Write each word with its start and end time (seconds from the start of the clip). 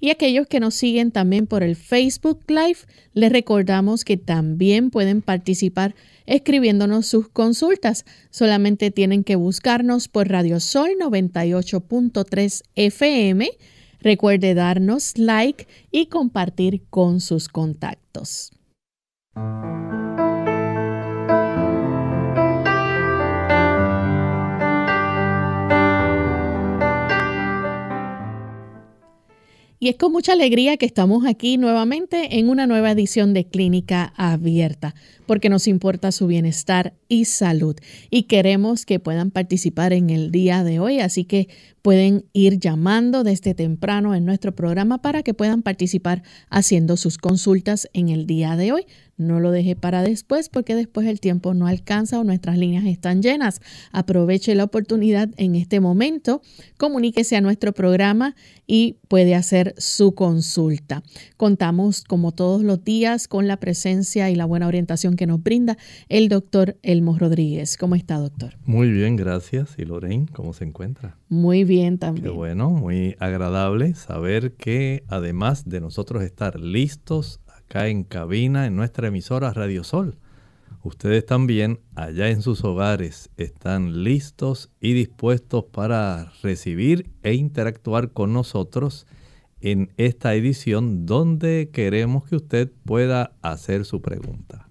Y 0.00 0.10
aquellos 0.10 0.46
que 0.46 0.60
nos 0.60 0.74
siguen 0.74 1.10
también 1.10 1.46
por 1.46 1.62
el 1.62 1.76
Facebook 1.76 2.40
Live, 2.48 2.78
les 3.12 3.32
recordamos 3.32 4.04
que 4.04 4.16
también 4.16 4.90
pueden 4.90 5.22
participar 5.22 5.94
escribiéndonos 6.26 7.06
sus 7.06 7.28
consultas. 7.28 8.04
Solamente 8.30 8.90
tienen 8.90 9.24
que 9.24 9.36
buscarnos 9.36 10.08
por 10.08 10.28
Radio 10.28 10.60
Sol 10.60 10.90
98.3 11.00 12.62
FM. 12.76 13.50
Recuerde 14.00 14.54
darnos 14.54 15.18
like 15.18 15.66
y 15.90 16.06
compartir 16.06 16.82
con 16.88 17.20
sus 17.20 17.48
contactos. 17.48 18.52
Y 29.82 29.88
es 29.88 29.96
con 29.96 30.12
mucha 30.12 30.34
alegría 30.34 30.76
que 30.76 30.84
estamos 30.84 31.24
aquí 31.24 31.56
nuevamente 31.56 32.38
en 32.38 32.50
una 32.50 32.66
nueva 32.66 32.90
edición 32.90 33.32
de 33.32 33.46
Clínica 33.46 34.12
Abierta, 34.14 34.94
porque 35.24 35.48
nos 35.48 35.66
importa 35.66 36.12
su 36.12 36.26
bienestar 36.26 36.92
y 37.08 37.24
salud. 37.24 37.76
Y 38.10 38.24
queremos 38.24 38.84
que 38.84 39.00
puedan 39.00 39.30
participar 39.30 39.94
en 39.94 40.10
el 40.10 40.30
día 40.30 40.64
de 40.64 40.80
hoy, 40.80 41.00
así 41.00 41.24
que 41.24 41.48
pueden 41.80 42.26
ir 42.34 42.58
llamando 42.58 43.24
desde 43.24 43.54
temprano 43.54 44.14
en 44.14 44.26
nuestro 44.26 44.54
programa 44.54 45.00
para 45.00 45.22
que 45.22 45.32
puedan 45.32 45.62
participar 45.62 46.22
haciendo 46.50 46.98
sus 46.98 47.16
consultas 47.16 47.88
en 47.94 48.10
el 48.10 48.26
día 48.26 48.56
de 48.56 48.72
hoy. 48.72 48.86
No 49.16 49.38
lo 49.38 49.50
deje 49.50 49.76
para 49.76 50.02
después 50.02 50.48
porque 50.48 50.74
después 50.74 51.06
el 51.06 51.20
tiempo 51.20 51.52
no 51.52 51.66
alcanza 51.66 52.18
o 52.18 52.24
nuestras 52.24 52.56
líneas 52.56 52.86
están 52.86 53.22
llenas. 53.22 53.60
Aproveche 53.92 54.54
la 54.54 54.64
oportunidad 54.64 55.28
en 55.36 55.56
este 55.56 55.80
momento, 55.80 56.40
comuníquese 56.78 57.36
a 57.36 57.42
nuestro 57.42 57.72
programa 57.72 58.34
y 58.66 58.96
puede 59.08 59.34
hacer 59.34 59.69
su 59.76 60.14
consulta. 60.14 61.02
Contamos 61.36 62.04
como 62.04 62.32
todos 62.32 62.62
los 62.62 62.84
días 62.84 63.28
con 63.28 63.46
la 63.46 63.58
presencia 63.58 64.30
y 64.30 64.34
la 64.34 64.44
buena 64.44 64.66
orientación 64.66 65.16
que 65.16 65.26
nos 65.26 65.42
brinda 65.42 65.76
el 66.08 66.28
doctor 66.28 66.76
Elmo 66.82 67.18
Rodríguez. 67.18 67.76
¿Cómo 67.76 67.94
está, 67.94 68.18
doctor? 68.18 68.54
Muy 68.64 68.90
bien, 68.90 69.16
gracias. 69.16 69.74
¿Y 69.78 69.84
Lorraine, 69.84 70.26
cómo 70.32 70.52
se 70.52 70.64
encuentra? 70.64 71.16
Muy 71.28 71.64
bien 71.64 71.98
también. 71.98 72.24
Qué 72.24 72.30
bueno, 72.30 72.70
muy 72.70 73.16
agradable 73.18 73.94
saber 73.94 74.52
que 74.52 75.04
además 75.08 75.68
de 75.68 75.80
nosotros 75.80 76.22
estar 76.22 76.60
listos 76.60 77.40
acá 77.46 77.88
en 77.88 78.04
cabina 78.04 78.66
en 78.66 78.76
nuestra 78.76 79.08
emisora 79.08 79.52
Radio 79.52 79.84
Sol. 79.84 80.16
Ustedes 80.82 81.26
también 81.26 81.80
allá 81.94 82.30
en 82.30 82.40
sus 82.40 82.64
hogares 82.64 83.28
están 83.36 84.02
listos 84.02 84.70
y 84.80 84.94
dispuestos 84.94 85.64
para 85.64 86.32
recibir 86.42 87.10
e 87.22 87.34
interactuar 87.34 88.12
con 88.12 88.32
nosotros 88.32 89.06
en 89.60 89.90
esta 89.96 90.34
edición 90.34 91.06
donde 91.06 91.70
queremos 91.72 92.24
que 92.28 92.36
usted 92.36 92.70
pueda 92.84 93.32
hacer 93.42 93.84
su 93.84 94.00
pregunta. 94.00 94.66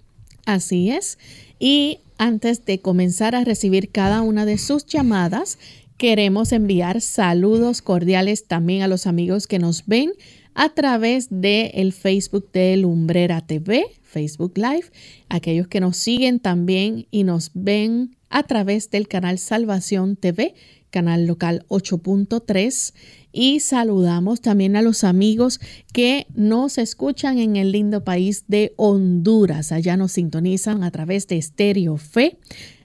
Así 0.46 0.90
es. 0.90 1.18
Y 1.60 2.00
antes 2.18 2.66
de 2.66 2.80
comenzar 2.80 3.36
a 3.36 3.44
recibir 3.44 3.90
cada 3.90 4.22
una 4.22 4.46
de 4.46 4.58
sus 4.58 4.86
llamadas, 4.86 5.60
queremos 5.98 6.52
enviar 6.52 7.02
saludos 7.02 7.82
cordiales 7.82 8.46
también 8.46 8.82
a 8.82 8.88
los 8.88 9.06
amigos 9.06 9.48
que 9.48 9.60
nos 9.60 9.86
ven 9.86 10.12
a 10.56 10.70
través 10.70 11.28
del 11.30 11.72
el 11.74 11.94
Facebook 11.94 12.52
de 12.52 12.76
Lumbrera 12.78 13.42
TV, 13.42 13.86
Facebook 14.02 14.58
Live, 14.58 14.86
aquellos 15.30 15.68
que 15.68 15.80
nos 15.80 15.98
siguen 15.98 16.40
también 16.40 17.06
y 17.12 17.24
nos 17.24 17.52
ven 17.54 18.16
a 18.30 18.44
través 18.44 18.90
del 18.90 19.08
canal 19.08 19.38
Salvación 19.40 20.16
TV, 20.16 20.56
canal 20.90 21.26
local 21.26 21.66
8.3. 21.70 22.94
Y 23.32 23.60
saludamos 23.60 24.42
también 24.42 24.76
a 24.76 24.82
los 24.82 25.04
amigos 25.04 25.60
que 25.94 26.26
nos 26.34 26.78
escuchan 26.78 27.38
en 27.38 27.56
el 27.58 27.72
lindo 27.72 28.04
país 28.04 28.46
de 28.48 28.74
Honduras. 28.76 29.72
Allá 29.72 29.98
nos 29.98 30.14
sintonizan 30.14 30.84
a 30.84 30.92
través 30.92 31.28
de 31.28 31.42
Stereo 31.42 31.98
Fe, 31.98 32.40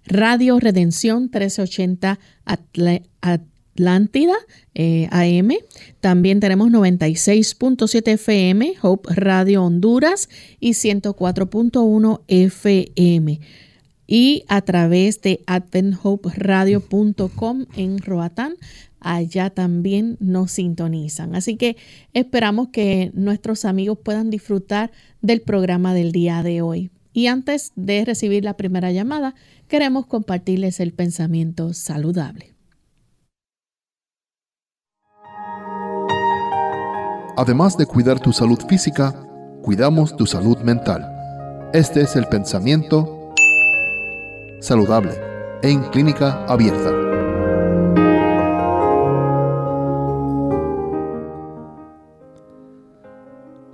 Radio 0.06 0.60
Redención 0.60 1.24
1380 1.24 2.18
Atlántida 2.44 4.34
eh, 4.74 5.08
AM. 5.10 5.50
También 6.00 6.40
tenemos 6.40 6.70
96.7 6.70 8.12
FM, 8.12 8.74
Hope 8.82 9.14
Radio 9.14 9.64
Honduras 9.64 10.28
y 10.60 10.72
104.1 10.72 12.20
FM. 12.28 13.40
Y 14.06 14.44
a 14.48 14.60
través 14.60 15.22
de 15.22 15.42
adventhoperadio.com 15.46 17.66
en 17.76 17.98
Roatán, 17.98 18.54
allá 19.00 19.50
también 19.50 20.16
nos 20.20 20.52
sintonizan. 20.52 21.34
Así 21.34 21.56
que 21.56 21.76
esperamos 22.12 22.68
que 22.68 23.10
nuestros 23.14 23.64
amigos 23.64 23.98
puedan 24.02 24.30
disfrutar 24.30 24.92
del 25.22 25.40
programa 25.40 25.94
del 25.94 26.12
día 26.12 26.42
de 26.42 26.62
hoy. 26.62 26.90
Y 27.12 27.28
antes 27.28 27.72
de 27.76 28.04
recibir 28.04 28.44
la 28.44 28.56
primera 28.56 28.90
llamada, 28.90 29.34
queremos 29.68 30.06
compartirles 30.06 30.80
el 30.80 30.92
pensamiento 30.92 31.72
saludable. 31.72 32.52
Además 37.36 37.76
de 37.76 37.86
cuidar 37.86 38.20
tu 38.20 38.32
salud 38.32 38.58
física, 38.68 39.12
cuidamos 39.62 40.16
tu 40.16 40.26
salud 40.26 40.58
mental. 40.58 41.10
Este 41.72 42.02
es 42.02 42.16
el 42.16 42.26
pensamiento 42.26 43.23
saludable 44.64 45.20
en 45.62 45.82
clínica 45.90 46.42
abierta. 46.46 46.90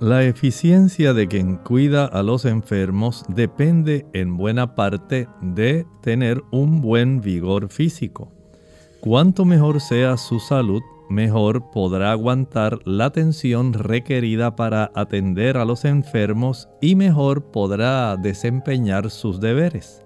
La 0.01 0.23
eficiencia 0.23 1.13
de 1.13 1.27
quien 1.27 1.57
cuida 1.57 2.05
a 2.05 2.23
los 2.23 2.43
enfermos 2.43 3.23
depende 3.29 4.05
en 4.13 4.35
buena 4.35 4.75
parte 4.75 5.29
de 5.41 5.85
tener 6.01 6.43
un 6.51 6.81
buen 6.81 7.21
vigor 7.21 7.69
físico. 7.69 8.31
Cuanto 8.99 9.45
mejor 9.45 9.79
sea 9.79 10.17
su 10.17 10.39
salud, 10.39 10.81
mejor 11.09 11.71
podrá 11.71 12.11
aguantar 12.11 12.79
la 12.83 13.05
atención 13.05 13.73
requerida 13.73 14.55
para 14.57 14.91
atender 14.93 15.55
a 15.55 15.65
los 15.65 15.85
enfermos 15.85 16.67
y 16.81 16.95
mejor 16.95 17.51
podrá 17.51 18.17
desempeñar 18.17 19.09
sus 19.09 19.39
deberes. 19.39 20.00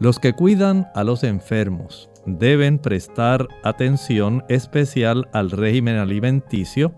Los 0.00 0.20
que 0.20 0.32
cuidan 0.32 0.88
a 0.94 1.02
los 1.02 1.24
enfermos 1.24 2.08
deben 2.24 2.78
prestar 2.78 3.48
atención 3.64 4.44
especial 4.48 5.28
al 5.32 5.50
régimen 5.50 5.96
alimenticio, 5.96 6.92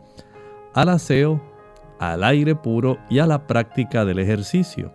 al 0.75 0.91
aseo, 0.91 1.43
al 1.99 2.25
aire 2.25 2.55
puro 2.55 2.99
y 3.09 3.21
a 3.21 3.27
la 3.27 3.47
práctica 3.47 4.05
del 4.05 4.19
ejercicio. 4.19 4.93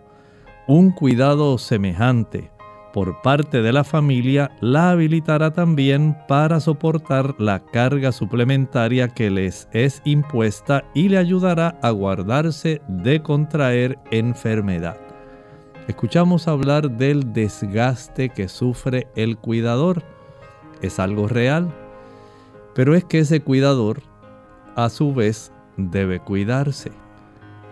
Un 0.68 0.90
cuidado 0.90 1.58
semejante 1.58 2.50
por 2.92 3.20
parte 3.22 3.60
de 3.60 3.72
la 3.72 3.84
familia 3.84 4.52
la 4.60 4.90
habilitará 4.90 5.52
también 5.52 6.16
para 6.28 6.60
soportar 6.60 7.34
la 7.38 7.60
carga 7.60 8.10
suplementaria 8.10 9.08
que 9.08 9.30
les 9.30 9.68
es 9.72 10.00
impuesta 10.04 10.82
y 10.94 11.08
le 11.08 11.18
ayudará 11.18 11.78
a 11.82 11.90
guardarse 11.90 12.80
de 12.88 13.20
contraer 13.20 13.98
enfermedad. 14.10 15.05
Escuchamos 15.88 16.48
hablar 16.48 16.90
del 16.90 17.32
desgaste 17.32 18.30
que 18.30 18.48
sufre 18.48 19.06
el 19.14 19.36
cuidador. 19.36 20.02
Es 20.82 20.98
algo 20.98 21.28
real, 21.28 21.72
pero 22.74 22.94
es 22.94 23.04
que 23.04 23.20
ese 23.20 23.40
cuidador 23.40 24.02
a 24.74 24.90
su 24.90 25.14
vez 25.14 25.52
debe 25.76 26.20
cuidarse 26.20 26.92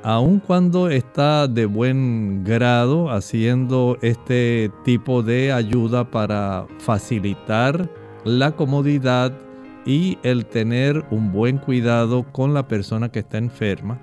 aun 0.04 0.38
cuando 0.38 0.90
está 0.90 1.48
de 1.48 1.64
buen 1.64 2.44
grado 2.44 3.10
haciendo 3.10 3.96
este 4.02 4.70
tipo 4.84 5.22
de 5.22 5.50
ayuda 5.50 6.10
para 6.10 6.66
facilitar 6.78 7.88
la 8.22 8.52
comodidad 8.52 9.32
y 9.86 10.18
el 10.22 10.44
tener 10.44 11.06
un 11.10 11.32
buen 11.32 11.56
cuidado 11.56 12.22
con 12.32 12.52
la 12.52 12.68
persona 12.68 13.08
que 13.08 13.20
está 13.20 13.38
enferma, 13.38 13.98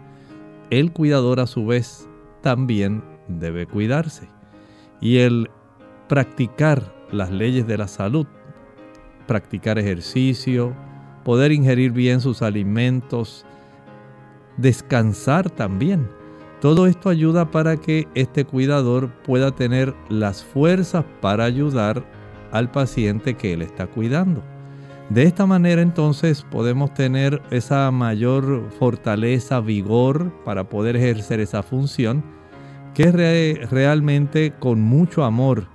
el 0.72 0.92
cuidador 0.92 1.40
a 1.40 1.46
su 1.46 1.68
vez 1.68 2.10
también 2.42 3.04
debe 3.40 3.66
cuidarse. 3.66 4.28
Y 5.00 5.18
el 5.20 5.50
practicar 6.08 6.94
las 7.12 7.32
leyes 7.32 7.66
de 7.68 7.78
la 7.78 7.88
salud, 7.88 8.28
practicar 9.28 9.80
ejercicio, 9.80 10.76
poder 11.24 11.52
ingerir 11.52 11.92
bien 11.92 12.22
sus 12.22 12.42
alimentos, 12.42 13.46
descansar 14.58 15.50
también. 15.50 16.10
Todo 16.60 16.86
esto 16.86 17.10
ayuda 17.10 17.50
para 17.50 17.78
que 17.78 18.08
este 18.14 18.46
cuidador 18.46 19.10
pueda 19.24 19.52
tener 19.52 19.96
las 20.10 20.44
fuerzas 20.44 21.06
para 21.22 21.46
ayudar 21.46 22.06
al 22.52 22.70
paciente 22.70 23.36
que 23.36 23.54
él 23.54 23.62
está 23.62 23.88
cuidando. 23.88 24.44
De 25.10 25.24
esta 25.24 25.46
manera 25.46 25.82
entonces 25.82 26.44
podemos 26.44 26.94
tener 26.94 27.42
esa 27.52 27.90
mayor 27.92 28.70
fortaleza, 28.80 29.60
vigor 29.60 30.32
para 30.46 30.70
poder 30.70 30.96
ejercer 30.96 31.40
esa 31.40 31.64
función 31.64 32.24
que 32.94 33.12
realmente 33.70 34.54
con 34.60 34.82
mucho 34.82 35.24
amor 35.24 35.68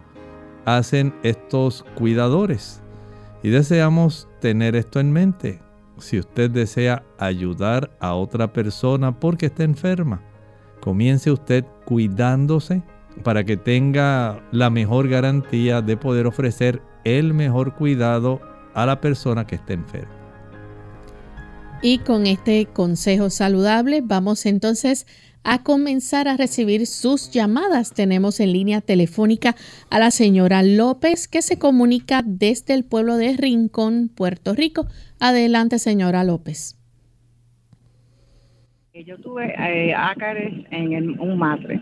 hacen 0.65 1.15
estos 1.23 1.85
cuidadores. 1.95 2.83
Y 3.43 3.51
deseamos 3.51 4.29
tener 4.41 4.77
esto 4.77 5.01
en 5.01 5.13
mente 5.13 5.61
si 5.99 6.19
usted 6.19 6.51
desea 6.51 7.05
ayudar 7.19 7.91
a 8.01 8.15
otra 8.15 8.53
persona 8.53 9.19
porque 9.19 9.47
está 9.47 9.65
enferma, 9.65 10.23
comience 10.81 11.31
usted 11.31 11.65
cuidándose 11.85 12.83
para 13.23 13.45
que 13.45 13.57
tenga 13.57 14.43
la 14.53 14.69
mejor 14.69 15.09
garantía 15.09 15.81
de 15.81 15.97
poder 15.97 16.27
ofrecer 16.27 16.83
el 17.05 17.33
mejor 17.33 17.75
cuidado 17.75 18.41
a 18.75 18.85
la 18.85 19.01
persona 19.01 19.47
que 19.47 19.55
esté 19.55 19.73
enferma. 19.73 20.12
Y 21.83 21.99
con 21.99 22.27
este 22.27 22.67
consejo 22.67 23.31
saludable 23.31 24.03
vamos 24.03 24.47
entonces 24.47 25.07
a 25.47 25.63
comenzar 25.63 26.27
a 26.27 26.37
recibir 26.37 26.87
sus 26.87 27.31
llamadas. 27.31 27.95
Tenemos 27.95 28.41
en 28.41 28.53
línea 28.53 28.81
telefónica 28.81 29.55
a 29.91 30.01
la 30.01 30.11
señora 30.11 30.65
López 30.65 31.29
que 31.29 31.41
se 31.41 31.57
comunica 31.57 32.23
desde 32.27 32.75
el 32.75 32.85
pueblo 32.85 33.17
de 33.17 33.37
Rincón, 33.37 34.11
Puerto 34.15 34.55
Rico. 34.55 34.87
Adelante, 35.21 35.79
señora 35.79 36.25
López. 36.25 36.77
Yo 38.93 39.19
tuve 39.19 39.55
eh, 39.57 39.95
ácares 39.95 40.53
en 40.71 41.21
un 41.21 41.38
matre. 41.38 41.81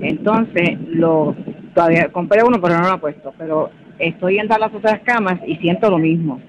Entonces, 0.00 0.78
lo 0.86 1.36
todavía 1.74 2.08
compré 2.10 2.42
uno, 2.42 2.60
pero 2.62 2.78
no 2.78 2.88
lo 2.88 2.94
he 2.94 2.98
puesto. 2.98 3.34
Pero 3.36 3.70
estoy 3.98 4.38
en 4.38 4.48
las 4.48 4.72
otras 4.72 5.00
camas 5.02 5.38
y 5.46 5.56
siento 5.56 5.90
lo 5.90 5.98
mismo. 5.98 6.40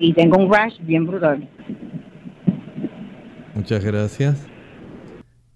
Y 0.00 0.14
tengo 0.14 0.36
un 0.36 0.52
rash 0.52 0.74
bien 0.80 1.06
brutal. 1.06 1.48
Muchas 3.54 3.84
gracias. 3.84 4.55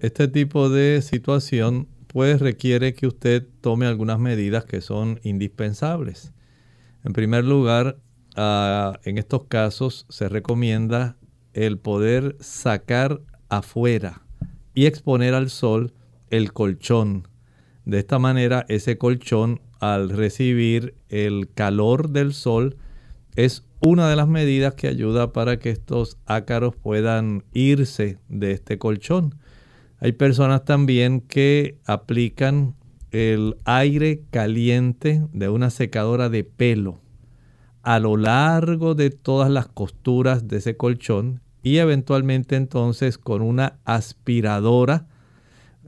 Este 0.00 0.28
tipo 0.28 0.70
de 0.70 1.02
situación 1.02 1.86
pues 2.06 2.40
requiere 2.40 2.94
que 2.94 3.06
usted 3.06 3.46
tome 3.60 3.84
algunas 3.84 4.18
medidas 4.18 4.64
que 4.64 4.80
son 4.80 5.20
indispensables. 5.24 6.32
En 7.04 7.12
primer 7.12 7.44
lugar, 7.44 7.98
ah, 8.34 8.98
en 9.04 9.18
estos 9.18 9.44
casos 9.44 10.06
se 10.08 10.30
recomienda 10.30 11.18
el 11.52 11.76
poder 11.78 12.36
sacar 12.40 13.20
afuera 13.50 14.22
y 14.72 14.86
exponer 14.86 15.34
al 15.34 15.50
sol 15.50 15.92
el 16.30 16.54
colchón. 16.54 17.28
De 17.84 17.98
esta 17.98 18.18
manera, 18.18 18.64
ese 18.70 18.96
colchón, 18.96 19.60
al 19.80 20.08
recibir 20.08 20.94
el 21.10 21.50
calor 21.52 22.08
del 22.08 22.32
sol, 22.32 22.78
es 23.36 23.66
una 23.80 24.08
de 24.08 24.16
las 24.16 24.28
medidas 24.28 24.74
que 24.74 24.88
ayuda 24.88 25.34
para 25.34 25.58
que 25.58 25.68
estos 25.68 26.16
ácaros 26.24 26.74
puedan 26.74 27.44
irse 27.52 28.18
de 28.30 28.52
este 28.52 28.78
colchón. 28.78 29.34
Hay 30.00 30.12
personas 30.12 30.64
también 30.64 31.20
que 31.20 31.78
aplican 31.84 32.74
el 33.10 33.56
aire 33.64 34.22
caliente 34.30 35.22
de 35.32 35.48
una 35.48 35.70
secadora 35.70 36.28
de 36.28 36.44
pelo 36.44 37.00
a 37.82 37.98
lo 37.98 38.16
largo 38.16 38.94
de 38.94 39.10
todas 39.10 39.50
las 39.50 39.66
costuras 39.66 40.48
de 40.48 40.58
ese 40.58 40.76
colchón 40.76 41.40
y 41.62 41.78
eventualmente 41.78 42.56
entonces 42.56 43.18
con 43.18 43.42
una 43.42 43.78
aspiradora 43.84 45.06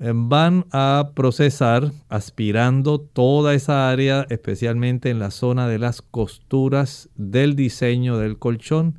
eh, 0.00 0.12
van 0.14 0.66
a 0.72 1.10
procesar 1.14 1.92
aspirando 2.08 3.00
toda 3.00 3.54
esa 3.54 3.90
área, 3.90 4.26
especialmente 4.30 5.10
en 5.10 5.18
la 5.18 5.30
zona 5.30 5.68
de 5.68 5.78
las 5.78 6.02
costuras 6.02 7.08
del 7.14 7.56
diseño 7.56 8.18
del 8.18 8.38
colchón. 8.38 8.98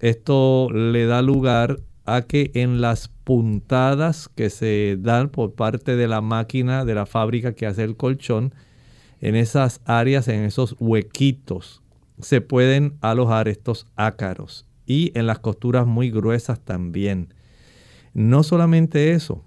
Esto 0.00 0.68
le 0.70 1.06
da 1.06 1.22
lugar 1.22 1.80
a 2.06 2.22
que 2.22 2.50
en 2.54 2.80
las 2.80 3.08
puntadas 3.24 4.28
que 4.34 4.50
se 4.50 4.96
dan 4.98 5.28
por 5.28 5.54
parte 5.54 5.96
de 5.96 6.08
la 6.08 6.20
máquina 6.20 6.84
de 6.84 6.94
la 6.94 7.06
fábrica 7.06 7.54
que 7.54 7.66
hace 7.66 7.84
el 7.84 7.96
colchón, 7.96 8.54
en 9.20 9.34
esas 9.34 9.80
áreas, 9.84 10.28
en 10.28 10.44
esos 10.44 10.76
huequitos, 10.78 11.82
se 12.20 12.40
pueden 12.40 12.94
alojar 13.00 13.48
estos 13.48 13.86
ácaros 13.96 14.66
y 14.86 15.12
en 15.18 15.26
las 15.26 15.40
costuras 15.40 15.86
muy 15.86 16.10
gruesas 16.10 16.60
también. 16.60 17.34
No 18.14 18.42
solamente 18.42 19.12
eso, 19.12 19.44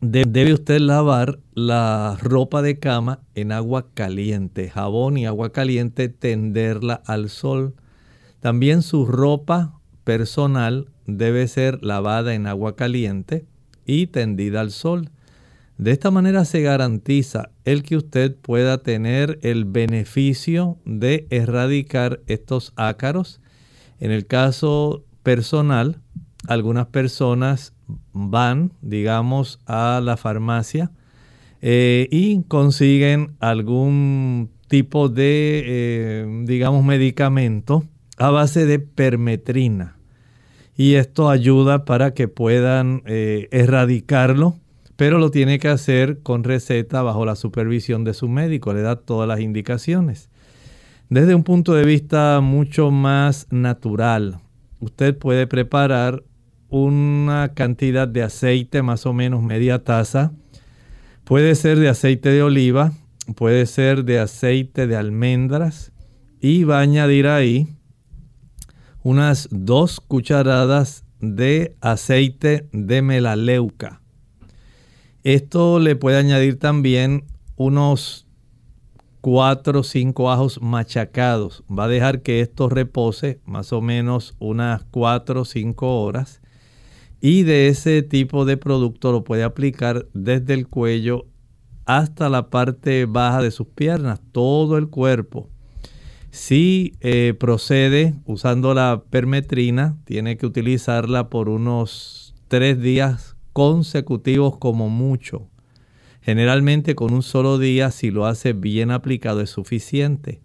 debe 0.00 0.52
usted 0.52 0.78
lavar 0.78 1.40
la 1.54 2.16
ropa 2.20 2.62
de 2.62 2.78
cama 2.78 3.20
en 3.34 3.50
agua 3.50 3.86
caliente, 3.94 4.68
jabón 4.68 5.16
y 5.16 5.26
agua 5.26 5.50
caliente, 5.50 6.08
tenderla 6.08 7.02
al 7.06 7.28
sol 7.28 7.74
También 8.40 8.82
su 8.82 9.06
ropa 9.06 9.80
personal 10.04 10.88
debe 11.06 11.48
ser 11.48 11.82
lavada 11.82 12.34
en 12.34 12.46
agua 12.46 12.76
caliente 12.76 13.44
y 13.84 14.08
tendida 14.08 14.60
al 14.60 14.70
sol. 14.70 15.10
De 15.78 15.90
esta 15.90 16.10
manera 16.10 16.44
se 16.44 16.62
garantiza 16.62 17.50
el 17.64 17.82
que 17.82 17.96
usted 17.96 18.34
pueda 18.34 18.78
tener 18.78 19.38
el 19.42 19.66
beneficio 19.66 20.78
de 20.84 21.26
erradicar 21.30 22.20
estos 22.26 22.72
ácaros. 22.76 23.40
En 24.00 24.10
el 24.10 24.26
caso 24.26 25.04
personal, 25.22 26.00
algunas 26.48 26.86
personas 26.86 27.74
van, 28.12 28.72
digamos, 28.80 29.60
a 29.66 30.00
la 30.02 30.16
farmacia 30.16 30.90
eh, 31.60 32.08
y 32.10 32.42
consiguen 32.44 33.36
algún 33.40 34.50
tipo 34.68 35.08
de, 35.08 35.62
eh, 35.66 36.42
digamos, 36.44 36.84
medicamento 36.84 37.84
a 38.16 38.30
base 38.30 38.66
de 38.66 38.78
permetrina. 38.78 39.95
Y 40.76 40.94
esto 40.94 41.30
ayuda 41.30 41.84
para 41.84 42.12
que 42.12 42.28
puedan 42.28 43.02
eh, 43.06 43.48
erradicarlo, 43.50 44.56
pero 44.96 45.18
lo 45.18 45.30
tiene 45.30 45.58
que 45.58 45.68
hacer 45.68 46.20
con 46.22 46.44
receta 46.44 47.02
bajo 47.02 47.24
la 47.24 47.36
supervisión 47.36 48.04
de 48.04 48.14
su 48.14 48.28
médico, 48.28 48.74
le 48.74 48.82
da 48.82 48.96
todas 48.96 49.26
las 49.26 49.40
indicaciones. 49.40 50.28
Desde 51.08 51.34
un 51.34 51.44
punto 51.44 51.74
de 51.74 51.84
vista 51.84 52.40
mucho 52.42 52.90
más 52.90 53.46
natural, 53.50 54.40
usted 54.80 55.16
puede 55.16 55.46
preparar 55.46 56.24
una 56.68 57.52
cantidad 57.54 58.08
de 58.08 58.22
aceite, 58.22 58.82
más 58.82 59.06
o 59.06 59.12
menos 59.12 59.42
media 59.42 59.84
taza. 59.84 60.32
Puede 61.24 61.54
ser 61.54 61.78
de 61.78 61.88
aceite 61.88 62.30
de 62.30 62.42
oliva, 62.42 62.92
puede 63.34 63.66
ser 63.66 64.04
de 64.04 64.18
aceite 64.18 64.86
de 64.86 64.96
almendras 64.96 65.92
y 66.40 66.64
va 66.64 66.78
a 66.78 66.82
añadir 66.82 67.26
ahí 67.26 67.75
unas 69.06 69.46
dos 69.52 70.00
cucharadas 70.00 71.04
de 71.20 71.76
aceite 71.80 72.68
de 72.72 73.02
melaleuca. 73.02 74.02
Esto 75.22 75.78
le 75.78 75.94
puede 75.94 76.16
añadir 76.16 76.58
también 76.58 77.24
unos 77.54 78.26
4 79.20 79.78
o 79.78 79.82
5 79.84 80.30
ajos 80.32 80.60
machacados. 80.60 81.62
Va 81.70 81.84
a 81.84 81.88
dejar 81.88 82.22
que 82.22 82.40
esto 82.40 82.68
repose 82.68 83.38
más 83.44 83.72
o 83.72 83.80
menos 83.80 84.34
unas 84.40 84.82
4 84.90 85.42
o 85.42 85.44
5 85.44 86.02
horas. 86.02 86.40
Y 87.20 87.44
de 87.44 87.68
ese 87.68 88.02
tipo 88.02 88.44
de 88.44 88.56
producto 88.56 89.12
lo 89.12 89.22
puede 89.22 89.44
aplicar 89.44 90.08
desde 90.14 90.54
el 90.54 90.66
cuello 90.66 91.26
hasta 91.84 92.28
la 92.28 92.50
parte 92.50 93.06
baja 93.06 93.40
de 93.40 93.52
sus 93.52 93.68
piernas, 93.68 94.20
todo 94.32 94.76
el 94.76 94.88
cuerpo. 94.88 95.48
Si 96.36 96.92
eh, 97.00 97.32
procede 97.32 98.12
usando 98.26 98.74
la 98.74 99.02
permetrina, 99.08 99.96
tiene 100.04 100.36
que 100.36 100.44
utilizarla 100.44 101.30
por 101.30 101.48
unos 101.48 102.34
tres 102.48 102.78
días 102.78 103.36
consecutivos 103.54 104.58
como 104.58 104.90
mucho. 104.90 105.48
Generalmente 106.20 106.94
con 106.94 107.14
un 107.14 107.22
solo 107.22 107.56
día, 107.56 107.90
si 107.90 108.10
lo 108.10 108.26
hace 108.26 108.52
bien 108.52 108.90
aplicado, 108.90 109.40
es 109.40 109.48
suficiente. 109.48 110.42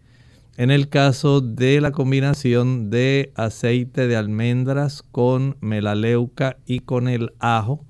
En 0.55 0.71
el 0.71 0.88
caso 0.88 1.41
de 1.41 1.81
la 1.81 1.91
combinación 1.91 2.89
de 2.89 3.33
aceite 3.36 4.07
de 4.07 4.15
almendras 4.15 5.03
con 5.12 5.57
melaleuca 5.60 6.55
y 6.65 6.79
con 6.79 7.10
el 7.10 7.33
ajo, 7.39 7.86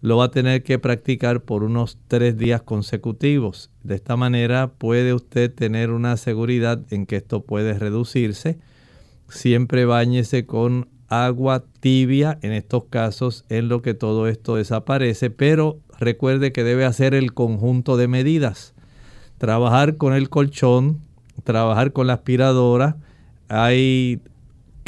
lo 0.00 0.16
va 0.16 0.26
a 0.26 0.30
tener 0.30 0.62
que 0.62 0.78
practicar 0.78 1.42
por 1.42 1.62
unos 1.62 1.98
tres 2.08 2.36
días 2.38 2.62
consecutivos. 2.62 3.70
De 3.82 3.94
esta 3.94 4.16
manera 4.16 4.72
puede 4.72 5.12
usted 5.12 5.52
tener 5.52 5.90
una 5.90 6.16
seguridad 6.16 6.80
en 6.90 7.06
que 7.06 7.16
esto 7.16 7.42
puede 7.42 7.78
reducirse. 7.78 8.58
Siempre 9.28 9.84
bañese 9.84 10.46
con 10.46 10.88
agua 11.08 11.64
tibia 11.80 12.38
en 12.40 12.52
estos 12.52 12.84
casos 12.84 13.44
en 13.48 13.68
lo 13.68 13.82
que 13.82 13.94
todo 13.94 14.26
esto 14.26 14.56
desaparece, 14.56 15.28
pero 15.28 15.80
recuerde 15.98 16.52
que 16.52 16.64
debe 16.64 16.84
hacer 16.84 17.14
el 17.14 17.34
conjunto 17.34 17.96
de 17.96 18.08
medidas. 18.08 18.74
Trabajar 19.36 19.96
con 19.96 20.14
el 20.14 20.30
colchón, 20.30 21.00
trabajar 21.44 21.92
con 21.92 22.06
la 22.06 22.14
aspiradora. 22.14 22.96
Hay 23.48 24.22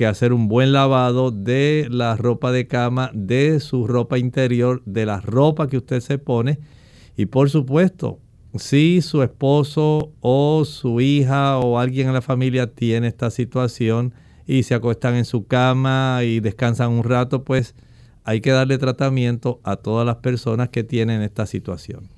que 0.03 0.07
hacer 0.09 0.33
un 0.33 0.49
buen 0.49 0.73
lavado 0.73 1.31
de 1.31 1.87
la 1.89 2.17
ropa 2.17 2.51
de 2.51 2.67
cama, 2.67 3.13
de 3.15 3.61
su 3.61 3.87
ropa 3.87 4.19
interior, 4.19 4.83
de 4.85 5.07
la 5.07 5.21
ropa 5.21 5.69
que 5.69 5.77
usted 5.77 6.01
se 6.01 6.19
pone. 6.19 6.59
Y 7.17 7.27
por 7.27 7.51
supuesto, 7.51 8.19
si 8.57 9.01
su 9.01 9.23
esposo 9.23 10.11
o 10.19 10.65
su 10.65 11.01
hija 11.01 11.57
o 11.59 11.79
alguien 11.79 12.09
en 12.09 12.15
la 12.15 12.21
familia 12.21 12.67
tiene 12.67 13.07
esta 13.07 13.31
situación 13.31 14.13
y 14.45 14.65
se 14.65 14.75
acuestan 14.75 15.15
en 15.15 15.25
su 15.25 15.47
cama 15.47 16.23
y 16.25 16.41
descansan 16.41 16.91
un 16.91 17.05
rato, 17.05 17.45
pues 17.45 17.77
hay 18.25 18.41
que 18.41 18.51
darle 18.51 18.79
tratamiento 18.79 19.61
a 19.63 19.77
todas 19.77 20.05
las 20.05 20.17
personas 20.17 20.71
que 20.71 20.83
tienen 20.83 21.23
esta 21.23 21.47
situación. 21.47 22.09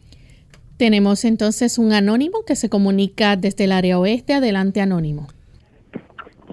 Tenemos 0.79 1.27
entonces 1.27 1.77
un 1.77 1.93
anónimo 1.93 2.47
que 2.47 2.57
se 2.57 2.71
comunica 2.71 3.37
desde 3.37 3.65
el 3.65 3.73
área 3.73 3.99
oeste. 3.99 4.33
Adelante, 4.33 4.81
anónimo. 4.81 5.29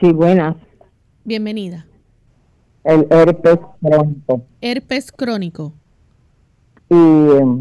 Sí, 0.01 0.11
buenas. 0.11 0.57
Bienvenida. 1.23 1.85
El 2.83 3.05
herpes 3.11 3.59
crónico. 3.79 4.41
Herpes 4.59 5.11
crónico. 5.11 5.73
Y 6.89 6.95
em, 6.95 7.59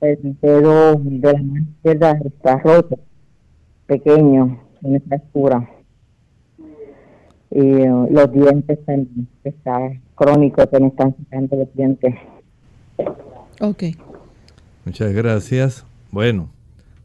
el 0.00 0.36
dedo 0.42 0.96
de 0.96 1.32
la 1.32 1.42
mano 1.42 1.66
izquierda 1.76 2.18
está 2.24 2.58
roto, 2.58 2.98
pequeño, 3.86 4.60
en 4.82 4.96
esta 4.96 5.08
fractura. 5.08 5.70
Y 7.52 7.60
em, 7.60 8.12
los 8.12 8.32
dientes 8.32 8.84
también, 8.84 9.28
está 9.44 9.92
crónico, 10.16 10.68
que 10.68 10.80
me 10.80 10.88
están 10.88 11.14
sacando 11.16 11.56
los 11.56 11.72
dientes. 11.74 12.14
Ok. 13.60 13.84
Muchas 14.84 15.12
gracias. 15.12 15.86
Bueno, 16.10 16.50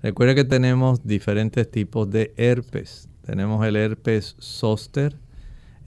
recuerda 0.01 0.33
que 0.33 0.45
tenemos 0.45 1.05
diferentes 1.05 1.69
tipos 1.69 2.09
de 2.09 2.33
herpes. 2.37 3.07
Tenemos 3.21 3.63
el 3.65 3.75
herpes 3.75 4.35
zóster, 4.39 5.15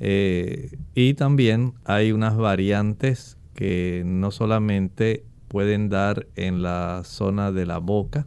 eh, 0.01 0.77
y 0.95 1.15
también 1.15 1.75
hay 1.85 2.13
unas 2.13 2.37
variantes 2.37 3.37
que 3.55 4.03
no 4.05 4.31
solamente 4.31 5.25
pueden 5.49 5.89
dar 5.89 6.27
en 6.37 6.63
la 6.63 7.03
zona 7.05 7.51
de 7.53 7.67
la 7.67 7.79
boca, 7.79 8.27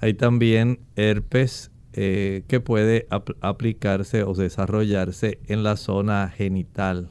hay 0.00 0.14
también 0.14 0.80
herpes 0.96 1.70
eh, 1.92 2.44
que 2.46 2.60
puede 2.60 3.08
aplicarse 3.40 4.22
o 4.22 4.34
desarrollarse 4.34 5.40
en 5.46 5.62
la 5.62 5.76
zona 5.76 6.28
genital. 6.28 7.08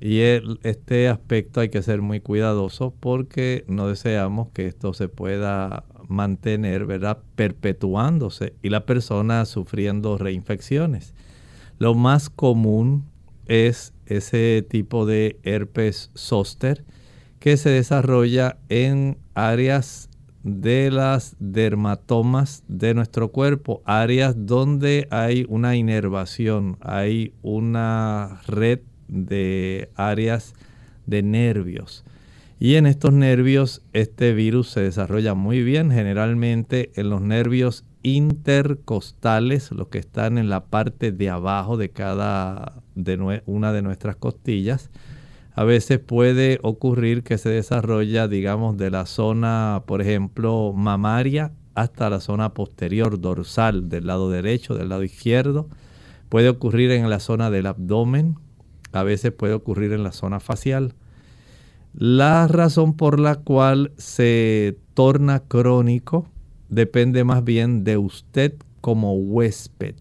Y 0.00 0.20
este 0.20 1.08
aspecto 1.08 1.60
hay 1.60 1.70
que 1.70 1.82
ser 1.82 2.02
muy 2.02 2.20
cuidadoso 2.20 2.94
porque 2.98 3.64
no 3.66 3.88
deseamos 3.88 4.48
que 4.50 4.66
esto 4.66 4.92
se 4.92 5.08
pueda 5.08 5.84
mantener, 6.08 6.86
¿verdad? 6.86 7.18
Perpetuándose 7.34 8.54
y 8.62 8.68
la 8.68 8.86
persona 8.86 9.44
sufriendo 9.44 10.18
reinfecciones. 10.18 11.14
Lo 11.78 11.94
más 11.94 12.30
común 12.30 13.04
es 13.46 13.92
ese 14.06 14.66
tipo 14.68 15.06
de 15.06 15.38
herpes 15.42 16.10
zóster 16.16 16.84
que 17.38 17.56
se 17.56 17.70
desarrolla 17.70 18.58
en 18.68 19.18
áreas 19.34 20.08
de 20.42 20.90
las 20.90 21.36
dermatomas 21.38 22.62
de 22.68 22.94
nuestro 22.94 23.32
cuerpo, 23.32 23.82
áreas 23.84 24.34
donde 24.46 25.08
hay 25.10 25.44
una 25.48 25.76
inervación, 25.76 26.78
hay 26.80 27.34
una 27.42 28.40
red 28.46 28.80
de 29.08 29.90
áreas 29.96 30.54
de 31.06 31.22
nervios. 31.22 32.04
Y 32.58 32.76
en 32.76 32.86
estos 32.86 33.12
nervios 33.12 33.82
este 33.92 34.32
virus 34.32 34.70
se 34.70 34.80
desarrolla 34.80 35.34
muy 35.34 35.62
bien, 35.62 35.90
generalmente 35.90 36.90
en 36.94 37.10
los 37.10 37.20
nervios 37.20 37.84
intercostales, 38.06 39.72
los 39.72 39.88
que 39.88 39.98
están 39.98 40.38
en 40.38 40.48
la 40.48 40.66
parte 40.66 41.10
de 41.10 41.28
abajo 41.28 41.76
de 41.76 41.90
cada 41.90 42.74
de 42.94 43.42
una 43.46 43.72
de 43.72 43.82
nuestras 43.82 44.14
costillas. 44.14 44.90
A 45.54 45.64
veces 45.64 45.98
puede 45.98 46.60
ocurrir 46.62 47.24
que 47.24 47.36
se 47.36 47.48
desarrolla, 47.48 48.28
digamos, 48.28 48.76
de 48.76 48.90
la 48.92 49.06
zona, 49.06 49.82
por 49.86 50.02
ejemplo, 50.02 50.72
mamaria 50.72 51.50
hasta 51.74 52.08
la 52.08 52.20
zona 52.20 52.54
posterior 52.54 53.20
dorsal 53.20 53.88
del 53.88 54.06
lado 54.06 54.30
derecho, 54.30 54.76
del 54.76 54.90
lado 54.90 55.02
izquierdo. 55.02 55.68
Puede 56.28 56.48
ocurrir 56.48 56.92
en 56.92 57.10
la 57.10 57.18
zona 57.18 57.50
del 57.50 57.66
abdomen, 57.66 58.36
a 58.92 59.02
veces 59.02 59.32
puede 59.32 59.54
ocurrir 59.54 59.92
en 59.92 60.04
la 60.04 60.12
zona 60.12 60.38
facial. 60.38 60.94
La 61.92 62.46
razón 62.46 62.96
por 62.96 63.18
la 63.18 63.34
cual 63.34 63.90
se 63.96 64.78
torna 64.94 65.40
crónico 65.40 66.28
depende 66.68 67.24
más 67.24 67.44
bien 67.44 67.84
de 67.84 67.96
usted 67.96 68.54
como 68.80 69.14
huésped. 69.14 69.94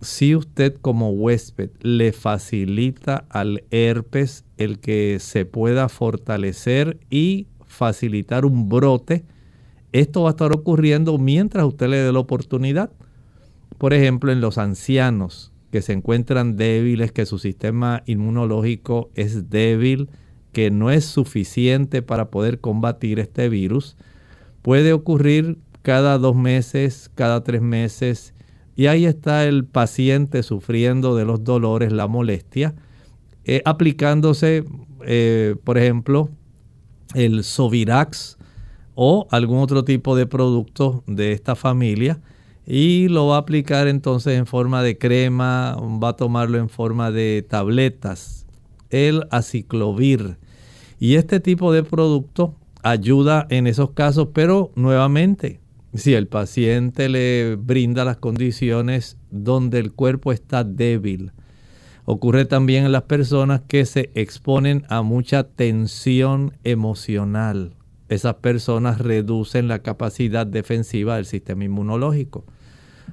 Si 0.00 0.36
usted 0.36 0.76
como 0.80 1.10
huésped 1.10 1.70
le 1.80 2.12
facilita 2.12 3.24
al 3.30 3.64
herpes 3.70 4.44
el 4.56 4.78
que 4.78 5.18
se 5.20 5.44
pueda 5.44 5.88
fortalecer 5.88 6.98
y 7.10 7.48
facilitar 7.66 8.44
un 8.44 8.68
brote, 8.68 9.24
esto 9.92 10.22
va 10.22 10.30
a 10.30 10.32
estar 10.32 10.52
ocurriendo 10.52 11.18
mientras 11.18 11.64
usted 11.64 11.88
le 11.88 11.96
dé 11.96 12.12
la 12.12 12.20
oportunidad. 12.20 12.90
Por 13.78 13.92
ejemplo, 13.92 14.30
en 14.30 14.40
los 14.40 14.58
ancianos 14.58 15.52
que 15.72 15.82
se 15.82 15.92
encuentran 15.92 16.56
débiles, 16.56 17.12
que 17.12 17.26
su 17.26 17.38
sistema 17.38 18.02
inmunológico 18.06 19.10
es 19.14 19.50
débil, 19.50 20.08
que 20.52 20.70
no 20.70 20.90
es 20.90 21.04
suficiente 21.04 22.02
para 22.02 22.30
poder 22.30 22.60
combatir 22.60 23.18
este 23.18 23.48
virus, 23.48 23.96
puede 24.62 24.92
ocurrir 24.92 25.58
cada 25.88 26.18
dos 26.18 26.36
meses, 26.36 27.10
cada 27.14 27.42
tres 27.42 27.62
meses, 27.62 28.34
y 28.76 28.88
ahí 28.88 29.06
está 29.06 29.46
el 29.46 29.64
paciente 29.64 30.42
sufriendo 30.42 31.16
de 31.16 31.24
los 31.24 31.44
dolores, 31.44 31.92
la 31.92 32.06
molestia, 32.06 32.74
eh, 33.46 33.62
aplicándose, 33.64 34.66
eh, 35.06 35.56
por 35.64 35.78
ejemplo, 35.78 36.28
el 37.14 37.42
Sovirax 37.42 38.36
o 38.96 39.28
algún 39.30 39.60
otro 39.60 39.82
tipo 39.82 40.14
de 40.14 40.26
producto 40.26 41.04
de 41.06 41.32
esta 41.32 41.56
familia 41.56 42.20
y 42.66 43.08
lo 43.08 43.28
va 43.28 43.36
a 43.36 43.38
aplicar 43.38 43.88
entonces 43.88 44.36
en 44.38 44.44
forma 44.44 44.82
de 44.82 44.98
crema, 44.98 45.74
va 45.80 46.10
a 46.10 46.16
tomarlo 46.16 46.58
en 46.58 46.68
forma 46.68 47.10
de 47.10 47.46
tabletas, 47.48 48.44
el 48.90 49.26
aciclovir. 49.30 50.36
Y 51.00 51.14
este 51.14 51.40
tipo 51.40 51.72
de 51.72 51.82
producto 51.82 52.54
ayuda 52.82 53.46
en 53.48 53.66
esos 53.66 53.92
casos, 53.92 54.28
pero 54.34 54.70
nuevamente, 54.74 55.60
si 55.94 56.14
el 56.14 56.26
paciente 56.26 57.08
le 57.08 57.56
brinda 57.56 58.04
las 58.04 58.18
condiciones 58.18 59.16
donde 59.30 59.78
el 59.78 59.92
cuerpo 59.92 60.32
está 60.32 60.64
débil, 60.64 61.32
ocurre 62.04 62.44
también 62.44 62.84
en 62.84 62.92
las 62.92 63.02
personas 63.02 63.62
que 63.66 63.84
se 63.86 64.10
exponen 64.14 64.84
a 64.88 65.02
mucha 65.02 65.44
tensión 65.44 66.52
emocional. 66.64 67.74
Esas 68.08 68.34
personas 68.36 68.98
reducen 68.98 69.68
la 69.68 69.80
capacidad 69.80 70.46
defensiva 70.46 71.16
del 71.16 71.26
sistema 71.26 71.64
inmunológico. 71.64 72.44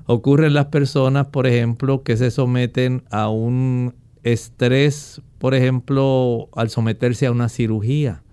Ocurre 0.06 0.48
en 0.48 0.54
las 0.54 0.68
personas, 0.68 1.28
por 1.28 1.48
ejemplo, 1.48 2.04
que 2.04 2.16
se 2.16 2.32
someten 2.32 3.04
a 3.10 3.30
un 3.30 3.96
estrés, 4.24 5.22
por 5.38 5.54
ejemplo, 5.54 6.50
al 6.56 6.70
someterse 6.70 7.26
a 7.26 7.32
una 7.32 7.50
cirugía. 7.50 8.24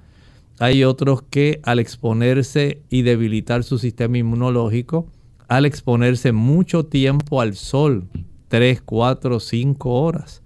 Hay 0.63 0.85
otros 0.85 1.23
que 1.23 1.61
al 1.65 1.81
exponerse 1.81 2.83
y 2.89 3.03
debilitar 3.03 3.65
su 3.65 3.79
sistema 3.79 4.19
inmunológico, 4.19 5.09
al 5.49 5.67
exponerse 5.67 6.31
mucho 6.31 6.87
tiempo 6.87 7.41
al 7.41 7.57
sol, 7.57 8.07
3, 8.47 8.81
4, 8.81 9.41
5 9.41 9.91
horas. 9.91 10.41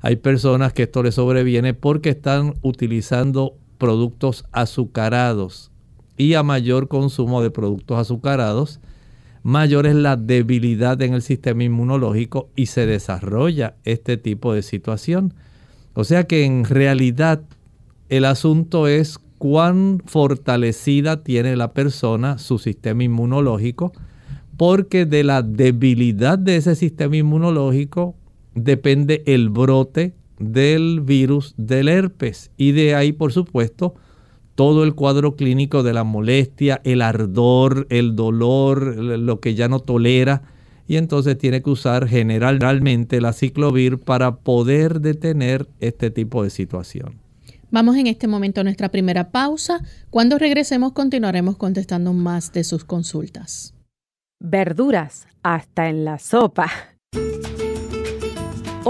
Hay 0.00 0.14
personas 0.14 0.72
que 0.72 0.84
esto 0.84 1.02
les 1.02 1.16
sobreviene 1.16 1.74
porque 1.74 2.10
están 2.10 2.54
utilizando 2.62 3.56
productos 3.78 4.44
azucarados 4.52 5.72
y 6.16 6.34
a 6.34 6.44
mayor 6.44 6.86
consumo 6.86 7.42
de 7.42 7.50
productos 7.50 7.98
azucarados, 7.98 8.78
mayor 9.42 9.88
es 9.88 9.96
la 9.96 10.14
debilidad 10.14 11.02
en 11.02 11.14
el 11.14 11.22
sistema 11.22 11.64
inmunológico 11.64 12.48
y 12.54 12.66
se 12.66 12.86
desarrolla 12.86 13.74
este 13.82 14.18
tipo 14.18 14.52
de 14.52 14.62
situación. 14.62 15.34
O 15.94 16.04
sea 16.04 16.28
que 16.28 16.44
en 16.44 16.64
realidad 16.64 17.42
el 18.08 18.24
asunto 18.24 18.86
es 18.86 19.18
cuán 19.38 20.02
fortalecida 20.04 21.22
tiene 21.22 21.56
la 21.56 21.72
persona 21.72 22.38
su 22.38 22.58
sistema 22.58 23.04
inmunológico, 23.04 23.92
porque 24.56 25.06
de 25.06 25.24
la 25.24 25.42
debilidad 25.42 26.38
de 26.38 26.56
ese 26.56 26.74
sistema 26.74 27.16
inmunológico 27.16 28.16
depende 28.54 29.22
el 29.26 29.48
brote 29.48 30.14
del 30.38 31.00
virus 31.00 31.54
del 31.56 31.88
herpes 31.88 32.50
y 32.56 32.72
de 32.72 32.94
ahí 32.94 33.12
por 33.12 33.32
supuesto 33.32 33.94
todo 34.58 34.82
el 34.82 34.96
cuadro 34.96 35.36
clínico 35.36 35.84
de 35.84 35.92
la 35.92 36.02
molestia, 36.02 36.80
el 36.82 37.00
ardor, 37.00 37.86
el 37.90 38.16
dolor, 38.16 38.96
lo 38.96 39.38
que 39.38 39.54
ya 39.54 39.68
no 39.68 39.78
tolera. 39.78 40.42
Y 40.88 40.96
entonces 40.96 41.38
tiene 41.38 41.62
que 41.62 41.70
usar 41.70 42.08
generalmente 42.08 43.20
la 43.20 43.32
ciclovir 43.32 43.98
para 43.98 44.38
poder 44.38 45.00
detener 45.00 45.68
este 45.78 46.10
tipo 46.10 46.42
de 46.42 46.50
situación. 46.50 47.27
Vamos 47.70 47.96
en 47.96 48.06
este 48.06 48.26
momento 48.26 48.60
a 48.60 48.64
nuestra 48.64 48.88
primera 48.88 49.30
pausa. 49.30 49.80
Cuando 50.10 50.38
regresemos 50.38 50.92
continuaremos 50.92 51.56
contestando 51.56 52.12
más 52.12 52.52
de 52.52 52.64
sus 52.64 52.84
consultas. 52.84 53.74
Verduras, 54.40 55.26
hasta 55.42 55.88
en 55.88 56.04
la 56.04 56.18
sopa. 56.18 56.70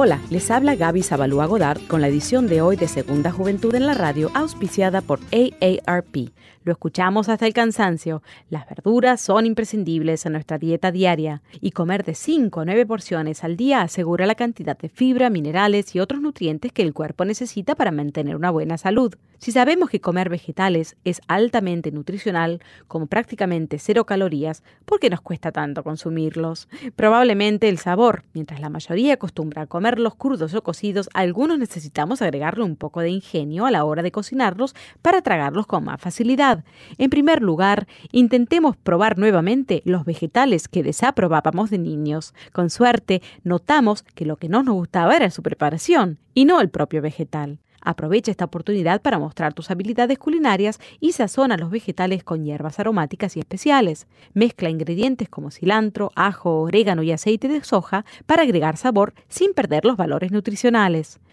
Hola, 0.01 0.21
les 0.31 0.49
habla 0.53 0.77
Gaby 0.77 1.03
Zabalúa 1.03 1.47
Godard 1.47 1.81
con 1.89 2.01
la 2.01 2.07
edición 2.07 2.47
de 2.47 2.61
hoy 2.61 2.77
de 2.77 2.87
Segunda 2.87 3.33
Juventud 3.33 3.75
en 3.75 3.85
la 3.85 3.95
Radio, 3.95 4.31
auspiciada 4.33 5.01
por 5.01 5.19
AARP. 5.33 6.31
Lo 6.63 6.71
escuchamos 6.71 7.29
hasta 7.29 7.49
el 7.49 7.53
cansancio. 7.53 8.23
Las 8.49 8.69
verduras 8.69 9.21
son 9.21 9.45
imprescindibles 9.45 10.25
en 10.25 10.35
nuestra 10.35 10.57
dieta 10.57 10.93
diaria 10.93 11.43
y 11.61 11.73
comer 11.73 12.05
de 12.05 12.15
5 12.15 12.61
a 12.61 12.65
9 12.65 12.87
porciones 12.87 13.43
al 13.43 13.57
día 13.57 13.83
asegura 13.83 14.25
la 14.27 14.37
cantidad 14.37 14.79
de 14.79 14.89
fibra, 14.89 15.31
minerales 15.31 15.93
y 15.97 15.99
otros 15.99 16.21
nutrientes 16.21 16.71
que 16.71 16.83
el 16.83 16.95
cuerpo 16.95 17.25
necesita 17.25 17.75
para 17.75 17.91
mantener 17.91 18.37
una 18.37 18.53
buena 18.53 18.79
salud. 18.79 19.17
Si 19.39 19.53
sabemos 19.53 19.89
que 19.89 20.01
comer 20.01 20.31
vegetales 20.31 20.97
es 21.05 21.21
altamente 21.29 21.93
nutricional, 21.93 22.61
con 22.89 23.07
prácticamente 23.07 23.79
cero 23.79 24.05
calorías, 24.05 24.65
¿por 24.85 24.99
qué 24.99 25.11
nos 25.11 25.21
cuesta 25.21 25.53
tanto 25.53 25.85
consumirlos? 25.85 26.69
Probablemente 26.97 27.69
el 27.69 27.79
sabor. 27.79 28.25
Mientras 28.33 28.61
la 28.61 28.69
mayoría 28.69 29.15
acostumbra 29.15 29.63
a 29.63 29.67
comerlos 29.67 30.17
crudos 30.17 30.55
o 30.55 30.63
cocidos, 30.65 31.09
algunos 31.15 31.57
necesitamos 31.57 32.21
agregarle 32.21 32.65
un 32.65 32.75
poco 32.75 33.01
de 33.01 33.11
ingenio 33.11 33.65
a 33.65 33.71
la 33.71 33.85
hora 33.85 34.03
de 34.03 34.11
cocinarlos 34.11 34.75
para 35.03 35.23
tragarlos 35.23 35.69
con 35.69 35.85
más 35.85 36.01
facilidad. 36.01 36.65
En 36.99 37.09
primer 37.09 37.41
lugar, 37.41 37.87
intentemos 38.11 38.77
probar 38.77 39.19
nuevamente 39.19 39.83
los 39.85 40.05
vegetales 40.05 40.67
que 40.67 40.83
desaprobábamos 40.83 41.71
de 41.71 41.79
niños. 41.79 42.35
Con 42.53 42.71
suerte, 42.71 43.23
notamos 43.45 44.03
que 44.03 44.25
lo 44.25 44.37
que 44.37 44.49
no 44.49 44.65
nos 44.65 44.75
gustaba 44.75 45.15
era 45.15 45.31
su 45.31 45.45
preparación 45.45 46.19
y 46.35 46.45
no 46.45 46.61
el 46.61 46.71
propio 46.71 47.01
vegetal. 47.03 47.61
Aprovecha 47.81 48.31
esta 48.31 48.45
oportunidad 48.45 49.03
para 49.03 49.19
mostrar 49.19 49.55
tus 49.55 49.71
habilidades 49.71 50.19
culinarias 50.19 50.81
y 51.01 51.13
sazona 51.13 51.57
los 51.57 51.71
vegetales 51.71 52.25
con 52.25 52.45
hierbas 52.45 52.79
aromáticas 52.81 53.37
y 53.37 53.41
especiales. 53.41 54.07
Mezcla 54.35 54.71
ingredientes 54.71 55.29
como 55.29 55.51
cilantro, 55.51 56.11
ajo, 56.15 56.63
orégano 56.63 57.03
y 57.03 57.13
aceite 57.13 57.49
de 57.49 57.63
soja 57.63 58.05
para 58.27 58.43
agregar 58.43 58.77
sabor 58.77 59.15
sin 59.29 59.55
perder 59.55 59.85
los 59.85 59.97
valores 59.97 60.33
nutricionales. 60.33 61.21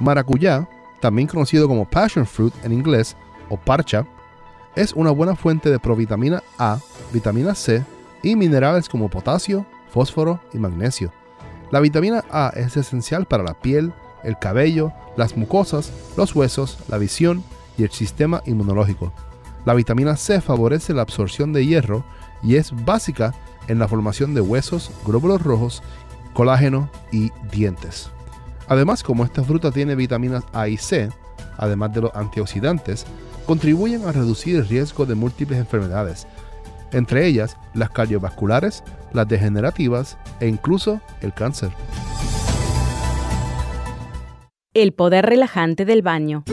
Maracuyá, 0.00 0.68
también 1.00 1.28
conocido 1.28 1.68
como 1.68 1.88
passion 1.88 2.26
fruit 2.26 2.54
en 2.64 2.72
inglés 2.72 3.16
o 3.48 3.56
parcha, 3.56 4.06
es 4.76 4.92
una 4.92 5.10
buena 5.10 5.34
fuente 5.34 5.70
de 5.70 5.78
provitamina 5.78 6.42
A, 6.58 6.78
vitamina 7.12 7.54
C 7.54 7.84
y 8.22 8.36
minerales 8.36 8.88
como 8.88 9.08
potasio, 9.08 9.66
fósforo 9.90 10.40
y 10.52 10.58
magnesio. 10.58 11.12
La 11.70 11.80
vitamina 11.80 12.24
A 12.30 12.52
es 12.54 12.76
esencial 12.76 13.26
para 13.26 13.42
la 13.42 13.54
piel, 13.54 13.92
el 14.22 14.38
cabello, 14.38 14.92
las 15.16 15.36
mucosas, 15.36 15.92
los 16.16 16.34
huesos, 16.34 16.78
la 16.88 16.98
visión 16.98 17.42
y 17.76 17.82
el 17.84 17.90
sistema 17.90 18.42
inmunológico. 18.46 19.12
La 19.64 19.74
vitamina 19.74 20.16
C 20.16 20.40
favorece 20.40 20.94
la 20.94 21.02
absorción 21.02 21.52
de 21.52 21.66
hierro 21.66 22.04
y 22.42 22.56
es 22.56 22.72
básica 22.84 23.34
en 23.66 23.78
la 23.78 23.88
formación 23.88 24.34
de 24.34 24.40
huesos, 24.40 24.90
glóbulos 25.04 25.42
rojos, 25.42 25.82
colágeno 26.32 26.88
y 27.12 27.30
dientes. 27.50 28.10
Además, 28.68 29.02
como 29.02 29.24
esta 29.24 29.42
fruta 29.42 29.70
tiene 29.70 29.94
vitaminas 29.94 30.44
A 30.52 30.68
y 30.68 30.76
C, 30.76 31.08
además 31.56 31.92
de 31.94 32.02
los 32.02 32.14
antioxidantes, 32.14 33.06
contribuyen 33.46 34.04
a 34.04 34.12
reducir 34.12 34.56
el 34.56 34.68
riesgo 34.68 35.06
de 35.06 35.14
múltiples 35.14 35.58
enfermedades, 35.58 36.26
entre 36.92 37.26
ellas 37.26 37.56
las 37.72 37.90
cardiovasculares, 37.90 38.84
las 39.12 39.26
degenerativas 39.26 40.18
e 40.40 40.48
incluso 40.48 41.00
el 41.22 41.32
cáncer. 41.32 41.70
El 44.74 44.92
poder 44.92 45.24
relajante 45.24 45.86
del 45.86 46.02
baño. 46.02 46.44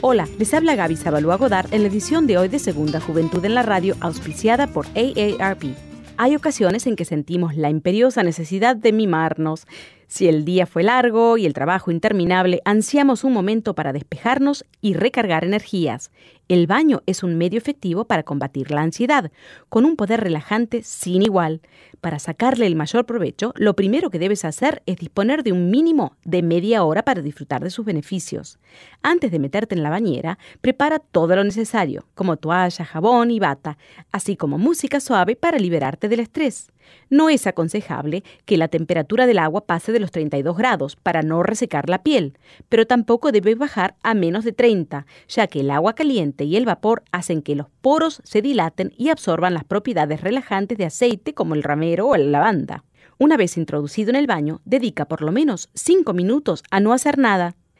Hola, 0.00 0.28
les 0.38 0.52
habla 0.52 0.74
Gaby 0.74 0.96
Zabalúa 0.96 1.36
Godard 1.36 1.72
en 1.72 1.82
la 1.82 1.88
edición 1.88 2.26
de 2.26 2.38
hoy 2.38 2.48
de 2.48 2.58
Segunda 2.58 3.00
Juventud 3.00 3.44
en 3.44 3.54
la 3.54 3.62
Radio, 3.62 3.96
auspiciada 4.00 4.66
por 4.66 4.86
AARP. 4.96 5.87
Hay 6.20 6.34
ocasiones 6.34 6.88
en 6.88 6.96
que 6.96 7.04
sentimos 7.04 7.54
la 7.54 7.70
imperiosa 7.70 8.24
necesidad 8.24 8.74
de 8.74 8.92
mimarnos. 8.92 9.68
Si 10.08 10.26
el 10.26 10.44
día 10.44 10.66
fue 10.66 10.82
largo 10.82 11.38
y 11.38 11.46
el 11.46 11.52
trabajo 11.52 11.92
interminable, 11.92 12.60
ansiamos 12.64 13.22
un 13.22 13.32
momento 13.32 13.76
para 13.76 13.92
despejarnos 13.92 14.64
y 14.80 14.94
recargar 14.94 15.44
energías. 15.44 16.10
El 16.48 16.66
baño 16.66 17.02
es 17.04 17.22
un 17.22 17.36
medio 17.36 17.58
efectivo 17.58 18.06
para 18.06 18.22
combatir 18.22 18.70
la 18.70 18.80
ansiedad, 18.80 19.30
con 19.68 19.84
un 19.84 19.96
poder 19.96 20.20
relajante 20.22 20.82
sin 20.82 21.20
igual. 21.20 21.60
Para 22.00 22.18
sacarle 22.18 22.66
el 22.66 22.74
mayor 22.74 23.04
provecho, 23.04 23.52
lo 23.56 23.76
primero 23.76 24.08
que 24.08 24.18
debes 24.18 24.46
hacer 24.46 24.82
es 24.86 24.96
disponer 24.96 25.42
de 25.42 25.52
un 25.52 25.70
mínimo 25.70 26.16
de 26.24 26.42
media 26.42 26.84
hora 26.84 27.04
para 27.04 27.20
disfrutar 27.20 27.62
de 27.62 27.68
sus 27.68 27.84
beneficios. 27.84 28.58
Antes 29.02 29.30
de 29.30 29.38
meterte 29.38 29.74
en 29.74 29.82
la 29.82 29.90
bañera, 29.90 30.38
prepara 30.62 31.00
todo 31.00 31.36
lo 31.36 31.44
necesario, 31.44 32.06
como 32.14 32.38
toalla, 32.38 32.82
jabón 32.82 33.30
y 33.30 33.40
bata, 33.40 33.76
así 34.10 34.34
como 34.34 34.56
música 34.56 35.00
suave 35.00 35.36
para 35.36 35.58
liberarte 35.58 36.08
del 36.08 36.20
estrés. 36.20 36.72
No 37.10 37.28
es 37.28 37.46
aconsejable 37.46 38.22
que 38.44 38.56
la 38.56 38.68
temperatura 38.68 39.26
del 39.26 39.38
agua 39.38 39.66
pase 39.66 39.92
de 39.92 40.00
los 40.00 40.10
32 40.10 40.56
grados 40.56 40.96
para 40.96 41.22
no 41.22 41.42
resecar 41.42 41.88
la 41.88 42.02
piel, 42.02 42.38
pero 42.68 42.86
tampoco 42.86 43.32
debe 43.32 43.54
bajar 43.54 43.96
a 44.02 44.14
menos 44.14 44.44
de 44.44 44.52
30, 44.52 45.06
ya 45.28 45.46
que 45.46 45.60
el 45.60 45.70
agua 45.70 45.94
caliente 45.94 46.37
y 46.44 46.56
el 46.56 46.64
vapor 46.64 47.02
hacen 47.12 47.42
que 47.42 47.54
los 47.54 47.68
poros 47.80 48.20
se 48.24 48.42
dilaten 48.42 48.92
y 48.96 49.08
absorban 49.08 49.54
las 49.54 49.64
propiedades 49.64 50.20
relajantes 50.20 50.78
de 50.78 50.86
aceite 50.86 51.34
como 51.34 51.54
el 51.54 51.62
ramero 51.62 52.08
o 52.08 52.16
la 52.16 52.24
lavanda. 52.24 52.84
Una 53.18 53.36
vez 53.36 53.56
introducido 53.56 54.10
en 54.10 54.16
el 54.16 54.26
baño, 54.26 54.60
dedica 54.64 55.06
por 55.06 55.22
lo 55.22 55.32
menos 55.32 55.70
5 55.74 56.12
minutos 56.12 56.62
a 56.70 56.80
no 56.80 56.92
hacer 56.92 57.18
nada. 57.18 57.56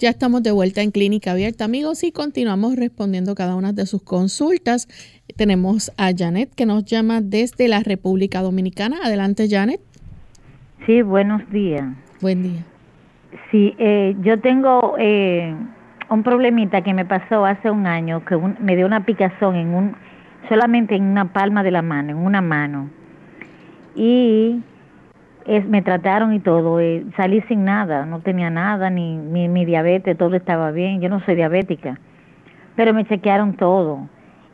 Ya 0.00 0.10
estamos 0.10 0.44
de 0.44 0.52
vuelta 0.52 0.80
en 0.82 0.92
Clínica 0.92 1.32
Abierta, 1.32 1.64
amigos, 1.64 2.04
y 2.04 2.12
continuamos 2.12 2.76
respondiendo 2.76 3.34
cada 3.34 3.56
una 3.56 3.72
de 3.72 3.84
sus 3.84 4.00
consultas. 4.00 4.86
Tenemos 5.36 5.90
a 5.98 6.12
Janet 6.16 6.54
que 6.54 6.66
nos 6.66 6.84
llama 6.84 7.20
desde 7.20 7.66
la 7.66 7.80
República 7.80 8.40
Dominicana. 8.40 8.98
Adelante, 9.02 9.48
Janet. 9.50 9.80
Sí, 10.86 11.02
buenos 11.02 11.42
días. 11.50 11.84
Buen 12.20 12.44
día. 12.44 12.64
Sí, 13.50 13.74
eh, 13.78 14.14
yo 14.22 14.38
tengo 14.38 14.94
eh, 15.00 15.52
un 16.08 16.22
problemita 16.22 16.82
que 16.82 16.94
me 16.94 17.04
pasó 17.04 17.44
hace 17.44 17.68
un 17.68 17.88
año, 17.88 18.24
que 18.24 18.36
me 18.36 18.76
dio 18.76 18.86
una 18.86 19.04
picazón 19.04 19.56
en 19.56 19.74
un, 19.74 19.96
solamente 20.48 20.94
en 20.94 21.02
una 21.02 21.32
palma 21.32 21.64
de 21.64 21.72
la 21.72 21.82
mano, 21.82 22.10
en 22.10 22.18
una 22.18 22.40
mano. 22.40 22.88
Y 23.96 24.62
me 25.68 25.80
trataron 25.80 26.34
y 26.34 26.40
todo, 26.40 26.78
eh, 26.78 27.04
salí 27.16 27.40
sin 27.48 27.64
nada, 27.64 28.04
no 28.04 28.20
tenía 28.20 28.50
nada, 28.50 28.90
ni 28.90 29.16
mi, 29.16 29.64
diabetes, 29.64 30.16
todo 30.18 30.36
estaba 30.36 30.70
bien, 30.72 31.00
yo 31.00 31.08
no 31.08 31.20
soy 31.20 31.36
diabética, 31.36 31.98
pero 32.76 32.92
me 32.92 33.06
chequearon 33.06 33.54
todo 33.54 34.08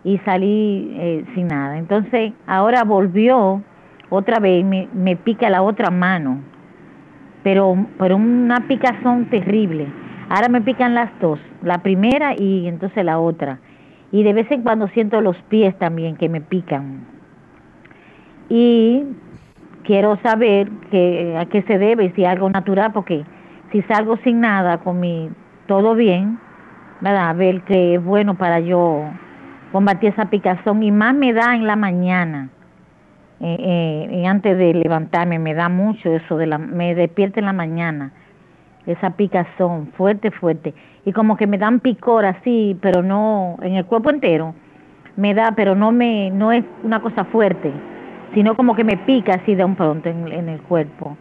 y 0.05 0.19
salí 0.19 0.95
eh, 0.97 1.25
sin 1.35 1.49
nada. 1.49 1.79
Entonces, 1.79 2.33
ahora 2.47 2.85
volvió 2.85 3.61
otra 4.09 4.39
vez, 4.39 4.65
me, 4.65 4.89
me 4.93 5.17
pica 5.17 5.51
la 5.51 5.63
otra 5.63 5.91
mano, 5.91 6.39
pero, 7.43 7.77
pero 7.99 8.17
una 8.17 8.69
picazón 8.69 9.27
terrible. 9.31 9.89
Ahora 10.29 10.49
me 10.49 10.61
pican 10.61 10.95
las 10.95 11.11
dos, 11.21 11.41
la 11.63 11.79
primera 11.79 12.35
y 12.39 12.69
entonces 12.69 13.05
la 13.05 13.19
otra. 13.19 13.59
Y 14.13 14.23
de 14.23 14.33
vez 14.33 14.49
en 14.53 14.63
cuando 14.63 14.87
siento 14.89 15.21
los 15.21 15.37
pies 15.49 15.77
también 15.79 16.17
que 16.17 16.29
me 16.29 16.41
pican. 16.41 17.05
Y 18.49 19.05
quiero 19.85 20.19
saber 20.23 20.69
que, 20.91 21.37
a 21.39 21.47
qué 21.47 21.63
se 21.63 21.79
debe, 21.79 22.13
si 22.15 22.25
algo 22.25 22.51
natural, 22.51 22.93
porque 22.93 23.25
si 23.71 23.83
salgo 23.83 24.17
sin 24.19 24.41
nada, 24.41 24.79
con 24.79 25.01
mi 25.01 25.31
todo 25.67 25.95
bien, 25.95 26.39
¿verdad? 27.01 27.31
A 27.31 27.33
ver 27.33 27.63
que 27.63 27.95
es 27.95 28.05
bueno 28.05 28.35
para 28.35 28.61
yo 28.61 29.05
combatir 29.73 30.11
esa 30.11 30.27
picazón 30.27 30.83
y 30.83 30.91
más 30.91 31.15
me 31.15 31.33
da 31.33 31.55
en 31.55 31.67
la 31.67 31.77
mañana. 31.77 32.51
Eh, 33.41 34.09
eh, 34.11 34.27
antes 34.27 34.57
de 34.57 34.73
levantarme 34.75 35.39
me 35.39 35.55
da 35.55 35.69
mucho 35.69 36.09
eso 36.09 36.37
de 36.37 36.47
la 36.47 36.57
me 36.57 36.95
despierta 36.95 37.41
en 37.41 37.47
la 37.47 37.53
mañana 37.53 38.13
esa 38.87 39.11
picazón 39.11 39.89
fuerte 39.97 40.31
fuerte 40.31 40.73
y 41.05 41.13
como 41.13 41.37
que 41.37 41.49
me 41.49 41.59
dan 41.59 41.81
picor 41.81 42.25
así 42.25 42.79
pero 42.81 43.03
no 43.03 43.57
en 43.61 43.75
el 43.75 43.87
cuerpo 43.87 44.11
entero 44.11 44.55
me 45.17 45.35
da 45.35 45.53
pero 45.57 45.75
no 45.75 45.91
me 45.91 46.31
no 46.31 46.53
es 46.53 46.65
una 46.85 47.01
cosa 47.01 47.25
fuerte 47.25 47.73
sino 48.35 48.57
como 48.57 48.75
que 48.75 48.85
me 48.85 48.97
pica 48.97 49.35
así 49.35 49.55
de 49.55 49.65
un 49.65 49.77
pronto 49.77 50.09
en, 50.09 50.49
el 50.49 50.61
cuerpo. 50.63 51.17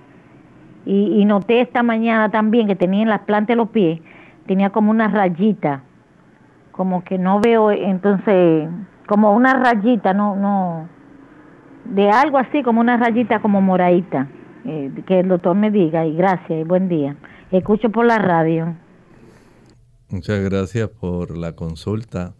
Y, 0.86 1.24
noté 1.26 1.62
esta 1.62 1.82
mañana 1.82 2.30
también 2.30 2.68
que 2.68 2.76
tenía 2.76 3.04
en 3.04 3.10
las 3.10 3.22
plantas 3.22 3.56
los 3.56 3.70
pies, 3.70 4.02
tenía 4.48 4.72
como 4.72 4.92
una 4.92 5.08
rayita, 5.08 5.84
como 6.72 7.04
que 7.04 7.18
no 7.18 7.40
veo, 7.40 7.72
entonces, 7.72 8.68
como 9.08 9.34
una 9.34 9.54
rayita, 9.54 10.14
no, 10.14 10.36
no, 10.36 10.90
de 11.86 12.10
algo 12.10 12.38
así, 12.38 12.64
como 12.64 12.82
una 12.82 12.98
rayita 12.98 13.40
como 13.40 13.62
moradita. 13.62 14.28
Eh, 14.66 14.92
que 15.06 15.20
el 15.20 15.28
doctor 15.28 15.56
me 15.56 15.72
diga, 15.72 16.06
y 16.06 16.16
gracias, 16.16 16.62
y 16.62 16.64
buen 16.64 16.88
día. 16.88 17.16
Escucho 17.52 17.90
por 17.90 18.06
la 18.06 18.18
radio. 18.18 18.76
Muchas 20.10 20.40
gracias 20.42 20.90
por 20.90 21.38
la 21.38 21.54
consulta. 21.54 22.34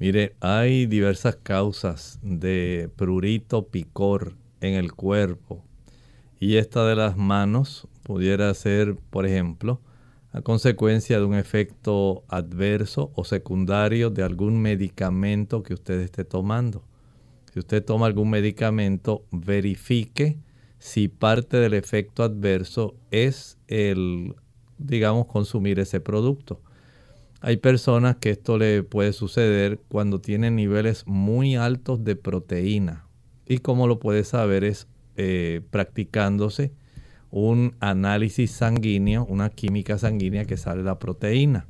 Mire, 0.00 0.36
hay 0.38 0.86
diversas 0.86 1.34
causas 1.34 2.20
de 2.22 2.88
prurito 2.94 3.66
picor 3.66 4.36
en 4.60 4.74
el 4.74 4.92
cuerpo. 4.92 5.64
Y 6.38 6.54
esta 6.54 6.86
de 6.86 6.94
las 6.94 7.16
manos 7.16 7.88
pudiera 8.04 8.54
ser, 8.54 8.94
por 9.10 9.26
ejemplo, 9.26 9.80
a 10.30 10.40
consecuencia 10.40 11.18
de 11.18 11.24
un 11.24 11.34
efecto 11.34 12.22
adverso 12.28 13.10
o 13.16 13.24
secundario 13.24 14.10
de 14.10 14.22
algún 14.22 14.62
medicamento 14.62 15.64
que 15.64 15.74
usted 15.74 15.98
esté 15.98 16.24
tomando. 16.24 16.84
Si 17.52 17.58
usted 17.58 17.84
toma 17.84 18.06
algún 18.06 18.30
medicamento, 18.30 19.24
verifique 19.32 20.38
si 20.78 21.08
parte 21.08 21.56
del 21.56 21.74
efecto 21.74 22.22
adverso 22.22 22.94
es 23.10 23.58
el, 23.66 24.36
digamos, 24.78 25.26
consumir 25.26 25.80
ese 25.80 25.98
producto. 25.98 26.60
Hay 27.40 27.58
personas 27.58 28.16
que 28.16 28.30
esto 28.30 28.58
le 28.58 28.82
puede 28.82 29.12
suceder 29.12 29.80
cuando 29.88 30.20
tienen 30.20 30.56
niveles 30.56 31.06
muy 31.06 31.54
altos 31.54 32.02
de 32.04 32.16
proteína. 32.16 33.06
Y 33.46 33.58
como 33.58 33.86
lo 33.86 34.00
puede 34.00 34.24
saber 34.24 34.64
es 34.64 34.88
eh, 35.16 35.60
practicándose 35.70 36.72
un 37.30 37.76
análisis 37.80 38.50
sanguíneo, 38.50 39.24
una 39.24 39.50
química 39.50 39.98
sanguínea 39.98 40.46
que 40.46 40.56
sale 40.56 40.82
la 40.82 40.98
proteína. 40.98 41.66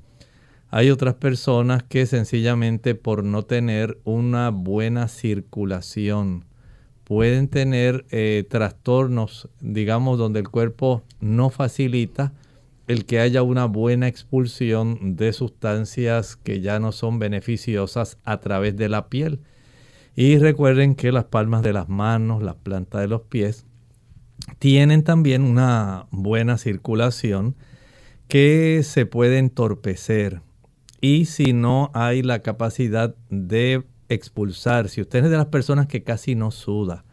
Hay 0.71 0.91
otras 0.91 1.15
personas 1.15 1.83
que 1.83 2.07
sencillamente 2.07 2.95
por 2.95 3.25
no 3.25 3.45
tener 3.45 3.99
una 4.05 4.51
buena 4.51 5.09
circulación 5.09 6.45
pueden 7.05 7.49
tener 7.49 8.05
eh, 8.11 8.45
trastornos, 8.49 9.49
digamos, 9.61 10.19
donde 10.19 10.41
el 10.41 10.49
cuerpo 10.51 11.03
no 11.21 11.49
facilita 11.49 12.33
el 12.89 13.05
que 13.05 13.21
haya 13.21 13.43
una 13.43 13.67
buena 13.67 14.09
expulsión 14.09 15.15
de 15.17 15.33
sustancias 15.33 16.37
que 16.37 16.61
ya 16.61 16.81
no 16.81 16.91
son 16.91 17.19
beneficiosas 17.19 18.19
a 18.25 18.41
través 18.41 18.77
de 18.77 18.89
la 18.89 19.09
piel. 19.09 19.41
Y 20.17 20.39
recuerden 20.39 20.95
que 20.95 21.13
las 21.13 21.25
palmas 21.25 21.63
de 21.63 21.75
las 21.75 21.89
manos, 21.89 22.43
las 22.43 22.57
plantas 22.57 23.03
de 23.03 23.09
los 23.09 23.23
pies, 23.23 23.67
tienen 24.59 25.05
también 25.05 25.43
una 25.43 26.07
buena 26.11 26.59
circulación 26.59 27.55
que 28.27 28.81
se 28.83 29.07
puede 29.07 29.39
entorpecer. 29.39 30.41
Y 31.01 31.27
si 31.27 31.53
no 31.53 31.91
hay 31.95 32.23
la 32.23 32.41
capacidad 32.41 33.15
de 33.29 33.85
expulsar, 34.09 34.89
si 34.89 35.03
usted 35.03 35.25
es 35.25 35.31
de 35.31 35.37
las 35.37 35.47
personas 35.47 35.87
que 35.87 36.03
casi 36.03 36.35
no 36.35 36.51
suda, 36.51 37.05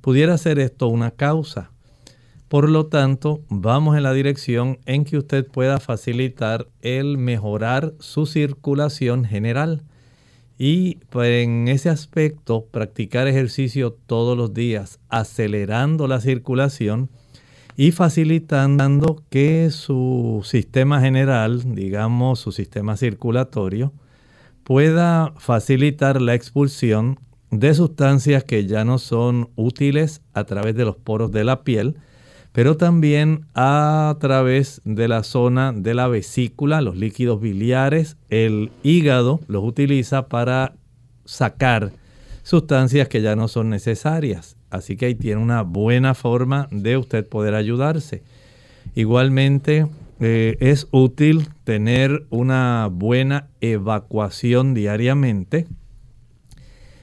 pudiera 0.00 0.38
ser 0.38 0.60
esto 0.60 0.86
una 0.88 1.10
causa. 1.10 1.72
Por 2.48 2.70
lo 2.70 2.86
tanto, 2.86 3.42
vamos 3.50 3.96
en 3.96 4.02
la 4.02 4.14
dirección 4.14 4.78
en 4.86 5.04
que 5.04 5.18
usted 5.18 5.46
pueda 5.46 5.80
facilitar 5.80 6.66
el 6.80 7.18
mejorar 7.18 7.92
su 7.98 8.24
circulación 8.24 9.26
general. 9.26 9.82
Y 10.56 10.96
pues, 11.10 11.44
en 11.44 11.68
ese 11.68 11.90
aspecto, 11.90 12.64
practicar 12.64 13.28
ejercicio 13.28 13.92
todos 13.92 14.36
los 14.36 14.54
días, 14.54 14.98
acelerando 15.10 16.08
la 16.08 16.22
circulación 16.22 17.10
y 17.76 17.92
facilitando 17.92 19.22
que 19.28 19.70
su 19.70 20.40
sistema 20.42 21.00
general, 21.00 21.74
digamos 21.74 22.40
su 22.40 22.50
sistema 22.50 22.96
circulatorio, 22.96 23.92
pueda 24.64 25.32
facilitar 25.36 26.20
la 26.20 26.34
expulsión 26.34 27.18
de 27.50 27.74
sustancias 27.74 28.42
que 28.42 28.66
ya 28.66 28.84
no 28.84 28.98
son 28.98 29.50
útiles 29.54 30.22
a 30.32 30.44
través 30.44 30.74
de 30.74 30.86
los 30.86 30.96
poros 30.96 31.30
de 31.30 31.44
la 31.44 31.62
piel, 31.62 31.96
pero 32.58 32.76
también 32.76 33.44
a 33.54 34.16
través 34.18 34.82
de 34.84 35.06
la 35.06 35.22
zona 35.22 35.72
de 35.72 35.94
la 35.94 36.08
vesícula, 36.08 36.80
los 36.80 36.96
líquidos 36.96 37.40
biliares, 37.40 38.16
el 38.30 38.72
hígado 38.82 39.38
los 39.46 39.62
utiliza 39.62 40.26
para 40.26 40.72
sacar 41.24 41.92
sustancias 42.42 43.06
que 43.06 43.22
ya 43.22 43.36
no 43.36 43.46
son 43.46 43.70
necesarias. 43.70 44.56
Así 44.70 44.96
que 44.96 45.06
ahí 45.06 45.14
tiene 45.14 45.40
una 45.40 45.62
buena 45.62 46.14
forma 46.14 46.66
de 46.72 46.96
usted 46.96 47.24
poder 47.28 47.54
ayudarse. 47.54 48.24
Igualmente 48.96 49.86
eh, 50.18 50.56
es 50.58 50.88
útil 50.90 51.46
tener 51.62 52.26
una 52.28 52.88
buena 52.90 53.46
evacuación 53.60 54.74
diariamente 54.74 55.68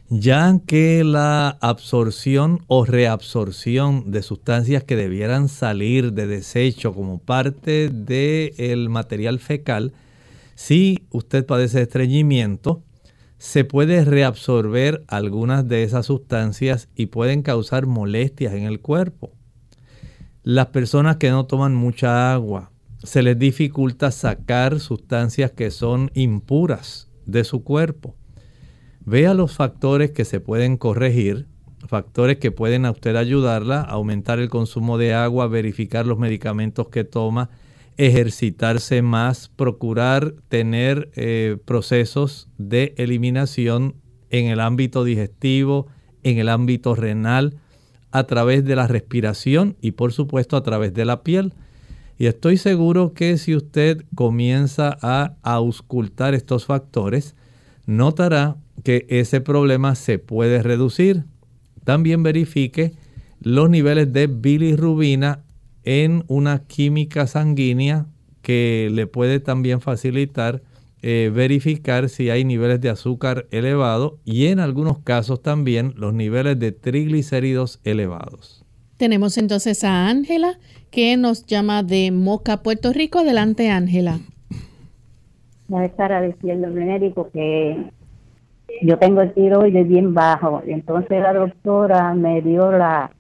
ya 0.09 0.59
que 0.67 1.03
la 1.03 1.57
absorción 1.61 2.63
o 2.67 2.85
reabsorción 2.85 4.11
de 4.11 4.21
sustancias 4.21 4.83
que 4.83 4.95
debieran 4.95 5.49
salir 5.49 6.13
de 6.13 6.27
desecho 6.27 6.93
como 6.93 7.17
parte 7.17 7.89
del 7.89 8.89
material 8.89 9.39
fecal, 9.39 9.93
si 10.53 11.07
usted 11.09 11.45
padece 11.45 11.77
de 11.77 11.83
estreñimiento, 11.83 12.83
se 13.39 13.65
puede 13.65 14.05
reabsorber 14.05 15.03
algunas 15.07 15.67
de 15.67 15.83
esas 15.83 16.05
sustancias 16.05 16.87
y 16.95 17.07
pueden 17.07 17.41
causar 17.41 17.87
molestias 17.87 18.53
en 18.53 18.63
el 18.63 18.79
cuerpo. 18.79 19.31
Las 20.43 20.67
personas 20.67 21.17
que 21.17 21.31
no 21.31 21.47
toman 21.47 21.73
mucha 21.73 22.31
agua, 22.31 22.71
se 23.03 23.23
les 23.23 23.37
dificulta 23.37 24.11
sacar 24.11 24.79
sustancias 24.79 25.51
que 25.51 25.71
son 25.71 26.11
impuras 26.13 27.09
de 27.25 27.43
su 27.43 27.63
cuerpo 27.63 28.15
Vea 29.05 29.35
los 29.35 29.53
factores 29.53 30.09
que 30.11 30.25
se 30.25 30.39
pueden 30.39 30.77
corregir, 30.77 31.47
factores 31.87 32.37
que 32.37 32.51
pueden 32.51 32.85
a 32.85 32.91
usted 32.91 33.15
ayudarla, 33.15 33.81
aumentar 33.81 34.39
el 34.39 34.49
consumo 34.49 34.97
de 34.97 35.13
agua, 35.13 35.47
verificar 35.47 36.07
los 36.07 36.17
medicamentos 36.17 36.87
que 36.87 37.03
toma, 37.03 37.51
ejercitarse 37.97 39.03
más, 39.03 39.49
procurar 39.55 40.33
tener 40.49 41.11
eh, 41.15 41.57
procesos 41.65 42.49
de 42.57 42.95
eliminación 42.97 43.93
en 44.31 44.47
el 44.47 44.59
ámbito 44.59 45.03
digestivo, 45.03 45.85
en 46.23 46.39
el 46.39 46.49
ámbito 46.49 46.95
renal, 46.95 47.57
a 48.11 48.23
través 48.23 48.65
de 48.65 48.75
la 48.75 48.87
respiración 48.87 49.77
y 49.81 49.91
por 49.91 50.13
supuesto 50.13 50.57
a 50.57 50.63
través 50.63 50.95
de 50.95 51.05
la 51.05 51.21
piel. 51.21 51.53
Y 52.17 52.25
estoy 52.25 52.57
seguro 52.57 53.13
que 53.13 53.37
si 53.37 53.55
usted 53.55 54.03
comienza 54.15 54.97
a 55.01 55.35
auscultar 55.43 56.33
estos 56.33 56.65
factores, 56.65 57.35
notará 57.85 58.55
que 58.85 59.07
ese 59.09 59.41
problema 59.41 59.95
se 59.95 60.19
puede 60.19 60.61
reducir. 60.61 61.23
También 61.83 62.21
verifique 62.21 62.93
los 63.41 63.67
niveles 63.67 64.13
de 64.13 64.27
bilirrubina 64.27 65.43
en 65.83 66.23
una 66.27 66.67
química 66.67 67.25
sanguínea 67.25 68.05
que 68.43 68.89
le 68.91 69.07
puede 69.07 69.39
también 69.39 69.81
facilitar 69.81 70.61
eh, 71.01 71.31
verificar 71.33 72.09
si 72.09 72.29
hay 72.29 72.45
niveles 72.45 72.79
de 72.79 72.89
azúcar 72.89 73.47
elevado 73.49 74.19
y 74.23 74.47
en 74.47 74.59
algunos 74.59 74.99
casos 74.99 75.41
también 75.41 75.93
los 75.97 76.13
niveles 76.13 76.59
de 76.59 76.71
triglicéridos 76.71 77.79
elevados. 77.83 78.63
Tenemos 78.97 79.39
entonces 79.39 79.83
a 79.83 80.07
Ángela 80.07 80.59
que 80.91 81.17
nos 81.17 81.47
llama 81.47 81.81
de 81.81 82.11
Moca, 82.11 82.61
Puerto 82.61 82.93
Rico. 82.93 83.19
Adelante, 83.19 83.71
Ángela. 83.71 84.19
Ya 85.69 85.85
estará 85.85 86.21
diciendo 86.21 86.67
médico 86.67 87.29
que 87.33 87.91
yo 88.81 88.97
tengo 88.97 89.21
el 89.21 89.33
tiroides 89.33 89.87
bien 89.87 90.13
bajo. 90.13 90.61
Entonces 90.65 91.21
la 91.21 91.33
doctora 91.33 92.13
me 92.13 92.41
dio 92.41 92.71
la, 92.71 93.11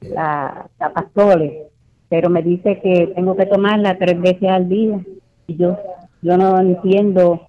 la, 0.00 0.66
la 0.78 0.92
pastole, 0.92 1.68
pero 2.08 2.30
me 2.30 2.42
dice 2.42 2.80
que 2.80 3.12
tengo 3.14 3.36
que 3.36 3.46
tomarla 3.46 3.98
tres 3.98 4.20
veces 4.20 4.50
al 4.50 4.68
día. 4.68 5.00
Y 5.46 5.56
yo, 5.56 5.78
yo 6.22 6.36
no 6.36 6.60
entiendo 6.60 7.48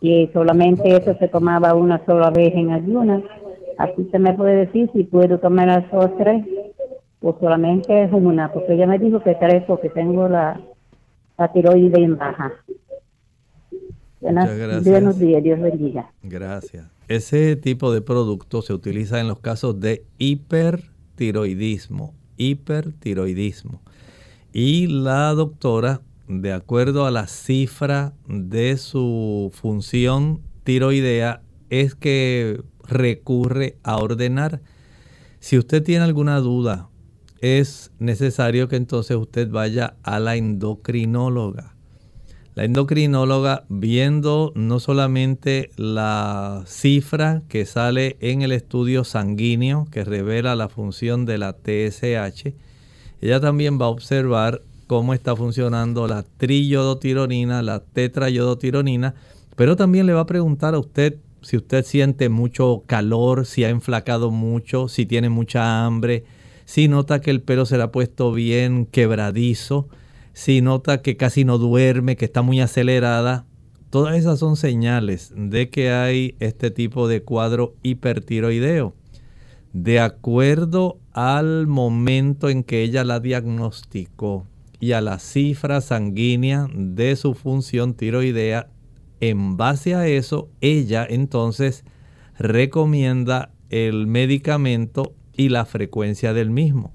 que 0.00 0.30
solamente 0.32 0.96
eso 0.96 1.14
se 1.18 1.28
tomaba 1.28 1.74
una 1.74 2.04
sola 2.04 2.30
vez 2.30 2.52
en 2.54 2.72
ayunas. 2.72 3.22
Así 3.78 4.08
se 4.10 4.18
me 4.18 4.34
puede 4.34 4.66
decir 4.66 4.90
si 4.92 5.04
puedo 5.04 5.38
tomar 5.38 5.68
las 5.68 5.90
dos 5.90 6.10
tres 6.18 6.44
o 7.22 7.36
solamente 7.38 8.02
es 8.02 8.12
una, 8.12 8.52
porque 8.52 8.74
ella 8.74 8.86
me 8.86 8.98
dijo 8.98 9.20
que 9.20 9.34
tres 9.36 9.62
porque 9.66 9.88
tengo 9.88 10.28
la, 10.28 10.60
la 11.38 11.52
tiroides 11.52 11.92
bien 11.92 12.18
baja. 12.18 12.52
Gracias. 14.22 14.84
Buenos 14.84 15.18
días, 15.18 15.42
Dios 15.42 15.60
bendiga. 15.60 16.12
Gracias. 16.22 16.86
Ese 17.08 17.56
tipo 17.56 17.92
de 17.92 18.00
producto 18.00 18.62
se 18.62 18.72
utiliza 18.72 19.20
en 19.20 19.26
los 19.26 19.40
casos 19.40 19.80
de 19.80 20.04
hipertiroidismo, 20.18 22.14
hipertiroidismo. 22.36 23.82
Y 24.52 24.86
la 24.86 25.34
doctora, 25.34 26.02
de 26.28 26.52
acuerdo 26.52 27.04
a 27.04 27.10
la 27.10 27.26
cifra 27.26 28.12
de 28.28 28.76
su 28.76 29.50
función 29.52 30.40
tiroidea, 30.62 31.42
es 31.68 31.96
que 31.96 32.62
recurre 32.86 33.76
a 33.82 33.96
ordenar. 33.96 34.60
Si 35.40 35.58
usted 35.58 35.82
tiene 35.82 36.04
alguna 36.04 36.38
duda, 36.38 36.88
es 37.40 37.90
necesario 37.98 38.68
que 38.68 38.76
entonces 38.76 39.16
usted 39.16 39.50
vaya 39.50 39.96
a 40.04 40.20
la 40.20 40.36
endocrinóloga 40.36 41.74
la 42.54 42.64
endocrinóloga 42.64 43.64
viendo 43.68 44.52
no 44.54 44.78
solamente 44.78 45.70
la 45.76 46.64
cifra 46.66 47.42
que 47.48 47.64
sale 47.64 48.16
en 48.20 48.42
el 48.42 48.52
estudio 48.52 49.04
sanguíneo 49.04 49.86
que 49.90 50.04
revela 50.04 50.54
la 50.54 50.68
función 50.68 51.24
de 51.24 51.38
la 51.38 51.54
TSH, 51.54 52.52
ella 53.22 53.40
también 53.40 53.80
va 53.80 53.86
a 53.86 53.90
observar 53.90 54.62
cómo 54.86 55.14
está 55.14 55.34
funcionando 55.34 56.06
la 56.06 56.22
triyodotironina, 56.22 57.62
la 57.62 57.80
tetrayodotironina, 57.80 59.14
pero 59.56 59.76
también 59.76 60.06
le 60.06 60.12
va 60.12 60.20
a 60.20 60.26
preguntar 60.26 60.74
a 60.74 60.78
usted 60.78 61.16
si 61.40 61.56
usted 61.56 61.84
siente 61.84 62.28
mucho 62.28 62.84
calor, 62.86 63.46
si 63.46 63.64
ha 63.64 63.70
enflacado 63.70 64.30
mucho, 64.30 64.88
si 64.88 65.06
tiene 65.06 65.28
mucha 65.28 65.84
hambre, 65.84 66.24
si 66.66 66.88
nota 66.88 67.20
que 67.20 67.30
el 67.30 67.40
pelo 67.40 67.66
se 67.66 67.76
le 67.76 67.84
ha 67.84 67.92
puesto 67.92 68.32
bien 68.32 68.86
quebradizo, 68.86 69.88
si 70.32 70.60
nota 70.62 71.02
que 71.02 71.16
casi 71.16 71.44
no 71.44 71.58
duerme, 71.58 72.16
que 72.16 72.24
está 72.24 72.42
muy 72.42 72.60
acelerada, 72.60 73.46
todas 73.90 74.16
esas 74.16 74.38
son 74.38 74.56
señales 74.56 75.32
de 75.36 75.68
que 75.68 75.90
hay 75.90 76.36
este 76.40 76.70
tipo 76.70 77.08
de 77.08 77.22
cuadro 77.22 77.74
hipertiroideo. 77.82 78.94
De 79.72 80.00
acuerdo 80.00 80.98
al 81.12 81.66
momento 81.66 82.48
en 82.48 82.62
que 82.62 82.82
ella 82.82 83.04
la 83.04 83.20
diagnosticó 83.20 84.46
y 84.80 84.92
a 84.92 85.00
la 85.00 85.18
cifra 85.18 85.80
sanguínea 85.80 86.68
de 86.74 87.16
su 87.16 87.34
función 87.34 87.94
tiroidea, 87.94 88.68
en 89.20 89.56
base 89.56 89.94
a 89.94 90.08
eso, 90.08 90.50
ella 90.60 91.06
entonces 91.08 91.84
recomienda 92.38 93.52
el 93.70 94.06
medicamento 94.06 95.14
y 95.34 95.48
la 95.48 95.64
frecuencia 95.64 96.32
del 96.32 96.50
mismo 96.50 96.92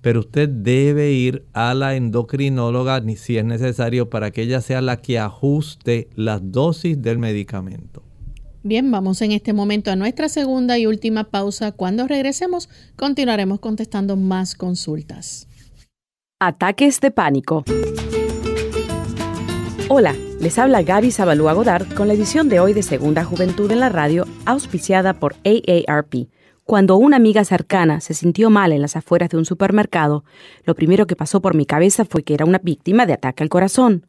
pero 0.00 0.20
usted 0.20 0.48
debe 0.48 1.12
ir 1.12 1.44
a 1.52 1.74
la 1.74 1.96
endocrinóloga 1.96 3.02
si 3.16 3.38
es 3.38 3.44
necesario 3.44 4.10
para 4.10 4.30
que 4.30 4.42
ella 4.42 4.60
sea 4.60 4.80
la 4.80 4.98
que 4.98 5.18
ajuste 5.18 6.08
las 6.14 6.40
dosis 6.52 7.00
del 7.00 7.18
medicamento. 7.18 8.02
Bien, 8.62 8.90
vamos 8.90 9.22
en 9.22 9.32
este 9.32 9.52
momento 9.52 9.90
a 9.90 9.96
nuestra 9.96 10.28
segunda 10.28 10.78
y 10.78 10.86
última 10.86 11.24
pausa. 11.24 11.72
Cuando 11.72 12.06
regresemos, 12.06 12.68
continuaremos 12.96 13.60
contestando 13.60 14.16
más 14.16 14.54
consultas. 14.54 15.46
Ataques 16.40 17.00
de 17.00 17.10
pánico. 17.10 17.64
Hola. 19.88 20.14
Les 20.40 20.56
habla 20.56 20.82
Gaby 20.82 21.10
Zabalúa 21.10 21.52
Godard 21.52 21.92
con 21.94 22.06
la 22.06 22.14
edición 22.14 22.48
de 22.48 22.60
hoy 22.60 22.72
de 22.72 22.84
Segunda 22.84 23.24
Juventud 23.24 23.72
en 23.72 23.80
la 23.80 23.88
Radio, 23.88 24.24
auspiciada 24.46 25.14
por 25.14 25.34
AARP. 25.44 26.28
Cuando 26.68 26.98
una 26.98 27.16
amiga 27.16 27.46
cercana 27.46 28.02
se 28.02 28.12
sintió 28.12 28.50
mal 28.50 28.72
en 28.72 28.82
las 28.82 28.94
afueras 28.94 29.30
de 29.30 29.38
un 29.38 29.46
supermercado, 29.46 30.22
lo 30.66 30.74
primero 30.74 31.06
que 31.06 31.16
pasó 31.16 31.40
por 31.40 31.54
mi 31.54 31.64
cabeza 31.64 32.04
fue 32.04 32.22
que 32.22 32.34
era 32.34 32.44
una 32.44 32.58
víctima 32.58 33.06
de 33.06 33.14
ataque 33.14 33.42
al 33.42 33.48
corazón. 33.48 34.04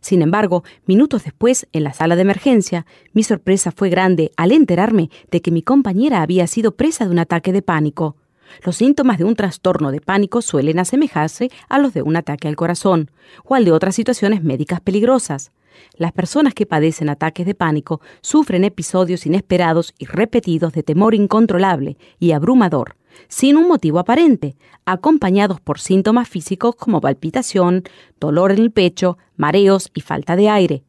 Sin 0.00 0.22
embargo, 0.22 0.64
minutos 0.86 1.24
después, 1.24 1.66
en 1.74 1.84
la 1.84 1.92
sala 1.92 2.16
de 2.16 2.22
emergencia, 2.22 2.86
mi 3.12 3.24
sorpresa 3.24 3.72
fue 3.72 3.90
grande 3.90 4.32
al 4.38 4.52
enterarme 4.52 5.10
de 5.30 5.42
que 5.42 5.50
mi 5.50 5.60
compañera 5.60 6.22
había 6.22 6.46
sido 6.46 6.76
presa 6.76 7.04
de 7.04 7.10
un 7.10 7.18
ataque 7.18 7.52
de 7.52 7.60
pánico. 7.60 8.16
Los 8.64 8.76
síntomas 8.76 9.18
de 9.18 9.24
un 9.24 9.36
trastorno 9.36 9.90
de 9.90 10.00
pánico 10.00 10.40
suelen 10.40 10.78
asemejarse 10.78 11.50
a 11.68 11.78
los 11.78 11.92
de 11.92 12.00
un 12.00 12.16
ataque 12.16 12.48
al 12.48 12.56
corazón 12.56 13.10
o 13.44 13.54
al 13.54 13.66
de 13.66 13.72
otras 13.72 13.94
situaciones 13.94 14.42
médicas 14.42 14.80
peligrosas. 14.80 15.52
Las 15.96 16.12
personas 16.12 16.54
que 16.54 16.66
padecen 16.66 17.08
ataques 17.08 17.46
de 17.46 17.54
pánico 17.54 18.00
sufren 18.20 18.64
episodios 18.64 19.26
inesperados 19.26 19.94
y 19.98 20.06
repetidos 20.06 20.72
de 20.72 20.82
temor 20.82 21.14
incontrolable 21.14 21.96
y 22.18 22.32
abrumador, 22.32 22.96
sin 23.28 23.56
un 23.56 23.68
motivo 23.68 23.98
aparente, 23.98 24.56
acompañados 24.84 25.60
por 25.60 25.80
síntomas 25.80 26.28
físicos 26.28 26.76
como 26.76 27.00
palpitación, 27.00 27.84
dolor 28.20 28.52
en 28.52 28.58
el 28.58 28.70
pecho, 28.70 29.18
mareos 29.36 29.90
y 29.94 30.00
falta 30.00 30.36
de 30.36 30.48
aire. 30.48 30.84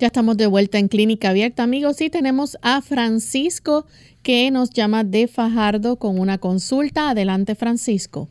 Ya 0.00 0.08
estamos 0.08 0.36
de 0.36 0.48
vuelta 0.48 0.80
en 0.80 0.88
Clínica 0.88 1.30
Abierta, 1.30 1.62
amigos, 1.62 2.00
y 2.00 2.10
tenemos 2.10 2.58
a 2.62 2.80
Francisco 2.82 3.86
que 4.24 4.50
nos 4.50 4.70
llama 4.70 5.04
de 5.04 5.28
Fajardo 5.28 5.96
con 5.96 6.18
una 6.18 6.38
consulta. 6.38 7.10
Adelante, 7.10 7.54
Francisco. 7.54 8.28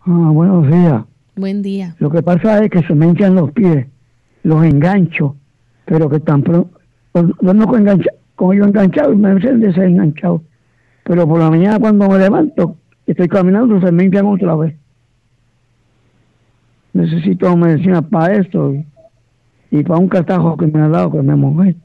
Ah, 0.00 0.30
buenos 0.32 0.66
días. 0.66 1.04
Buen 1.36 1.62
día. 1.62 1.94
Lo 2.00 2.10
que 2.10 2.24
pasa 2.24 2.64
es 2.64 2.70
que 2.70 2.82
se 2.82 2.92
me 2.92 3.06
hinchan 3.06 3.36
los 3.36 3.52
pies, 3.52 3.86
los 4.42 4.64
engancho, 4.64 5.36
pero 5.84 6.10
que 6.10 6.18
tan 6.18 6.42
pronto, 6.42 6.76
no 7.14 7.66
con, 7.68 7.80
engancha, 7.80 8.10
con 8.34 8.56
yo 8.56 8.64
enganchado 8.64 9.12
y 9.12 9.16
me 9.16 9.36
dicen 9.36 9.60
desenganchado. 9.60 10.42
Pero 11.04 11.28
por 11.28 11.38
la 11.38 11.50
mañana 11.50 11.78
cuando 11.78 12.08
me 12.08 12.18
levanto, 12.18 12.76
estoy 13.06 13.28
caminando, 13.28 13.80
se 13.80 13.92
me 13.92 14.04
hinchan 14.04 14.26
otra 14.26 14.56
vez. 14.56 14.74
Necesito 16.94 17.56
medicina 17.56 18.02
para 18.02 18.34
esto 18.34 18.74
y 18.74 18.84
para 19.84 19.98
un 19.98 20.08
catajo 20.08 20.56
que 20.56 20.66
me 20.66 20.80
ha 20.80 20.88
dado 20.88 21.12
que 21.12 21.22
me 21.22 21.36
mojé. 21.36 21.76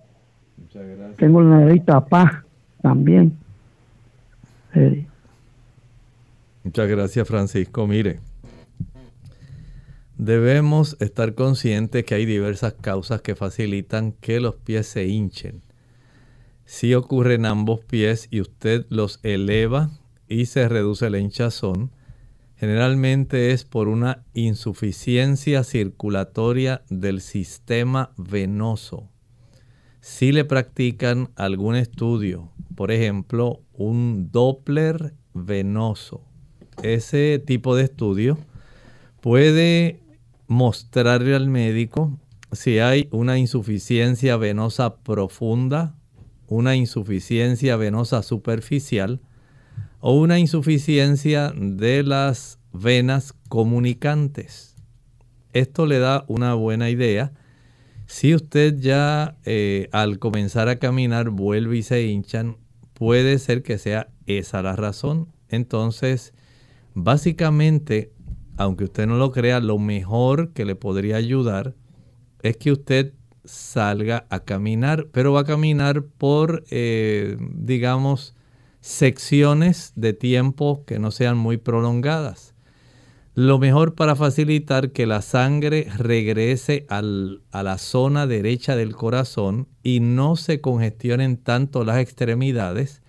Tengo 1.18 1.42
la 1.42 1.60
nariz 1.60 1.84
paz 2.10 2.32
también. 2.82 3.38
Muchas 6.64 6.90
gracias, 6.90 7.28
Francisco. 7.28 7.88
Mire, 7.88 8.20
debemos 10.18 10.98
estar 11.00 11.36
conscientes 11.36 12.04
que 12.04 12.16
hay 12.16 12.26
diversas 12.26 12.74
causas 12.74 13.22
que 13.22 13.36
facilitan 13.36 14.12
que 14.14 14.40
los 14.40 14.56
pies 14.56 14.88
se 14.88 15.08
hinchen. 15.08 15.62
Si 16.66 16.94
ocurre 16.96 17.36
en 17.36 17.46
ambos 17.46 17.82
pies 17.82 18.28
y 18.32 18.42
usted 18.42 18.86
los 18.90 19.20
eleva 19.24 19.92
y 20.28 20.48
se 20.48 20.68
reduce 20.68 21.10
la 21.10 21.20
hinchazón, 21.20 21.92
generalmente 22.58 23.52
es 23.52 23.66
por 23.66 23.88
una 23.88 24.24
insuficiencia 24.34 25.64
circulatoria 25.64 26.84
del 26.90 27.22
sistema 27.22 28.12
venoso. 28.18 29.10
Si 30.02 30.32
le 30.32 30.46
practican 30.46 31.32
algún 31.36 31.76
estudio, 31.76 32.52
por 32.76 32.92
ejemplo, 32.92 33.62
un 33.74 34.30
Doppler 34.32 35.14
venoso, 35.34 36.22
ese 36.84 37.40
tipo 37.40 37.76
de 37.76 37.86
estudio 37.86 38.38
puede 39.22 40.00
mostrarle 40.48 41.36
al 41.36 41.50
médico 41.50 42.20
si 42.52 42.80
hay 42.80 43.08
una 43.12 43.38
insuficiencia 43.38 44.38
venosa 44.38 44.98
profunda, 44.98 45.96
una 46.48 46.76
insuficiencia 46.76 47.76
venosa 47.76 48.22
superficial 48.24 49.20
o 50.08 50.12
una 50.12 50.38
insuficiencia 50.38 51.52
de 51.56 52.04
las 52.04 52.60
venas 52.72 53.34
comunicantes. 53.50 54.76
Esto 55.52 55.88
le 55.88 55.98
da 55.98 56.26
una 56.28 56.54
buena 56.54 56.92
idea. 56.92 57.34
Si 58.06 58.36
usted 58.36 58.78
ya 58.78 59.36
eh, 59.46 59.90
al 59.92 60.20
comenzar 60.20 60.70
a 60.70 60.78
caminar 60.78 61.32
vuelve 61.32 61.78
y 61.78 61.82
se 61.82 62.04
hinchan, 62.04 62.58
puede 62.94 63.40
ser 63.40 63.64
que 63.64 63.80
sea 63.80 64.10
esa 64.28 64.62
la 64.62 64.76
razón. 64.76 65.30
Entonces, 65.50 66.36
básicamente, 66.94 68.12
aunque 68.58 68.84
usted 68.84 69.08
no 69.08 69.18
lo 69.18 69.32
crea, 69.32 69.60
lo 69.60 69.80
mejor 69.80 70.54
que 70.54 70.66
le 70.66 70.76
podría 70.76 71.16
ayudar 71.16 71.74
es 72.44 72.58
que 72.58 72.72
usted 72.72 73.14
salga 73.44 74.28
a 74.30 74.42
caminar, 74.42 75.08
pero 75.12 75.34
va 75.34 75.40
a 75.40 75.46
caminar 75.46 76.04
por, 76.04 76.64
eh, 76.70 77.38
digamos, 77.40 78.36
secciones 78.86 79.94
de 79.96 80.14
tiempo 80.14 80.84
que 80.86 81.00
no 81.00 81.10
sean 81.10 81.38
muy 81.38 81.58
prolongadas. 81.58 82.54
Lo 83.34 83.58
mejor 83.58 83.96
para 83.96 84.16
facilitar 84.16 84.92
que 84.92 85.08
la 85.08 85.24
sangre 85.24 85.88
regrese 85.98 86.86
a 86.88 87.02
la 87.02 87.78
zona 87.80 88.28
derecha 88.28 88.76
del 88.76 88.96
corazón 88.96 89.68
y 89.82 90.02
no 90.02 90.36
se 90.36 90.62
congestionen 90.62 91.38
tanto 91.38 91.84
las 91.84 91.98
extremidades, 91.98 93.02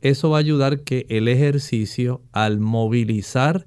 eso 0.00 0.30
va 0.30 0.38
a 0.38 0.40
ayudar 0.40 0.80
que 0.80 1.04
el 1.10 1.28
ejercicio 1.28 2.22
al 2.32 2.58
movilizar 2.58 3.66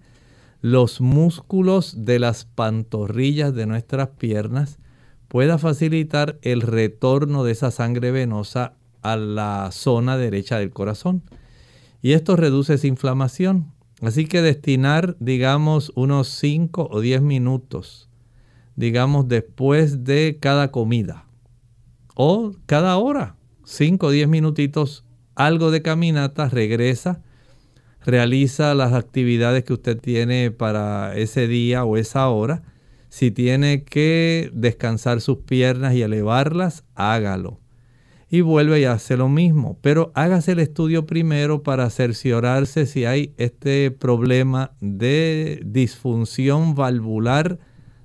los 0.61 0.99
músculos 0.99 2.05
de 2.05 2.17
las 2.17 2.45
pantorrillas 2.45 3.53
de 3.53 3.67
nuestras 3.67 4.09
piernas 4.09 4.79
pueda 5.27 5.59
facilitar 5.59 6.39
el 6.41 6.61
retorno 6.61 7.43
de 7.43 7.51
esa 7.51 7.69
sangre 7.69 8.09
venosa 8.09 8.73
a 9.03 9.15
la 9.17 9.69
zona 9.71 10.17
derecha 10.17 10.57
del 10.57 10.71
corazón. 10.71 11.21
Y 12.01 12.13
esto 12.13 12.35
reduce 12.35 12.73
esa 12.73 12.87
inflamación. 12.87 13.71
Así 14.01 14.25
que 14.25 14.41
destinar, 14.41 15.15
digamos, 15.19 15.91
unos 15.95 16.27
5 16.29 16.89
o 16.91 16.99
10 16.99 17.21
minutos, 17.21 18.09
digamos, 18.75 19.27
después 19.27 20.03
de 20.03 20.37
cada 20.41 20.71
comida 20.71 21.25
o 22.15 22.53
cada 22.65 22.97
hora, 22.97 23.35
5 23.63 24.07
o 24.07 24.09
10 24.09 24.27
minutitos, 24.27 25.05
algo 25.35 25.71
de 25.71 25.81
caminata, 25.81 26.49
regresa 26.49 27.21
realiza 28.05 28.73
las 28.75 28.93
actividades 28.93 29.63
que 29.63 29.73
usted 29.73 29.97
tiene 29.99 30.51
para 30.51 31.15
ese 31.15 31.47
día 31.47 31.85
o 31.85 31.97
esa 31.97 32.27
hora. 32.29 32.63
Si 33.09 33.31
tiene 33.31 33.83
que 33.83 34.49
descansar 34.53 35.21
sus 35.21 35.39
piernas 35.39 35.93
y 35.93 36.01
elevarlas, 36.01 36.83
hágalo. 36.95 37.59
Y 38.33 38.41
vuelve 38.41 38.81
y 38.81 38.85
hace 38.85 39.15
lo 39.15 39.29
mismo. 39.29 39.77
Pero 39.81 40.11
hágase 40.15 40.53
el 40.53 40.59
estudio 40.59 41.05
primero 41.05 41.61
para 41.61 41.87
cerciorarse 41.91 42.87
si 42.87 43.05
hay 43.05 43.35
este 43.37 43.91
problema 43.91 44.71
de 44.81 45.61
disfunción 45.63 46.73
valvular 46.73 47.59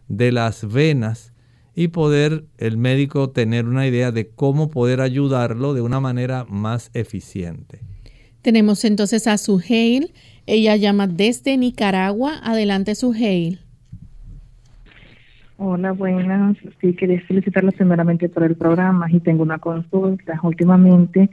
de 0.07 0.31
las 0.31 0.71
venas 0.71 1.33
y 1.75 1.89
poder 1.89 2.45
el 2.59 2.77
médico 2.77 3.31
tener 3.31 3.65
una 3.65 3.87
idea 3.87 4.13
de 4.13 4.29
cómo 4.29 4.69
poder 4.69 5.01
ayudarlo 5.01 5.73
de 5.73 5.81
una 5.81 5.99
manera 5.99 6.45
más 6.45 6.91
eficiente. 6.93 7.81
Tenemos 8.43 8.85
entonces 8.85 9.27
a 9.27 9.39
Suheil. 9.39 10.13
Ella 10.45 10.77
llama 10.77 11.07
desde 11.07 11.57
Nicaragua. 11.57 12.39
Adelante, 12.43 12.95
Suheil. 12.97 13.61
Hola, 15.61 15.91
buenas. 15.91 16.57
Sí, 16.81 16.95
quería 16.95 17.21
felicitarla 17.23 17.73
primeramente 17.73 18.29
por 18.29 18.45
el 18.45 18.55
programa 18.55 19.11
y 19.11 19.19
tengo 19.19 19.43
una 19.43 19.59
consulta. 19.59 20.39
Últimamente 20.45 21.29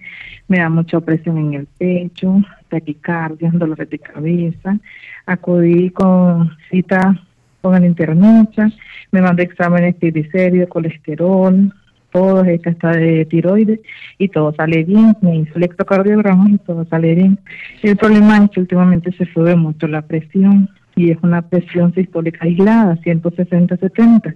me 0.48 0.58
da 0.58 0.68
mucha 0.68 0.98
opresión 0.98 1.38
en 1.38 1.54
el 1.54 1.68
pecho, 1.68 2.42
taquicardia, 2.68 3.52
dolores 3.54 3.88
de 3.88 4.00
cabeza. 4.00 4.80
Acudí 5.28 5.92
con 5.92 6.50
cita 6.72 7.22
con 7.62 7.76
el 7.76 7.86
internista, 7.86 8.72
me 9.12 9.22
mandó 9.22 9.44
exámenes 9.44 9.94
de 9.94 10.00
triglicéridos, 10.00 10.70
colesterol, 10.70 11.72
todo, 12.12 12.44
esta 12.46 12.72
está 12.72 12.94
de 12.94 13.26
tiroides 13.26 13.80
y 14.18 14.30
todo 14.30 14.56
sale 14.56 14.84
bien, 14.86 15.16
me 15.22 15.36
hizo 15.36 15.54
electrocardiograma 15.56 16.50
y 16.50 16.58
todo 16.58 16.84
sale 16.86 17.14
bien. 17.14 17.38
El 17.84 17.96
problema 17.96 18.44
es 18.44 18.50
que 18.50 18.60
últimamente 18.62 19.12
se 19.12 19.26
sube 19.32 19.56
mucho 19.56 19.88
la 19.88 20.02
presión 20.02 20.68
y 20.96 21.12
es 21.12 21.18
una 21.22 21.42
presión 21.42 21.94
sistólica 21.94 22.46
aislada, 22.46 22.98
160-70. 22.98 24.36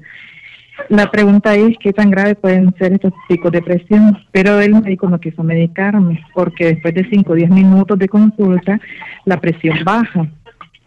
La 0.88 1.12
pregunta 1.12 1.56
es 1.56 1.76
qué 1.80 1.92
tan 1.92 2.10
grave 2.10 2.36
pueden 2.36 2.74
ser 2.78 2.94
estos 2.94 3.14
picos 3.28 3.52
de 3.52 3.62
presión, 3.62 4.18
pero 4.32 4.60
el 4.60 4.74
médico 4.82 5.10
no 5.10 5.20
quiso 5.20 5.44
medicarme 5.44 6.24
porque 6.34 6.68
después 6.68 6.94
de 6.94 7.08
5 7.10 7.32
o 7.32 7.36
10 7.36 7.50
minutos 7.50 8.00
de 8.00 8.08
consulta 8.08 8.80
la 9.26 9.40
presión 9.42 9.78
baja, 9.84 10.28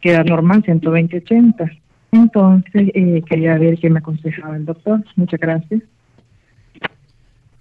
queda 0.01 0.25
normal 0.25 0.63
120-80. 0.63 1.79
Entonces 2.13 2.91
eh, 2.95 3.23
quería 3.29 3.57
ver 3.59 3.79
qué 3.79 3.91
me 3.91 3.99
aconsejaba 3.99 4.57
el 4.57 4.65
doctor. 4.65 5.05
Muchas 5.17 5.41
gracias. 5.41 5.83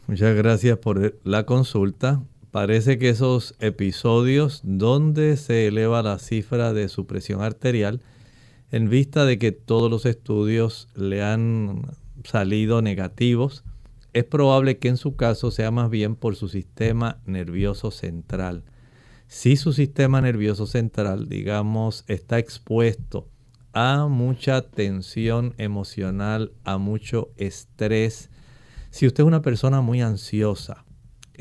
Muchas 0.08 0.36
gracias 0.36 0.78
por 0.78 1.16
la 1.24 1.46
consulta. 1.46 2.22
Parece 2.52 3.00
que 3.00 3.08
esos 3.08 3.56
episodios 3.60 4.60
donde 4.66 5.38
se 5.38 5.68
eleva 5.68 6.04
la 6.04 6.20
cifra 6.20 6.74
de 6.74 6.90
su 6.90 7.08
presión 7.08 7.42
arterial, 7.42 8.02
en 8.72 8.90
vista 8.90 9.24
de 9.24 9.40
que 9.40 9.54
todos 9.54 9.90
los 9.90 10.06
estudios 10.06 10.90
le 10.94 11.24
han 11.24 11.84
salido 12.26 12.82
negativos, 12.82 13.64
es 14.12 14.26
probable 14.26 14.80
que 14.80 14.90
en 14.90 14.98
su 14.98 15.16
caso 15.16 15.50
sea 15.50 15.72
más 15.72 15.90
bien 15.90 16.18
por 16.18 16.36
su 16.36 16.50
sistema 16.50 17.22
nervioso 17.26 17.90
central. 17.90 18.66
Si 19.28 19.56
su 19.56 19.72
sistema 19.72 20.20
nervioso 20.20 20.68
central, 20.68 21.30
digamos, 21.30 22.04
está 22.08 22.38
expuesto 22.38 23.30
a 23.72 24.08
mucha 24.08 24.62
tensión 24.62 25.54
emocional, 25.58 26.52
a 26.66 26.78
mucho 26.78 27.30
estrés, 27.38 28.30
si 28.90 29.08
usted 29.08 29.24
es 29.24 29.28
una 29.28 29.42
persona 29.42 29.80
muy 29.80 30.02
ansiosa, 30.02 30.84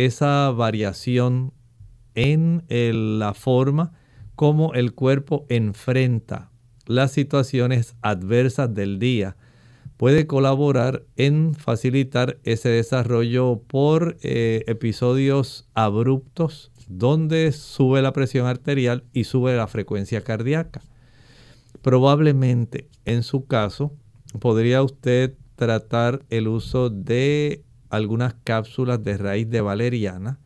esa 0.04 0.50
variación 0.50 1.52
en 2.14 2.64
la 3.18 3.34
forma 3.34 3.92
como 4.36 4.74
el 4.74 4.94
cuerpo 4.94 5.46
enfrenta 5.48 6.50
las 6.86 7.12
situaciones 7.12 7.94
adversas 8.02 8.74
del 8.74 8.98
día 8.98 9.36
puede 9.96 10.26
colaborar 10.26 11.04
en 11.16 11.54
facilitar 11.54 12.38
ese 12.42 12.68
desarrollo 12.70 13.62
por 13.66 14.16
eh, 14.22 14.64
episodios 14.66 15.68
abruptos 15.74 16.72
donde 16.88 17.52
sube 17.52 18.02
la 18.02 18.12
presión 18.12 18.46
arterial 18.46 19.04
y 19.12 19.24
sube 19.24 19.54
la 19.56 19.68
frecuencia 19.68 20.22
cardíaca. 20.22 20.80
Probablemente 21.82 22.88
en 23.04 23.22
su 23.22 23.46
caso 23.46 23.92
podría 24.40 24.82
usted 24.82 25.34
tratar 25.54 26.24
el 26.30 26.48
uso 26.48 26.90
de 26.90 27.62
algunas 27.90 28.34
cápsulas 28.44 29.02
de 29.02 29.18
raíz 29.18 29.50
de 29.50 29.60
valeriana 29.60 30.38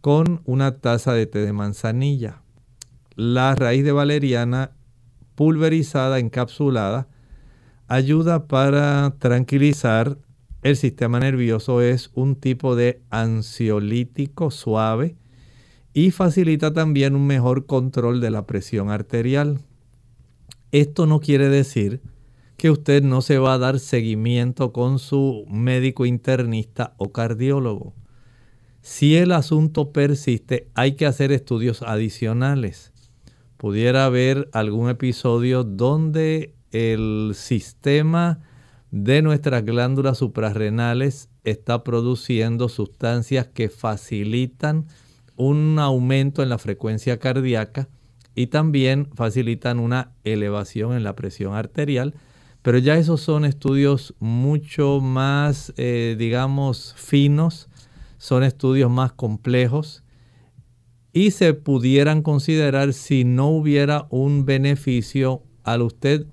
con 0.00 0.40
una 0.44 0.78
taza 0.78 1.12
de 1.12 1.26
té 1.26 1.40
de 1.40 1.52
manzanilla. 1.52 2.42
La 3.16 3.54
raíz 3.54 3.84
de 3.84 3.92
valeriana 3.92 4.70
pulverizada, 5.34 6.18
encapsulada, 6.18 7.08
ayuda 7.88 8.46
para 8.46 9.14
tranquilizar 9.18 10.18
el 10.62 10.76
sistema 10.76 11.20
nervioso. 11.20 11.80
Es 11.82 12.10
un 12.14 12.36
tipo 12.36 12.76
de 12.76 13.02
ansiolítico 13.10 14.50
suave 14.50 15.16
y 15.92 16.10
facilita 16.10 16.72
también 16.72 17.14
un 17.14 17.26
mejor 17.26 17.66
control 17.66 18.20
de 18.20 18.30
la 18.30 18.46
presión 18.46 18.90
arterial. 18.90 19.60
Esto 20.72 21.06
no 21.06 21.20
quiere 21.20 21.48
decir 21.48 22.00
que 22.56 22.70
usted 22.70 23.02
no 23.02 23.22
se 23.22 23.38
va 23.38 23.54
a 23.54 23.58
dar 23.58 23.78
seguimiento 23.78 24.72
con 24.72 24.98
su 24.98 25.44
médico 25.48 26.06
internista 26.06 26.94
o 26.96 27.12
cardiólogo. 27.12 27.94
Si 28.80 29.16
el 29.16 29.32
asunto 29.32 29.92
persiste, 29.92 30.70
hay 30.74 30.92
que 30.92 31.06
hacer 31.06 31.32
estudios 31.32 31.82
adicionales. 31.82 32.92
Pudiera 33.56 34.04
haber 34.04 34.48
algún 34.52 34.88
episodio 34.88 35.64
donde 35.64 36.54
el 36.70 37.32
sistema 37.34 38.40
de 38.90 39.22
nuestras 39.22 39.64
glándulas 39.64 40.18
suprarrenales 40.18 41.28
está 41.44 41.84
produciendo 41.84 42.68
sustancias 42.68 43.48
que 43.48 43.68
facilitan 43.68 44.86
un 45.36 45.78
aumento 45.78 46.42
en 46.42 46.48
la 46.48 46.58
frecuencia 46.58 47.18
cardíaca 47.18 47.88
y 48.34 48.48
también 48.48 49.08
facilitan 49.14 49.78
una 49.78 50.12
elevación 50.24 50.94
en 50.94 51.04
la 51.04 51.16
presión 51.16 51.54
arterial 51.54 52.14
pero 52.66 52.78
ya 52.78 52.98
esos 52.98 53.20
son 53.20 53.44
estudios 53.44 54.12
mucho 54.18 54.98
más, 55.00 55.72
eh, 55.76 56.16
digamos, 56.18 56.96
finos, 56.96 57.68
son 58.18 58.42
estudios 58.42 58.90
más 58.90 59.12
complejos 59.12 60.02
y 61.12 61.30
se 61.30 61.54
pudieran 61.54 62.22
considerar 62.22 62.92
si 62.92 63.22
no 63.22 63.50
hubiera 63.50 64.08
un 64.10 64.46
beneficio 64.46 65.44
al 65.62 65.82
usted 65.82 66.26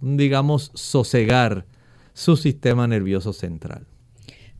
digamos, 0.00 0.72
sosegar 0.74 1.66
su 2.14 2.36
sistema 2.36 2.88
nervioso 2.88 3.32
central. 3.32 3.86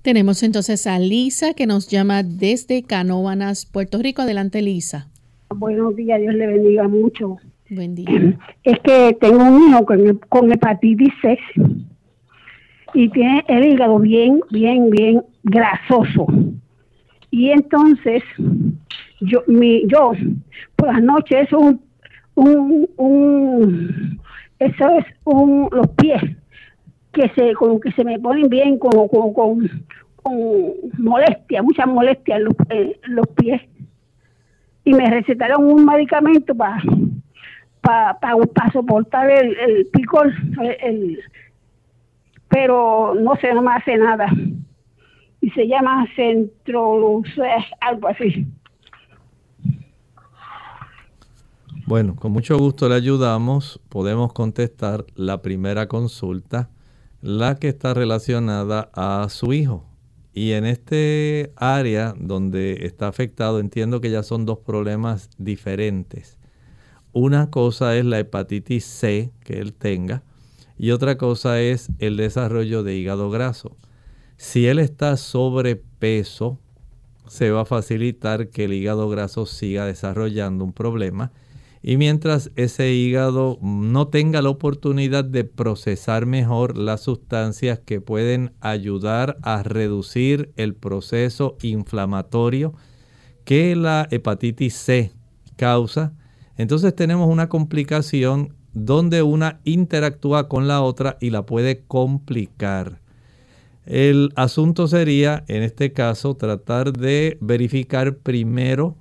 Tenemos 0.03 0.45
entonces 0.45 0.87
a 0.87 1.01
Lisa 1.01 1.55
que 1.55 1.67
nos 1.67 1.89
llama 1.89 2.23
desde 2.23 2.85
Canóvanas, 2.85 3.67
Puerto 3.67 3.99
Rico. 3.99 4.23
Adelante, 4.23 4.63
Lisa. 4.63 5.09
Buenos 5.57 5.97
días, 5.97 6.21
Dios 6.21 6.35
le 6.35 6.47
bendiga 6.47 6.87
mucho. 6.87 7.39
Es 8.64 8.79
que 8.81 9.16
tengo 9.20 9.45
un 9.45 9.68
hijo 9.68 9.85
con, 9.85 10.20
con 10.29 10.53
hepatitis 10.53 11.12
C 11.20 11.39
y 12.95 13.09
tiene 13.09 13.45
el 13.49 13.64
hígado 13.66 13.99
bien, 13.99 14.41
bien, 14.51 14.91
bien 14.91 15.22
grasoso. 15.43 16.27
Y 17.31 17.51
entonces, 17.51 18.22
yo, 19.20 19.43
mi, 19.49 19.87
yo 19.89 20.12
por 20.77 20.93
las 20.93 21.03
noches, 21.03 21.49
es 21.49 21.53
un, 21.53 21.81
un, 22.37 22.89
un, 22.97 24.20
eso 24.61 24.89
es 24.91 25.05
un, 25.25 25.68
los 25.72 25.89
pies 25.91 26.22
que 27.12 27.29
se, 27.31 27.53
como 27.55 27.81
que 27.81 27.91
se 27.93 28.05
me 28.05 28.18
ponen 28.18 28.49
bien, 28.49 28.79
como, 28.79 29.09
con, 29.09 29.33
con 29.35 29.70
molestia, 30.99 31.62
mucha 31.62 31.87
molestia 31.87 32.37
en 32.37 32.45
los, 32.45 32.55
los 33.09 33.29
pies. 33.29 33.61
Y 34.85 34.93
me 34.93 35.09
recetaron 35.11 35.64
un 35.64 35.85
medicamento 35.85 36.55
para 36.55 36.83
para 37.85 38.72
soportar 38.72 39.30
el, 39.30 39.57
el 39.57 39.87
picor, 39.87 40.32
el, 40.80 41.20
pero 42.49 43.14
no 43.14 43.37
se 43.37 43.53
me 43.53 43.72
hace 43.72 43.97
nada. 43.97 44.26
Y 45.41 45.51
se 45.51 45.68
llama 45.68 46.07
centro, 46.16 47.22
algo 47.80 48.09
así. 48.09 48.47
Bueno, 51.87 52.16
con 52.16 52.32
mucho 52.32 52.57
gusto 52.57 52.89
le 52.89 52.95
ayudamos. 52.95 53.78
Podemos 53.91 54.32
contestar 54.32 55.05
la 55.14 55.43
primera 55.43 55.87
consulta, 55.87 56.70
la 57.20 57.57
que 57.57 57.68
está 57.68 57.93
relacionada 57.93 58.89
a 58.95 59.28
su 59.28 59.53
hijo. 59.53 59.85
Y 60.32 60.53
en 60.53 60.64
este 60.64 61.53
área 61.57 62.14
donde 62.16 62.87
está 62.87 63.09
afectado, 63.09 63.61
entiendo 63.61 64.01
que 64.01 64.11
ya 64.11 64.22
son 64.22 64.47
dos 64.47 64.61
problemas 64.61 65.28
diferentes. 65.37 66.39
Una 67.15 67.49
cosa 67.49 67.97
es 67.97 68.05
la 68.05 68.19
hepatitis 68.19 68.85
C 68.85 69.31
que 69.45 69.61
él 69.61 69.73
tenga 69.73 70.25
y 70.77 70.91
otra 70.91 71.17
cosa 71.17 71.61
es 71.61 71.89
el 72.01 72.17
desarrollo 72.17 72.83
de 72.83 72.97
hígado 72.97 73.31
graso. 73.31 73.77
Si 74.37 74.67
él 74.67 74.81
está 74.81 75.17
sobrepeso, 75.17 76.59
se 77.29 77.53
va 77.53 77.61
a 77.61 77.67
facilitar 77.67 78.49
que 78.49 78.65
el 78.65 78.73
hígado 78.73 79.09
graso 79.09 79.47
siga 79.47 79.87
desarrollando 79.87 80.65
un 80.65 80.73
problema. 80.73 81.31
Y 81.83 81.99
mientras 81.99 82.51
ese 82.57 82.93
hígado 82.93 83.61
no 83.62 84.09
tenga 84.09 84.43
la 84.43 84.49
oportunidad 84.49 85.25
de 85.25 85.45
procesar 85.45 86.27
mejor 86.27 86.77
las 86.77 87.03
sustancias 87.03 87.79
que 87.79 88.01
pueden 88.01 88.55
ayudar 88.61 89.37
a 89.43 89.62
reducir 89.62 90.53
el 90.57 90.75
proceso 90.75 91.57
inflamatorio 91.62 92.75
que 93.45 93.77
la 93.77 94.09
hepatitis 94.11 94.75
C 94.75 95.12
causa, 95.57 96.12
entonces 96.57 96.95
tenemos 96.95 97.29
una 97.29 97.49
complicación 97.49 98.55
donde 98.73 99.23
una 99.23 99.61
interactúa 99.65 100.49
con 100.49 100.69
la 100.69 100.83
otra 100.83 101.17
y 101.21 101.31
la 101.31 101.47
puede 101.47 101.85
complicar. 101.87 103.01
El 103.87 104.33
asunto 104.35 104.89
sería, 104.89 105.45
en 105.47 105.63
este 105.63 105.93
caso, 105.93 106.35
tratar 106.37 106.93
de 106.93 107.37
verificar 107.41 108.17
primero 108.17 108.97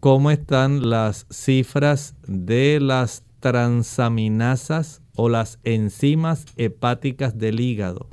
cómo 0.00 0.30
están 0.30 0.88
las 0.90 1.26
cifras 1.30 2.14
de 2.26 2.78
las 2.80 3.24
transaminasas 3.40 5.00
o 5.14 5.28
las 5.28 5.58
enzimas 5.64 6.44
hepáticas 6.56 7.38
del 7.38 7.60
hígado. 7.60 8.08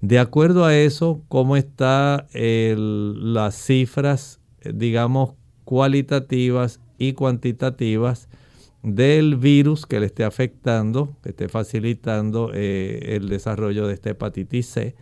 De 0.00 0.18
acuerdo 0.18 0.64
a 0.64 0.76
eso, 0.76 1.22
cómo 1.28 1.56
están 1.56 2.26
las 2.32 3.54
cifras, 3.54 4.40
digamos, 4.62 5.34
cualitativas 5.64 6.80
y 6.98 7.12
cuantitativas 7.12 8.28
del 8.82 9.36
virus 9.36 9.86
que 9.86 9.98
le 9.98 10.06
esté 10.06 10.24
afectando, 10.24 11.16
que 11.22 11.30
esté 11.30 11.48
facilitando 11.48 12.50
eh, 12.52 13.16
el 13.16 13.28
desarrollo 13.28 13.86
de 13.86 13.94
esta 13.94 14.10
hepatitis 14.10 14.66
C, 14.66 14.94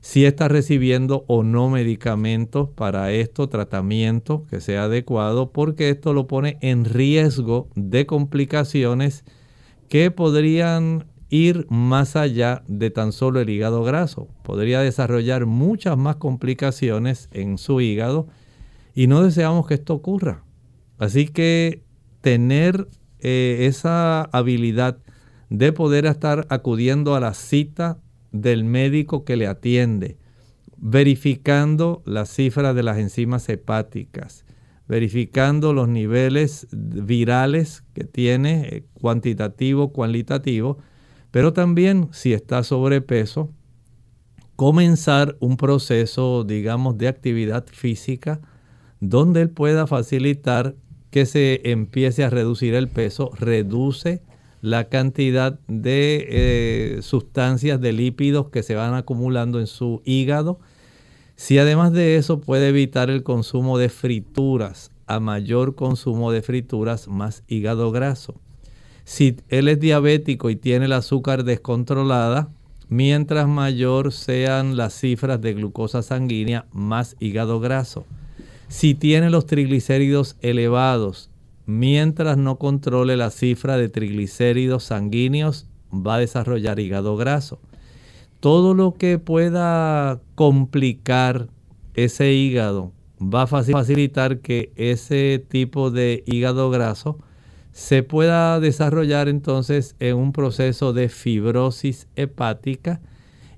si 0.00 0.24
está 0.24 0.48
recibiendo 0.48 1.24
o 1.26 1.42
no 1.42 1.68
medicamentos 1.68 2.70
para 2.70 3.12
esto, 3.12 3.48
tratamiento 3.48 4.46
que 4.48 4.60
sea 4.60 4.84
adecuado, 4.84 5.52
porque 5.52 5.90
esto 5.90 6.12
lo 6.14 6.26
pone 6.26 6.56
en 6.60 6.84
riesgo 6.84 7.68
de 7.74 8.06
complicaciones 8.06 9.24
que 9.88 10.10
podrían 10.10 11.06
ir 11.30 11.66
más 11.68 12.16
allá 12.16 12.62
de 12.68 12.90
tan 12.90 13.12
solo 13.12 13.40
el 13.40 13.50
hígado 13.50 13.82
graso. 13.82 14.28
Podría 14.42 14.80
desarrollar 14.80 15.46
muchas 15.46 15.98
más 15.98 16.16
complicaciones 16.16 17.28
en 17.32 17.58
su 17.58 17.80
hígado 17.80 18.28
y 18.94 19.06
no 19.06 19.22
deseamos 19.22 19.66
que 19.66 19.74
esto 19.74 19.94
ocurra. 19.94 20.44
Así 20.98 21.28
que 21.28 21.82
tener 22.20 22.88
eh, 23.20 23.66
esa 23.68 24.22
habilidad 24.22 24.98
de 25.50 25.72
poder 25.72 26.06
estar 26.06 26.46
acudiendo 26.50 27.14
a 27.14 27.20
la 27.20 27.34
cita 27.34 27.98
del 28.32 28.64
médico 28.64 29.24
que 29.24 29.36
le 29.36 29.46
atiende, 29.46 30.18
verificando 30.76 32.02
las 32.04 32.28
cifras 32.28 32.74
de 32.74 32.82
las 32.82 32.98
enzimas 32.98 33.48
hepáticas, 33.48 34.44
verificando 34.86 35.72
los 35.72 35.88
niveles 35.88 36.66
virales 36.72 37.84
que 37.94 38.04
tiene, 38.04 38.68
eh, 38.68 38.84
cuantitativo, 39.00 39.92
cualitativo, 39.92 40.78
pero 41.30 41.52
también 41.52 42.08
si 42.12 42.32
está 42.32 42.62
sobrepeso, 42.62 43.52
comenzar 44.56 45.36
un 45.40 45.56
proceso, 45.56 46.42
digamos, 46.44 46.98
de 46.98 47.08
actividad 47.08 47.66
física 47.66 48.40
donde 49.00 49.42
él 49.42 49.50
pueda 49.50 49.86
facilitar 49.86 50.74
que 51.10 51.26
se 51.26 51.70
empiece 51.70 52.24
a 52.24 52.30
reducir 52.30 52.74
el 52.74 52.88
peso, 52.88 53.30
reduce 53.38 54.22
la 54.60 54.88
cantidad 54.88 55.58
de 55.68 56.26
eh, 56.28 57.02
sustancias 57.02 57.80
de 57.80 57.92
lípidos 57.92 58.48
que 58.48 58.62
se 58.62 58.74
van 58.74 58.94
acumulando 58.94 59.60
en 59.60 59.66
su 59.66 60.02
hígado. 60.04 60.58
Si 61.36 61.58
además 61.58 61.92
de 61.92 62.16
eso 62.16 62.40
puede 62.40 62.68
evitar 62.68 63.10
el 63.10 63.22
consumo 63.22 63.78
de 63.78 63.88
frituras, 63.88 64.90
a 65.06 65.20
mayor 65.20 65.74
consumo 65.74 66.32
de 66.32 66.42
frituras, 66.42 67.08
más 67.08 67.42
hígado 67.48 67.92
graso. 67.92 68.34
Si 69.04 69.36
él 69.48 69.68
es 69.68 69.80
diabético 69.80 70.50
y 70.50 70.56
tiene 70.56 70.84
el 70.84 70.92
azúcar 70.92 71.44
descontrolada, 71.44 72.50
mientras 72.88 73.48
mayor 73.48 74.12
sean 74.12 74.76
las 74.76 74.92
cifras 74.94 75.40
de 75.40 75.54
glucosa 75.54 76.02
sanguínea, 76.02 76.66
más 76.72 77.16
hígado 77.20 77.60
graso. 77.60 78.04
Si 78.68 78.94
tiene 78.94 79.30
los 79.30 79.46
triglicéridos 79.46 80.36
elevados, 80.40 81.30
mientras 81.64 82.36
no 82.36 82.58
controle 82.58 83.16
la 83.16 83.30
cifra 83.30 83.78
de 83.78 83.88
triglicéridos 83.88 84.84
sanguíneos, 84.84 85.66
va 85.92 86.16
a 86.16 86.18
desarrollar 86.18 86.78
hígado 86.78 87.16
graso. 87.16 87.60
Todo 88.40 88.74
lo 88.74 88.94
que 88.94 89.18
pueda 89.18 90.20
complicar 90.34 91.48
ese 91.94 92.34
hígado 92.34 92.92
va 93.20 93.42
a 93.42 93.46
facilitar 93.46 94.40
que 94.40 94.70
ese 94.76 95.44
tipo 95.48 95.90
de 95.90 96.22
hígado 96.26 96.70
graso 96.70 97.18
se 97.72 98.02
pueda 98.02 98.60
desarrollar 98.60 99.28
entonces 99.28 99.96
en 99.98 100.16
un 100.16 100.32
proceso 100.32 100.92
de 100.92 101.08
fibrosis 101.08 102.06
hepática 102.16 103.00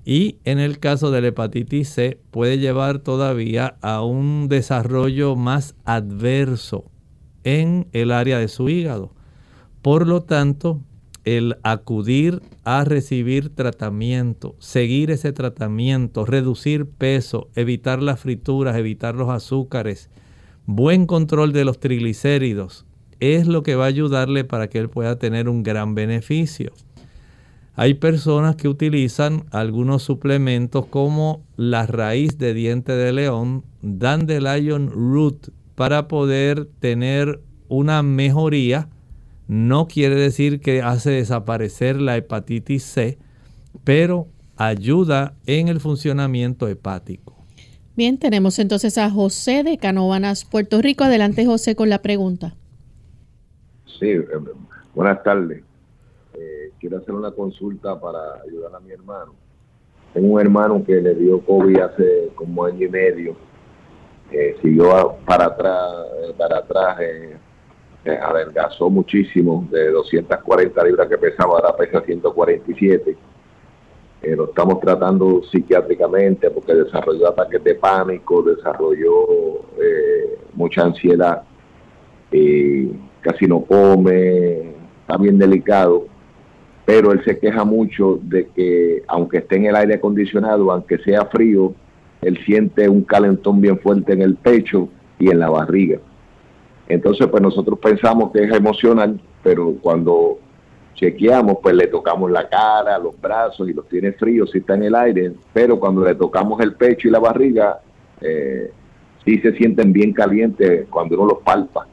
y 0.03 0.37
en 0.43 0.59
el 0.59 0.79
caso 0.79 1.11
de 1.11 1.21
la 1.21 1.27
hepatitis 1.27 1.89
C 1.89 2.19
puede 2.31 2.57
llevar 2.57 2.99
todavía 2.99 3.77
a 3.81 4.03
un 4.03 4.47
desarrollo 4.47 5.35
más 5.35 5.75
adverso 5.85 6.85
en 7.43 7.87
el 7.91 8.11
área 8.11 8.39
de 8.39 8.47
su 8.47 8.69
hígado. 8.69 9.13
Por 9.81 10.07
lo 10.07 10.21
tanto, 10.21 10.81
el 11.23 11.57
acudir 11.63 12.41
a 12.63 12.83
recibir 12.83 13.49
tratamiento, 13.49 14.55
seguir 14.59 15.11
ese 15.11 15.33
tratamiento, 15.33 16.25
reducir 16.25 16.87
peso, 16.87 17.49
evitar 17.55 18.01
las 18.01 18.19
frituras, 18.19 18.75
evitar 18.75 19.15
los 19.15 19.29
azúcares, 19.29 20.09
buen 20.65 21.05
control 21.05 21.53
de 21.53 21.65
los 21.65 21.79
triglicéridos, 21.79 22.85
es 23.19 23.45
lo 23.45 23.61
que 23.61 23.75
va 23.75 23.85
a 23.85 23.87
ayudarle 23.87 24.43
para 24.43 24.67
que 24.67 24.79
él 24.79 24.89
pueda 24.89 25.17
tener 25.17 25.47
un 25.47 25.61
gran 25.61 25.93
beneficio. 25.93 26.73
Hay 27.75 27.93
personas 27.93 28.57
que 28.57 28.67
utilizan 28.67 29.45
algunos 29.51 30.03
suplementos 30.03 30.85
como 30.87 31.45
la 31.55 31.87
raíz 31.87 32.37
de 32.37 32.53
diente 32.53 32.91
de 32.91 33.13
león, 33.13 33.63
dandelion 33.81 34.91
root, 34.91 35.49
para 35.75 36.09
poder 36.09 36.65
tener 36.79 37.39
una 37.69 38.03
mejoría. 38.03 38.89
No 39.47 39.87
quiere 39.87 40.15
decir 40.15 40.59
que 40.59 40.81
hace 40.81 41.11
desaparecer 41.11 42.01
la 42.01 42.17
hepatitis 42.17 42.83
C, 42.83 43.17
pero 43.85 44.27
ayuda 44.57 45.35
en 45.45 45.69
el 45.69 45.79
funcionamiento 45.79 46.67
hepático. 46.67 47.37
Bien, 47.95 48.17
tenemos 48.17 48.59
entonces 48.59 48.97
a 48.97 49.09
José 49.09 49.63
de 49.63 49.77
Canovanas, 49.77 50.43
Puerto 50.43 50.81
Rico. 50.81 51.05
Adelante, 51.05 51.45
José, 51.45 51.75
con 51.75 51.89
la 51.89 52.01
pregunta. 52.01 52.53
Sí, 53.99 54.07
eh, 54.09 54.25
buenas 54.93 55.23
tardes 55.23 55.63
quiero 56.81 56.97
hacer 56.97 57.13
una 57.13 57.31
consulta 57.31 57.97
para 58.01 58.41
ayudar 58.43 58.75
a 58.75 58.79
mi 58.79 58.91
hermano. 58.91 59.35
Tengo 60.13 60.33
un 60.33 60.41
hermano 60.41 60.83
que 60.83 60.99
le 60.99 61.13
dio 61.13 61.39
COVID 61.39 61.79
hace 61.79 62.31
como 62.33 62.65
año 62.65 62.87
y 62.87 62.89
medio. 62.89 63.35
Siguió 64.61 65.15
para 65.25 65.45
atrás, 65.45 65.91
eh, 66.23 66.33
para 66.37 66.57
atrás, 66.57 66.99
eh, 67.01 67.37
eh, 68.05 68.17
adelgazó 68.17 68.89
muchísimo, 68.89 69.67
de 69.69 69.91
240 69.91 70.83
libras 70.85 71.07
que 71.07 71.17
pesaba, 71.17 71.59
ahora 71.59 71.75
pesa 71.75 72.01
147. 72.01 73.15
Eh, 74.23 74.35
lo 74.35 74.45
estamos 74.45 74.79
tratando 74.79 75.43
psiquiátricamente 75.43 76.49
porque 76.49 76.73
desarrolló 76.73 77.27
ataques 77.29 77.63
de 77.63 77.75
pánico, 77.75 78.41
desarrolló 78.41 79.61
mucha 80.53 80.83
ansiedad, 80.83 81.43
casi 83.21 83.47
no 83.47 83.61
come, 83.61 84.73
está 85.01 85.17
bien 85.17 85.37
delicado, 85.37 86.05
pero 86.85 87.11
él 87.11 87.23
se 87.23 87.39
queja 87.39 87.63
mucho 87.63 88.19
de 88.23 88.47
que 88.47 89.03
aunque 89.07 89.39
esté 89.39 89.57
en 89.57 89.65
el 89.67 89.75
aire 89.75 89.95
acondicionado, 89.95 90.71
aunque 90.71 90.97
sea 90.99 91.25
frío, 91.25 91.73
él 92.21 92.37
siente 92.45 92.87
un 92.89 93.03
calentón 93.03 93.61
bien 93.61 93.79
fuerte 93.79 94.13
en 94.13 94.21
el 94.21 94.35
pecho 94.35 94.89
y 95.19 95.29
en 95.29 95.39
la 95.39 95.49
barriga. 95.49 95.99
Entonces, 96.87 97.27
pues 97.27 97.41
nosotros 97.41 97.79
pensamos 97.79 98.31
que 98.31 98.43
es 98.43 98.53
emocional, 98.53 99.19
pero 99.43 99.73
cuando 99.81 100.39
chequeamos, 100.95 101.57
pues 101.61 101.75
le 101.75 101.87
tocamos 101.87 102.29
la 102.29 102.49
cara, 102.49 102.99
los 102.99 103.19
brazos 103.19 103.69
y 103.69 103.73
los 103.73 103.87
tiene 103.87 104.11
fríos 104.11 104.51
si 104.51 104.59
está 104.59 104.75
en 104.75 104.83
el 104.83 104.95
aire, 104.95 105.31
pero 105.53 105.79
cuando 105.79 106.03
le 106.03 106.15
tocamos 106.15 106.59
el 106.61 106.73
pecho 106.75 107.07
y 107.07 107.11
la 107.11 107.19
barriga, 107.19 107.79
eh, 108.19 108.71
sí 109.23 109.39
se 109.39 109.53
sienten 109.53 109.93
bien 109.93 110.13
calientes 110.13 110.87
cuando 110.89 111.15
uno 111.15 111.33
los 111.33 111.43
palpa. 111.43 111.87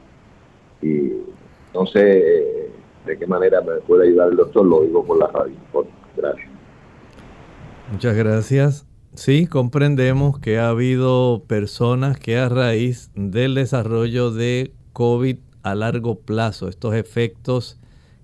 Y 0.81 1.11
sé 1.87 2.68
de 3.09 3.17
qué 3.17 3.25
manera 3.25 3.59
me 3.61 3.73
puede 3.87 4.07
ayudar 4.07 4.29
el 4.29 4.37
doctor, 4.37 4.65
lo 4.65 4.83
digo 4.83 5.03
por 5.03 5.17
la 5.17 5.27
radio. 5.27 5.55
Gracias. 6.15 6.47
Muchas 7.91 8.15
gracias. 8.15 8.85
Sí, 9.15 9.47
comprendemos 9.47 10.37
que 10.39 10.59
ha 10.59 10.69
habido 10.69 11.43
personas 11.47 12.19
que 12.19 12.37
a 12.37 12.47
raíz 12.47 13.09
del 13.15 13.55
desarrollo 13.55 14.29
de 14.31 14.71
COVID 14.93 15.39
a 15.63 15.73
largo 15.73 16.19
plazo, 16.19 16.67
estos 16.67 16.93
efectos 16.93 17.79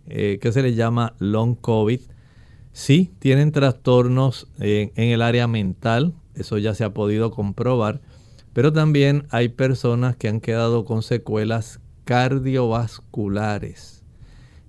eh, 0.08 0.38
que 0.40 0.52
se 0.52 0.62
les 0.62 0.76
llama 0.76 1.16
long 1.18 1.56
COVID, 1.56 2.02
sí 2.72 3.12
tienen 3.18 3.52
trastornos 3.52 4.48
en, 4.60 4.92
en 4.96 5.10
el 5.10 5.24
área 5.24 5.48
mental, 5.48 6.14
eso 6.36 6.60
ya 6.60 6.76
se 6.76 6.84
ha 6.84 6.94
podido 6.94 7.32
comprobar, 7.32 8.02
pero 8.54 8.72
también 8.72 9.26
hay 9.32 9.50
personas 9.50 10.16
que 10.16 10.30
han 10.30 10.42
quedado 10.42 10.86
con 10.86 11.02
secuelas 11.02 11.80
cardiovasculares. 12.04 13.95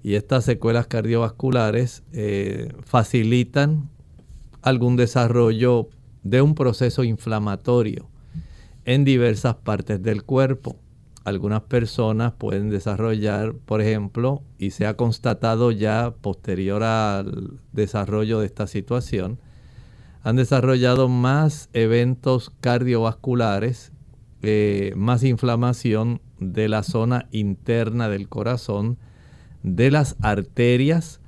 Y 0.03 0.15
estas 0.15 0.45
secuelas 0.45 0.87
cardiovasculares 0.87 2.05
eh, 2.13 2.73
facilitan 2.85 3.91
algún 4.63 4.97
desarrollo 4.97 5.89
de 6.23 6.43
un 6.43 6.55
proceso 6.55 7.05
inflamatorio 7.05 8.09
en 8.85 9.05
diversas 9.05 9.57
partes 9.57 10.03
del 10.03 10.23
cuerpo. 10.23 10.77
Algunas 11.25 11.63
personas 11.63 12.35
pueden 12.35 12.71
desarrollar, 12.71 13.55
por 13.55 13.81
ejemplo, 13.81 14.43
y 14.59 14.71
se 14.71 14.87
ha 14.87 14.97
constatado 14.97 15.73
ya 15.73 16.15
posterior 16.21 16.85
al 16.85 17.59
desarrollo 17.73 18.39
de 18.41 18.47
esta 18.47 18.69
situación, 18.69 19.41
han 20.23 20.37
desarrollado 20.37 21.09
más 21.09 21.69
eventos 21.73 22.51
cardiovasculares, 22.61 23.93
eh, 24.43 24.93
más 24.97 25.25
inflamación 25.25 26.21
de 26.39 26.69
la 26.69 26.83
zona 26.83 27.29
interna 27.31 28.09
del 28.09 28.29
corazón, 28.29 28.99
de 29.63 29.91
las 29.91 30.17
arterias, 30.21 31.21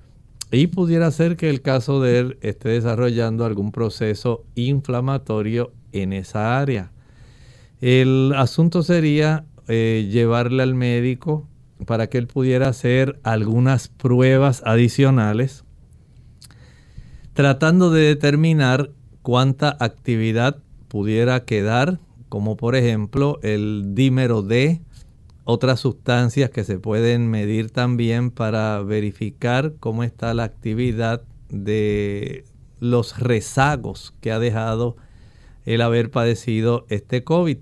y 0.51 0.69
pudiera 0.69 1.11
ser 1.11 1.37
que 1.37 1.51
el 1.51 1.61
caso 1.61 2.01
de 2.01 2.19
él 2.19 2.39
esté 2.41 2.71
desarrollando 2.71 3.45
algún 3.45 3.71
proceso 3.71 4.45
inflamatorio 4.55 5.73
en 5.93 6.13
esa 6.13 6.59
área. 6.59 6.91
El 7.81 8.33
asunto 8.35 8.83
sería 8.83 9.45
eh, 9.69 10.09
llevarle 10.11 10.63
al 10.63 10.75
médico 10.75 11.47
para 11.87 12.09
que 12.09 12.19
él 12.19 12.27
pudiera 12.27 12.69
hacer 12.69 13.21
algunas 13.23 13.89
pruebas 13.89 14.63
adicionales, 14.65 15.65
tratando 17.35 17.91
de 17.91 18.03
determinar 18.03 18.91
cuánta 19.23 19.77
actividad 19.79 20.57
pudiera 20.89 21.45
quedar, 21.45 22.01
como 22.29 22.57
por 22.57 22.75
ejemplo 22.75 23.39
el 23.43 23.95
dímero 23.95 24.43
D, 24.43 24.81
otras 25.51 25.81
sustancias 25.81 26.51
que 26.51 26.63
se 26.63 26.79
pueden 26.79 27.31
medir 27.31 27.71
también 27.71 28.31
para 28.31 28.83
verificar 28.83 29.73
cómo 29.81 30.05
está 30.05 30.35
la 30.35 30.45
actividad 30.45 31.23
de 31.49 32.45
los 32.81 33.19
rezagos 33.19 34.13
que 34.21 34.31
ha 34.31 34.39
dejado 34.39 34.97
el 35.65 35.81
haber 35.81 36.11
padecido 36.11 36.85
este 36.91 37.25
COVID. 37.25 37.57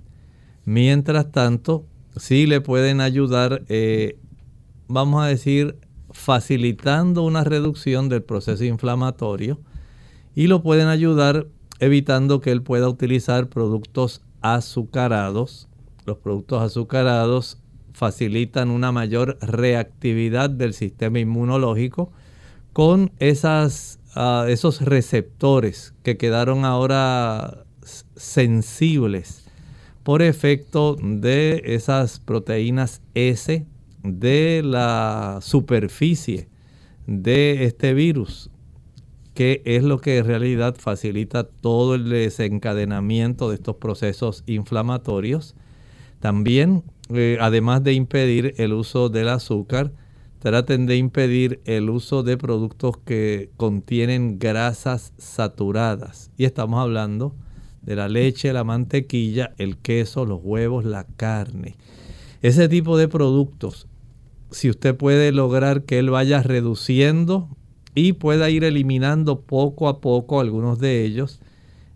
Mientras 0.64 1.30
tanto, 1.30 1.86
sí 2.16 2.46
le 2.46 2.60
pueden 2.60 3.00
ayudar, 3.00 3.62
eh, 3.68 4.18
vamos 4.88 5.22
a 5.22 5.28
decir, 5.28 5.78
facilitando 6.10 7.22
una 7.22 7.44
reducción 7.44 8.08
del 8.08 8.24
proceso 8.24 8.64
inflamatorio 8.64 9.60
y 10.34 10.48
lo 10.48 10.60
pueden 10.60 10.88
ayudar 10.88 11.46
evitando 11.78 12.40
que 12.40 12.50
él 12.50 12.62
pueda 12.62 12.88
utilizar 12.88 13.46
productos 13.46 14.22
azucarados. 14.40 15.68
Los 16.04 16.18
productos 16.18 16.62
azucarados 16.62 17.58
facilitan 17.96 18.68
una 18.68 18.92
mayor 18.92 19.38
reactividad 19.40 20.50
del 20.50 20.74
sistema 20.74 21.18
inmunológico 21.18 22.12
con 22.74 23.10
esas, 23.20 24.00
ah, 24.14 24.44
esos 24.50 24.82
receptores 24.82 25.94
que 26.02 26.18
quedaron 26.18 26.66
ahora 26.66 27.64
sensibles 28.14 29.46
por 30.02 30.20
efecto 30.20 30.98
de 31.00 31.62
esas 31.64 32.20
proteínas 32.20 33.00
S 33.14 33.64
de 34.02 34.62
la 34.62 35.38
superficie 35.40 36.50
de 37.06 37.64
este 37.64 37.94
virus, 37.94 38.50
que 39.32 39.62
es 39.64 39.82
lo 39.82 40.02
que 40.02 40.18
en 40.18 40.26
realidad 40.26 40.76
facilita 40.78 41.44
todo 41.44 41.94
el 41.94 42.10
desencadenamiento 42.10 43.48
de 43.48 43.54
estos 43.54 43.76
procesos 43.76 44.44
inflamatorios. 44.46 45.54
También, 46.20 46.82
eh, 47.14 47.38
además 47.40 47.84
de 47.84 47.92
impedir 47.92 48.54
el 48.58 48.72
uso 48.72 49.08
del 49.08 49.28
azúcar, 49.28 49.92
traten 50.38 50.86
de 50.86 50.96
impedir 50.96 51.60
el 51.64 51.90
uso 51.90 52.22
de 52.22 52.36
productos 52.36 52.96
que 52.98 53.50
contienen 53.56 54.38
grasas 54.38 55.12
saturadas. 55.18 56.30
Y 56.36 56.44
estamos 56.44 56.80
hablando 56.80 57.34
de 57.82 57.96
la 57.96 58.08
leche, 58.08 58.52
la 58.52 58.64
mantequilla, 58.64 59.54
el 59.58 59.76
queso, 59.76 60.26
los 60.26 60.40
huevos, 60.42 60.84
la 60.84 61.04
carne. 61.04 61.76
Ese 62.42 62.68
tipo 62.68 62.98
de 62.98 63.08
productos, 63.08 63.86
si 64.50 64.68
usted 64.68 64.96
puede 64.96 65.32
lograr 65.32 65.84
que 65.84 65.98
él 65.98 66.10
vaya 66.10 66.42
reduciendo 66.42 67.48
y 67.94 68.14
pueda 68.14 68.50
ir 68.50 68.64
eliminando 68.64 69.40
poco 69.40 69.88
a 69.88 70.00
poco 70.00 70.40
algunos 70.40 70.78
de 70.78 71.04
ellos, 71.04 71.40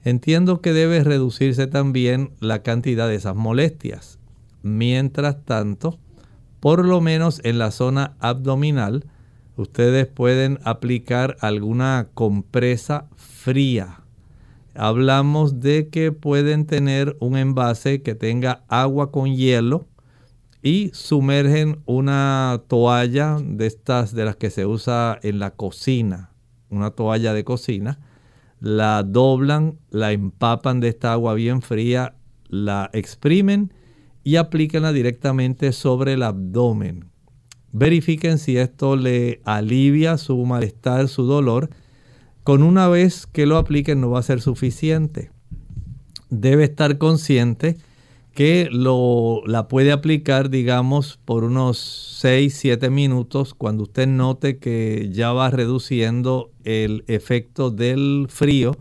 entiendo 0.05 0.61
que 0.61 0.73
debe 0.73 1.05
reducirse 1.05 1.67
también 1.67 2.31
la 2.41 2.63
cantidad 2.63 3.09
de 3.09 3.17
esas 3.17 3.37
molestias. 3.37 4.20
Mientras 4.63 5.45
tanto, 5.45 5.99
por 6.61 6.85
lo 6.85 7.01
menos 7.01 7.41
en 7.45 7.59
la 7.59 7.71
zona 7.71 8.17
abdominal, 8.21 9.05
ustedes 9.57 10.07
pueden 10.07 10.59
aplicar 10.65 11.37
alguna 11.41 12.09
compresa 12.15 13.07
fría. 13.17 14.01
Hablamos 14.75 15.61
de 15.61 15.89
que 15.89 16.13
pueden 16.13 16.67
tener 16.67 17.17
un 17.21 17.37
envase 17.37 18.03
que 18.03 18.15
tenga 18.15 18.63
agua 18.69 19.11
con 19.11 19.35
hielo 19.35 19.87
y 20.63 20.91
sumergen 20.93 21.81
una 21.87 22.63
toalla 22.69 23.39
de 23.43 23.67
estas 23.67 24.15
de 24.15 24.25
las 24.25 24.37
que 24.37 24.51
se 24.51 24.67
usa 24.67 25.19
en 25.23 25.39
la 25.39 25.53
cocina, 25.53 26.31
una 26.69 26.91
toalla 26.91 27.33
de 27.33 27.45
cocina, 27.45 27.99
la 28.61 29.03
doblan, 29.03 29.79
la 29.89 30.13
empapan 30.13 30.81
de 30.81 30.89
esta 30.89 31.15
agua 31.15 31.35
bien 31.35 31.63
fría, 31.63 32.15
la 32.49 32.91
exprimen 32.93 33.73
y 34.31 34.37
aplíquenla 34.37 34.93
directamente 34.93 35.73
sobre 35.73 36.13
el 36.13 36.23
abdomen. 36.23 37.07
Verifiquen 37.73 38.39
si 38.39 38.59
esto 38.59 38.95
le 38.95 39.41
alivia 39.45 40.19
su 40.19 40.37
malestar, 40.47 41.09
su 41.09 41.25
dolor 41.25 41.69
con 42.45 42.63
una 42.63 42.87
vez 42.87 43.27
que 43.27 43.45
lo 43.45 43.57
apliquen 43.59 44.01
no 44.01 44.11
va 44.11 44.21
a 44.21 44.23
ser 44.23 44.41
suficiente. 44.41 45.33
Debe 46.29 46.63
estar 46.63 46.97
consciente 46.97 47.77
que 48.33 48.69
lo, 48.71 49.43
la 49.47 49.67
puede 49.67 49.91
aplicar, 49.91 50.49
digamos, 50.49 51.19
por 51.25 51.43
unos 51.43 51.79
6, 52.21 52.55
7 52.57 52.89
minutos 52.89 53.53
cuando 53.53 53.83
usted 53.83 54.07
note 54.07 54.59
que 54.59 55.11
ya 55.13 55.33
va 55.33 55.51
reduciendo 55.51 56.53
el 56.63 57.03
efecto 57.09 57.73
del 57.73 58.27
frío. 58.29 58.77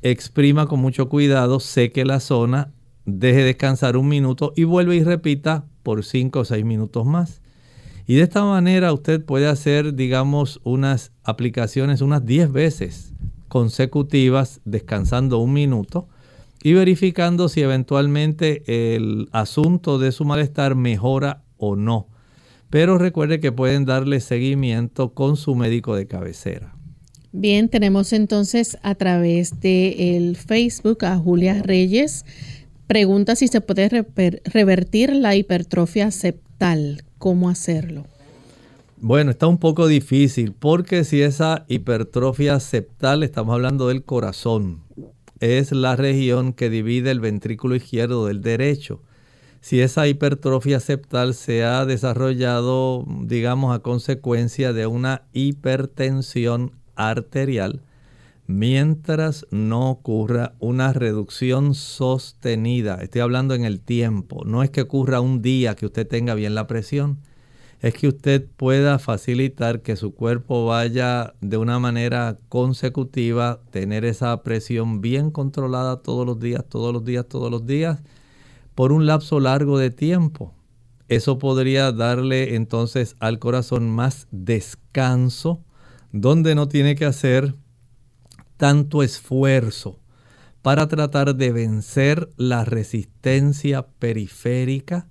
Exprima 0.00 0.66
con 0.66 0.80
mucho 0.80 1.10
cuidado, 1.10 1.60
seque 1.60 2.06
la 2.06 2.20
zona, 2.20 2.72
deje 3.04 3.42
descansar 3.42 3.96
un 3.96 4.08
minuto 4.08 4.52
y 4.56 4.64
vuelve 4.64 4.96
y 4.96 5.02
repita 5.02 5.64
por 5.82 6.04
5 6.04 6.40
o 6.40 6.44
6 6.44 6.64
minutos 6.64 7.06
más. 7.06 7.40
Y 8.06 8.16
de 8.16 8.22
esta 8.22 8.44
manera 8.44 8.92
usted 8.92 9.24
puede 9.24 9.46
hacer, 9.46 9.94
digamos, 9.94 10.60
unas 10.64 11.12
aplicaciones 11.22 12.00
unas 12.00 12.24
10 12.26 12.52
veces 12.52 13.12
consecutivas, 13.48 14.60
descansando 14.64 15.38
un 15.38 15.52
minuto 15.52 16.08
y 16.62 16.72
verificando 16.72 17.48
si 17.48 17.60
eventualmente 17.60 18.62
el 18.94 19.28
asunto 19.32 19.98
de 19.98 20.12
su 20.12 20.24
malestar 20.24 20.74
mejora 20.74 21.42
o 21.58 21.76
no. 21.76 22.08
Pero 22.70 22.98
recuerde 22.98 23.40
que 23.40 23.52
pueden 23.52 23.84
darle 23.84 24.20
seguimiento 24.20 25.12
con 25.12 25.36
su 25.36 25.54
médico 25.54 25.94
de 25.94 26.06
cabecera. 26.06 26.74
Bien, 27.32 27.68
tenemos 27.68 28.12
entonces 28.12 28.78
a 28.82 28.94
través 28.94 29.60
de 29.60 30.16
el 30.16 30.36
Facebook 30.36 31.04
a 31.04 31.16
Julia 31.16 31.62
Reyes. 31.62 32.24
Pregunta 32.92 33.36
si 33.36 33.48
se 33.48 33.62
puede 33.62 34.04
revertir 34.44 35.16
la 35.16 35.34
hipertrofia 35.34 36.10
septal. 36.10 37.04
¿Cómo 37.16 37.48
hacerlo? 37.48 38.04
Bueno, 38.98 39.30
está 39.30 39.46
un 39.46 39.56
poco 39.56 39.86
difícil 39.86 40.52
porque 40.52 41.04
si 41.04 41.22
esa 41.22 41.64
hipertrofia 41.68 42.60
septal, 42.60 43.22
estamos 43.22 43.54
hablando 43.54 43.88
del 43.88 44.04
corazón, 44.04 44.82
es 45.40 45.72
la 45.72 45.96
región 45.96 46.52
que 46.52 46.68
divide 46.68 47.10
el 47.10 47.20
ventrículo 47.20 47.76
izquierdo 47.76 48.26
del 48.26 48.42
derecho. 48.42 49.00
Si 49.62 49.80
esa 49.80 50.06
hipertrofia 50.06 50.78
septal 50.78 51.32
se 51.32 51.64
ha 51.64 51.86
desarrollado, 51.86 53.06
digamos, 53.22 53.74
a 53.74 53.78
consecuencia 53.78 54.74
de 54.74 54.86
una 54.86 55.22
hipertensión 55.32 56.72
arterial, 56.94 57.80
mientras 58.52 59.46
no 59.50 59.90
ocurra 59.90 60.54
una 60.58 60.92
reducción 60.92 61.74
sostenida, 61.74 62.98
estoy 63.00 63.22
hablando 63.22 63.54
en 63.54 63.64
el 63.64 63.80
tiempo, 63.80 64.44
no 64.44 64.62
es 64.62 64.70
que 64.70 64.82
ocurra 64.82 65.20
un 65.20 65.40
día 65.40 65.74
que 65.74 65.86
usted 65.86 66.06
tenga 66.06 66.34
bien 66.34 66.54
la 66.54 66.66
presión, 66.66 67.18
es 67.80 67.94
que 67.94 68.08
usted 68.08 68.46
pueda 68.56 68.98
facilitar 68.98 69.80
que 69.80 69.96
su 69.96 70.14
cuerpo 70.14 70.66
vaya 70.66 71.34
de 71.40 71.56
una 71.56 71.78
manera 71.78 72.38
consecutiva, 72.48 73.60
tener 73.70 74.04
esa 74.04 74.42
presión 74.42 75.00
bien 75.00 75.30
controlada 75.30 75.96
todos 76.02 76.24
los 76.24 76.38
días, 76.38 76.64
todos 76.68 76.92
los 76.92 77.04
días, 77.04 77.26
todos 77.26 77.50
los 77.50 77.66
días, 77.66 78.00
por 78.74 78.92
un 78.92 79.06
lapso 79.06 79.40
largo 79.40 79.78
de 79.78 79.90
tiempo. 79.90 80.54
Eso 81.08 81.38
podría 81.38 81.90
darle 81.90 82.54
entonces 82.54 83.16
al 83.18 83.38
corazón 83.38 83.90
más 83.90 84.28
descanso, 84.30 85.64
donde 86.12 86.54
no 86.54 86.68
tiene 86.68 86.94
que 86.94 87.06
hacer 87.06 87.54
tanto 88.62 89.02
esfuerzo 89.02 89.98
para 90.62 90.86
tratar 90.86 91.34
de 91.34 91.50
vencer 91.50 92.28
la 92.36 92.64
resistencia 92.64 93.88
periférica 93.98 95.08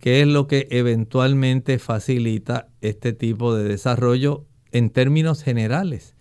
que 0.00 0.20
es 0.20 0.26
lo 0.26 0.48
que 0.48 0.66
eventualmente 0.72 1.78
facilita 1.78 2.66
este 2.80 3.12
tipo 3.12 3.54
de 3.54 3.68
desarrollo 3.68 4.46
en 4.72 4.90
términos 4.90 5.44
generales. 5.44 6.16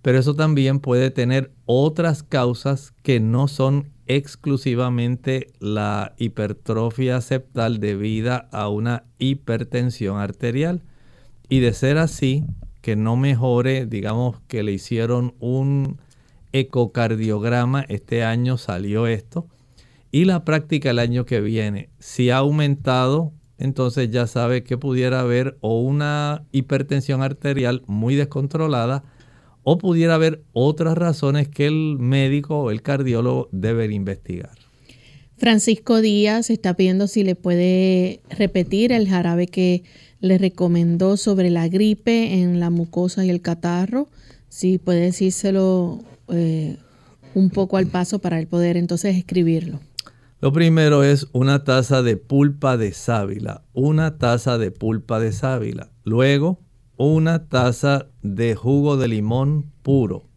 Pero 0.00 0.18
eso 0.18 0.34
también 0.34 0.80
puede 0.80 1.10
tener 1.10 1.52
otras 1.66 2.22
causas 2.22 2.94
que 3.02 3.20
no 3.20 3.46
son 3.46 3.90
exclusivamente 4.06 5.48
la 5.60 6.14
hipertrofia 6.16 7.20
septal 7.20 7.78
debida 7.78 8.48
a 8.52 8.70
una 8.70 9.04
hipertensión 9.18 10.16
arterial. 10.16 10.80
Y 11.50 11.60
de 11.60 11.74
ser 11.74 11.98
así, 11.98 12.46
que 12.80 12.96
no 12.96 13.16
mejore, 13.16 13.84
digamos 13.84 14.40
que 14.48 14.62
le 14.62 14.72
hicieron 14.72 15.34
un 15.38 16.00
ecocardiograma, 16.52 17.84
este 17.88 18.24
año 18.24 18.58
salió 18.58 19.06
esto, 19.06 19.46
y 20.10 20.26
la 20.26 20.44
práctica 20.44 20.90
el 20.90 20.98
año 20.98 21.24
que 21.24 21.40
viene, 21.40 21.88
si 21.98 22.30
ha 22.30 22.38
aumentado, 22.38 23.32
entonces 23.58 24.10
ya 24.10 24.26
sabe 24.26 24.62
que 24.62 24.76
pudiera 24.76 25.20
haber 25.20 25.56
o 25.60 25.80
una 25.80 26.44
hipertensión 26.52 27.22
arterial 27.22 27.82
muy 27.86 28.14
descontrolada 28.14 29.04
o 29.62 29.78
pudiera 29.78 30.16
haber 30.16 30.42
otras 30.52 30.98
razones 30.98 31.48
que 31.48 31.66
el 31.66 31.96
médico 31.98 32.58
o 32.58 32.70
el 32.70 32.82
cardiólogo 32.82 33.48
deben 33.52 33.92
investigar. 33.92 34.50
Francisco 35.36 36.00
Díaz 36.00 36.50
está 36.50 36.74
pidiendo 36.74 37.06
si 37.06 37.24
le 37.24 37.34
puede 37.34 38.20
repetir 38.30 38.92
el 38.92 39.08
jarabe 39.08 39.46
que 39.46 39.82
le 40.20 40.38
recomendó 40.38 41.16
sobre 41.16 41.50
la 41.50 41.68
gripe 41.68 42.34
en 42.34 42.60
la 42.60 42.70
mucosa 42.70 43.24
y 43.24 43.30
el 43.30 43.42
catarro. 43.42 44.08
Si 44.48 44.78
puede 44.78 45.00
decírselo 45.00 46.00
eh, 46.28 46.76
un 47.34 47.50
poco 47.50 47.76
al 47.76 47.86
paso 47.86 48.18
para 48.20 48.38
él 48.38 48.46
poder 48.46 48.76
entonces 48.76 49.16
escribirlo. 49.16 49.80
Lo 50.40 50.52
primero 50.52 51.04
es 51.04 51.28
una 51.32 51.62
taza 51.62 52.02
de 52.02 52.16
pulpa 52.16 52.76
de 52.76 52.92
sábila, 52.92 53.62
una 53.72 54.18
taza 54.18 54.58
de 54.58 54.72
pulpa 54.72 55.20
de 55.20 55.30
sábila. 55.30 55.90
Luego, 56.02 56.58
una 56.96 57.48
taza 57.48 58.08
de 58.22 58.54
jugo 58.54 58.96
de 58.96 59.08
limón 59.08 59.70
puro. 59.82 60.28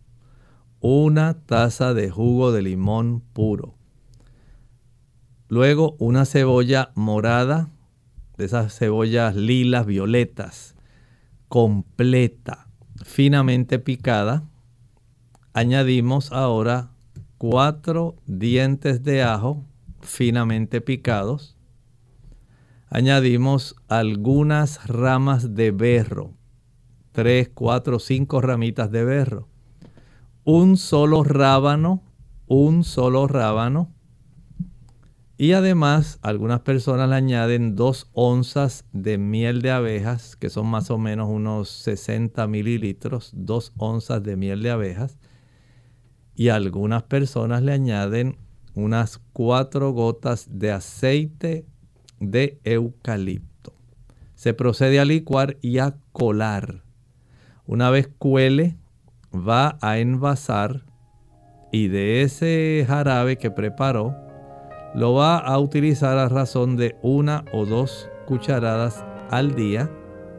Una 0.79 1.33
taza 1.45 1.93
de 1.93 2.11
jugo 2.11 2.51
de 2.51 2.61
limón 2.61 3.21
puro. 3.33 3.75
Luego, 5.47 5.95
una 5.99 6.25
cebolla 6.25 6.91
morada, 6.95 7.71
de 8.37 8.45
esas 8.45 8.77
cebollas 8.77 9.35
lilas, 9.35 9.85
violetas, 9.85 10.75
completa, 11.47 12.67
finamente 13.03 13.79
picada. 13.79 14.43
Añadimos 15.57 16.33
ahora 16.33 16.89
cuatro 17.37 18.17
dientes 18.25 19.03
de 19.03 19.23
ajo 19.23 19.63
finamente 20.01 20.81
picados. 20.81 21.55
Añadimos 22.89 23.77
algunas 23.87 24.85
ramas 24.85 25.55
de 25.55 25.71
berro, 25.71 26.33
tres, 27.13 27.49
cuatro, 27.53 27.99
cinco 27.99 28.41
ramitas 28.41 28.91
de 28.91 29.05
berro. 29.05 29.47
Un 30.43 30.75
solo 30.75 31.23
rábano, 31.23 32.03
un 32.47 32.83
solo 32.83 33.25
rábano. 33.25 33.93
Y 35.37 35.53
además 35.53 36.19
algunas 36.21 36.59
personas 36.59 37.07
le 37.07 37.15
añaden 37.15 37.77
dos 37.77 38.09
onzas 38.11 38.83
de 38.91 39.17
miel 39.17 39.61
de 39.61 39.71
abejas, 39.71 40.35
que 40.35 40.49
son 40.49 40.67
más 40.67 40.91
o 40.91 40.97
menos 40.97 41.29
unos 41.29 41.69
60 41.69 42.45
mililitros, 42.47 43.31
dos 43.33 43.71
onzas 43.77 44.21
de 44.21 44.35
miel 44.35 44.61
de 44.61 44.71
abejas. 44.71 45.17
Y 46.35 46.49
algunas 46.49 47.03
personas 47.03 47.63
le 47.63 47.71
añaden 47.71 48.37
unas 48.73 49.21
cuatro 49.33 49.91
gotas 49.91 50.47
de 50.51 50.71
aceite 50.71 51.65
de 52.19 52.59
eucalipto. 52.63 53.73
Se 54.35 54.53
procede 54.53 54.99
a 54.99 55.05
licuar 55.05 55.57
y 55.61 55.79
a 55.79 55.95
colar. 56.11 56.83
Una 57.65 57.89
vez 57.89 58.09
cuele, 58.17 58.77
va 59.33 59.77
a 59.81 59.97
envasar 59.97 60.83
y 61.71 61.87
de 61.87 62.21
ese 62.21 62.85
jarabe 62.87 63.37
que 63.37 63.51
preparó, 63.51 64.15
lo 64.93 65.13
va 65.13 65.37
a 65.37 65.59
utilizar 65.59 66.17
a 66.17 66.29
razón 66.29 66.77
de 66.77 66.95
una 67.01 67.43
o 67.51 67.65
dos 67.65 68.09
cucharadas 68.27 69.03
al 69.29 69.55
día, 69.55 69.89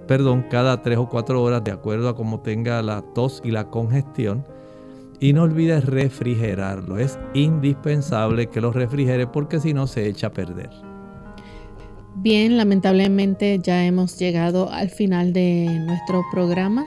perdón, 0.07 0.47
cada 0.51 0.81
tres 0.83 0.99
o 0.99 1.09
cuatro 1.09 1.43
horas, 1.43 1.63
de 1.65 1.73
acuerdo 1.73 2.09
a 2.09 2.17
cómo 2.17 2.41
tenga 2.41 2.81
la 2.83 3.03
tos 3.15 3.43
y 3.45 3.51
la 3.51 3.69
congestión 3.69 4.47
y 5.21 5.33
no 5.33 5.43
olvides 5.43 5.85
refrigerarlo. 5.85 6.99
Es 6.99 7.19
indispensable 7.35 8.49
que 8.49 8.61
lo 8.61 8.73
refrigere 8.73 9.27
porque 9.27 9.61
si 9.61 9.75
no 9.75 9.87
se 9.87 10.09
echa 10.09 10.29
a 10.29 10.33
perder. 10.33 10.71
Bien, 12.17 12.57
lamentablemente 12.57 13.59
ya 13.63 13.85
hemos 13.85 14.19
llegado 14.19 14.71
al 14.71 14.89
final 14.89 15.33
de 15.33 15.81
nuestro 15.87 16.25
programa. 16.33 16.87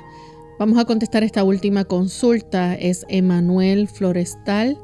Vamos 0.57 0.77
a 0.77 0.85
contestar 0.85 1.23
esta 1.23 1.43
última 1.43 1.85
consulta. 1.85 2.75
Es 2.75 3.05
Emanuel 3.09 3.87
Florestal. 3.87 4.77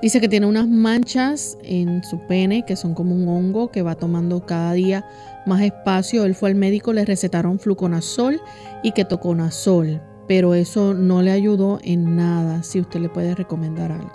Dice 0.00 0.20
que 0.20 0.28
tiene 0.28 0.46
unas 0.46 0.66
manchas 0.66 1.58
en 1.62 2.02
su 2.04 2.20
pene 2.20 2.64
que 2.64 2.76
son 2.76 2.94
como 2.94 3.14
un 3.14 3.28
hongo 3.28 3.70
que 3.70 3.82
va 3.82 3.96
tomando 3.96 4.46
cada 4.46 4.72
día 4.72 5.04
más 5.44 5.60
espacio. 5.60 6.24
Él 6.24 6.34
fue 6.34 6.50
al 6.50 6.54
médico, 6.54 6.92
le 6.92 7.04
recetaron 7.04 7.58
fluconazol 7.58 8.40
y 8.82 8.92
ketoconazol, 8.92 10.00
pero 10.30 10.54
eso 10.54 10.94
no 10.94 11.22
le 11.22 11.32
ayudó 11.32 11.80
en 11.82 12.14
nada, 12.14 12.62
si 12.62 12.78
usted 12.78 13.00
le 13.00 13.08
puede 13.08 13.34
recomendar 13.34 13.90
algo. 13.90 14.12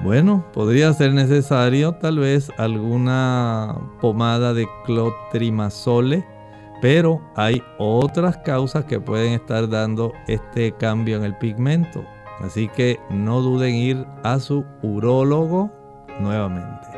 Bueno, 0.00 0.46
podría 0.52 0.92
ser 0.92 1.12
necesario 1.12 1.92
tal 1.96 2.20
vez 2.20 2.52
alguna 2.56 3.76
pomada 4.00 4.54
de 4.54 4.68
clotrimazole, 4.84 6.24
pero 6.80 7.20
hay 7.34 7.60
otras 7.78 8.36
causas 8.36 8.84
que 8.84 9.00
pueden 9.00 9.32
estar 9.32 9.68
dando 9.68 10.12
este 10.28 10.70
cambio 10.70 11.16
en 11.16 11.24
el 11.24 11.36
pigmento. 11.36 12.04
Así 12.38 12.68
que 12.68 13.00
no 13.10 13.40
duden 13.40 13.74
ir 13.74 14.06
a 14.22 14.38
su 14.38 14.64
urólogo 14.82 15.72
nuevamente. 16.20 16.95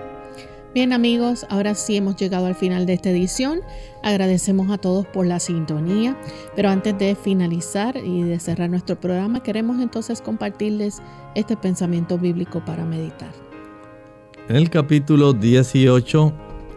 Bien 0.74 0.92
amigos, 0.92 1.46
ahora 1.48 1.74
sí 1.74 1.96
hemos 1.96 2.16
llegado 2.16 2.44
al 2.44 2.54
final 2.54 2.84
de 2.84 2.92
esta 2.92 3.08
edición. 3.08 3.60
Agradecemos 4.02 4.70
a 4.70 4.76
todos 4.76 5.06
por 5.06 5.26
la 5.26 5.40
sintonía, 5.40 6.14
pero 6.54 6.68
antes 6.68 6.96
de 6.98 7.14
finalizar 7.14 7.96
y 7.96 8.22
de 8.22 8.38
cerrar 8.38 8.68
nuestro 8.68 9.00
programa, 9.00 9.42
queremos 9.42 9.80
entonces 9.80 10.20
compartirles 10.20 11.00
este 11.34 11.56
pensamiento 11.56 12.18
bíblico 12.18 12.62
para 12.62 12.84
meditar. 12.84 13.30
En 14.50 14.56
el 14.56 14.68
capítulo 14.68 15.32
18, 15.32 16.32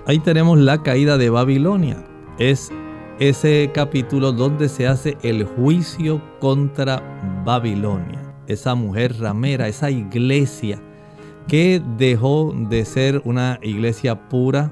ahí 0.07 0.19
tenemos 0.19 0.57
la 0.57 0.81
caída 0.83 1.17
de 1.17 1.29
Babilonia. 1.29 2.01
Es 2.39 2.71
ese 3.19 3.71
capítulo 3.73 4.31
donde 4.31 4.69
se 4.69 4.87
hace 4.87 5.17
el 5.21 5.43
juicio 5.43 6.21
contra 6.39 7.43
Babilonia, 7.45 8.33
esa 8.47 8.73
mujer 8.73 9.19
ramera, 9.19 9.67
esa 9.67 9.91
iglesia 9.91 10.81
que 11.47 11.81
dejó 11.97 12.53
de 12.69 12.85
ser 12.85 13.21
una 13.25 13.59
iglesia 13.61 14.29
pura 14.29 14.71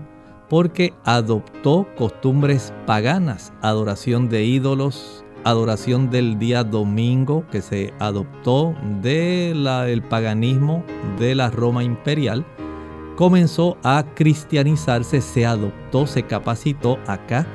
porque 0.50 0.94
adoptó 1.06 1.88
costumbres 1.98 2.74
paganas, 2.86 3.54
adoración 3.62 4.30
de 4.30 4.44
ídolos, 4.46 5.24
adoración 5.44 6.10
del 6.10 6.40
día 6.40 6.64
domingo 6.64 7.46
que 7.52 7.62
se 7.62 7.94
adoptó 8.00 8.76
del 9.02 10.04
paganismo 10.10 10.84
de 11.20 11.36
la 11.36 11.50
Roma 11.52 11.84
imperial, 11.84 12.46
comenzó 13.16 13.78
a 13.84 14.06
cristianizarse, 14.16 15.22
se 15.22 15.46
adoptó, 15.46 16.08
se 16.08 16.24
capacitó 16.24 16.98
acá, 17.06 17.46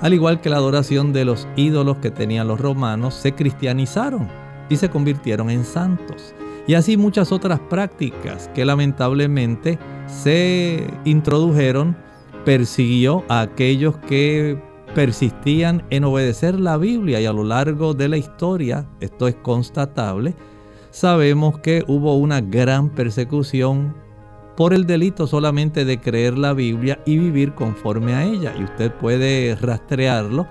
al 0.00 0.14
igual 0.14 0.40
que 0.40 0.50
la 0.50 0.56
adoración 0.56 1.12
de 1.12 1.24
los 1.24 1.48
ídolos 1.56 1.98
que 1.98 2.10
tenían 2.10 2.48
los 2.48 2.60
romanos, 2.60 3.14
se 3.14 3.34
cristianizaron 3.34 4.28
y 4.68 4.76
se 4.76 4.90
convirtieron 4.90 5.50
en 5.50 5.64
santos. 5.64 6.34
Y 6.66 6.74
así 6.74 6.96
muchas 6.96 7.30
otras 7.30 7.60
prácticas 7.60 8.48
que 8.54 8.64
lamentablemente 8.64 9.78
se 10.06 10.86
introdujeron, 11.04 11.96
persiguió 12.44 13.24
a 13.28 13.40
aquellos 13.40 13.96
que 13.98 14.60
persistían 14.94 15.84
en 15.90 16.04
obedecer 16.04 16.58
la 16.58 16.76
Biblia 16.76 17.20
y 17.20 17.26
a 17.26 17.32
lo 17.32 17.44
largo 17.44 17.94
de 17.94 18.08
la 18.08 18.16
historia, 18.16 18.88
esto 19.00 19.28
es 19.28 19.34
constatable, 19.36 20.34
sabemos 20.90 21.58
que 21.58 21.84
hubo 21.86 22.16
una 22.16 22.40
gran 22.40 22.88
persecución 22.88 23.94
por 24.56 24.72
el 24.72 24.86
delito 24.86 25.26
solamente 25.26 25.84
de 25.84 26.00
creer 26.00 26.38
la 26.38 26.54
Biblia 26.54 26.98
y 27.04 27.18
vivir 27.18 27.54
conforme 27.54 28.14
a 28.14 28.24
ella. 28.24 28.54
Y 28.58 28.64
usted 28.64 28.90
puede 28.92 29.54
rastrearlo 29.56 30.46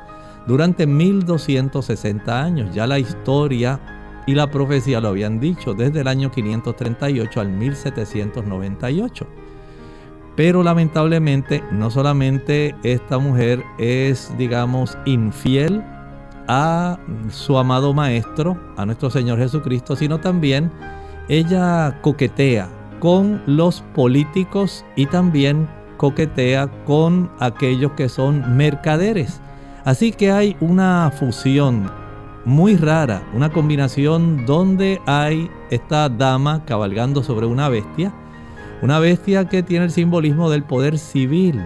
durante 0.46 0.86
1260 0.86 2.44
años. 2.44 2.76
Ya 2.76 2.86
la 2.86 3.00
historia 3.00 3.80
y 4.26 4.36
la 4.36 4.50
profecía 4.50 5.00
lo 5.00 5.10
habían 5.10 5.40
dicho 5.40 5.74
desde 5.74 6.02
el 6.02 6.08
año 6.08 6.32
538 6.32 7.42
al 7.42 7.50
1798. 7.50 9.28
Pero 10.36 10.64
lamentablemente 10.64 11.64
no 11.72 11.90
solamente 11.90 12.76
esta 12.84 13.20
mujer 13.20 13.64
es, 13.78 14.34
digamos, 14.38 14.98
infiel 15.06 15.82
a 16.48 17.00
su 17.30 17.58
amado 17.58 17.94
Maestro, 17.94 18.58
a 18.78 18.86
nuestro 18.86 19.10
Señor 19.10 19.40
Jesucristo, 19.40 19.96
sino 19.96 20.20
también 20.20 20.72
ella 21.30 22.00
coquetea 22.02 22.68
con 23.00 23.42
los 23.46 23.82
políticos 23.94 24.86
y 24.96 25.06
también 25.06 25.68
coquetea 25.98 26.68
con 26.86 27.32
aquellos 27.40 27.94
que 27.94 28.10
son 28.10 28.58
mercaderes. 28.58 29.42
Así 29.86 30.12
que 30.12 30.32
hay 30.32 30.58
una 30.60 31.12
fusión 31.18 31.90
muy 32.46 32.78
rara, 32.78 33.24
una 33.34 33.52
combinación 33.52 34.46
donde 34.46 35.02
hay 35.08 35.50
esta 35.72 36.08
dama 36.10 36.64
cabalgando 36.66 37.24
sobre 37.24 37.48
una 37.48 37.70
bestia, 37.70 38.14
una 38.82 39.00
bestia 39.00 39.46
que 39.46 39.64
tiene 39.64 39.86
el 39.86 39.92
simbolismo 39.92 40.50
del 40.50 40.64
poder 40.64 41.00
civil. 41.00 41.62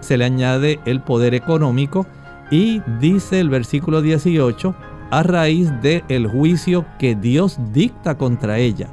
Se 0.00 0.16
le 0.16 0.24
añade 0.24 0.80
el 0.86 1.02
poder 1.02 1.34
económico 1.34 2.06
y 2.50 2.80
dice 2.98 3.40
el 3.40 3.50
versículo 3.50 4.00
18, 4.00 4.74
a 5.10 5.22
raíz 5.22 5.70
del 5.82 6.26
juicio 6.26 6.86
que 6.98 7.14
Dios 7.14 7.58
dicta 7.72 8.16
contra 8.16 8.58
ella. 8.58 8.88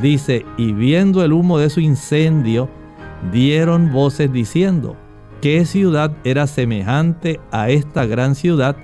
Dice, 0.00 0.46
y 0.56 0.72
viendo 0.72 1.24
el 1.24 1.32
humo 1.32 1.58
de 1.58 1.68
su 1.68 1.80
incendio, 1.80 2.68
dieron 3.32 3.92
voces 3.92 4.32
diciendo, 4.32 4.96
¿qué 5.40 5.64
ciudad 5.66 6.12
era 6.22 6.46
semejante 6.46 7.40
a 7.50 7.70
esta 7.70 8.06
gran 8.06 8.34
ciudad? 8.34 8.76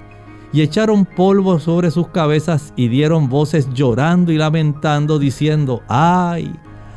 Y 0.57 0.63
echaron 0.63 1.05
polvo 1.05 1.61
sobre 1.61 1.91
sus 1.91 2.09
cabezas 2.09 2.73
y 2.77 2.89
dieron 2.89 3.29
voces 3.29 3.69
llorando 3.75 4.33
y 4.33 4.39
lamentando, 4.39 5.19
diciendo, 5.19 5.83
ay, 5.87 6.51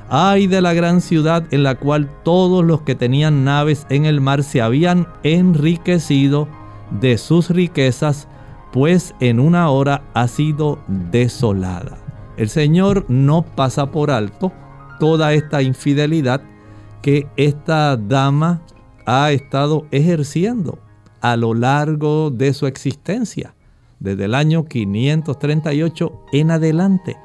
ay 0.09 0.47
de 0.47 0.61
la 0.61 0.73
gran 0.73 1.01
ciudad 1.01 1.43
en 1.51 1.63
la 1.63 1.75
cual 1.75 2.09
todos 2.23 2.63
los 2.63 2.83
que 2.83 2.95
tenían 2.95 3.43
naves 3.43 3.85
en 3.89 4.05
el 4.05 4.21
mar 4.21 4.43
se 4.43 4.61
habían 4.61 5.09
enriquecido 5.23 6.47
de 7.01 7.17
sus 7.17 7.49
riquezas, 7.49 8.29
pues 8.71 9.13
en 9.19 9.41
una 9.41 9.69
hora 9.69 10.03
ha 10.13 10.29
sido 10.29 10.79
desolada. 10.87 11.97
El 12.37 12.47
Señor 12.47 13.03
no 13.09 13.41
pasa 13.41 13.91
por 13.91 14.09
alto 14.09 14.53
toda 15.01 15.33
esta 15.33 15.61
infidelidad 15.61 16.39
que 17.01 17.27
esta 17.35 17.97
dama 17.97 18.61
ha 19.05 19.33
estado 19.33 19.85
ejerciendo 19.91 20.79
a 21.21 21.35
lo 21.37 21.53
largo 21.53 22.31
de 22.31 22.53
su 22.53 22.67
existencia, 22.67 23.55
desde 23.99 24.25
el 24.25 24.35
año 24.35 24.65
538 24.65 26.25
en 26.33 26.51
adelante. 26.51 27.17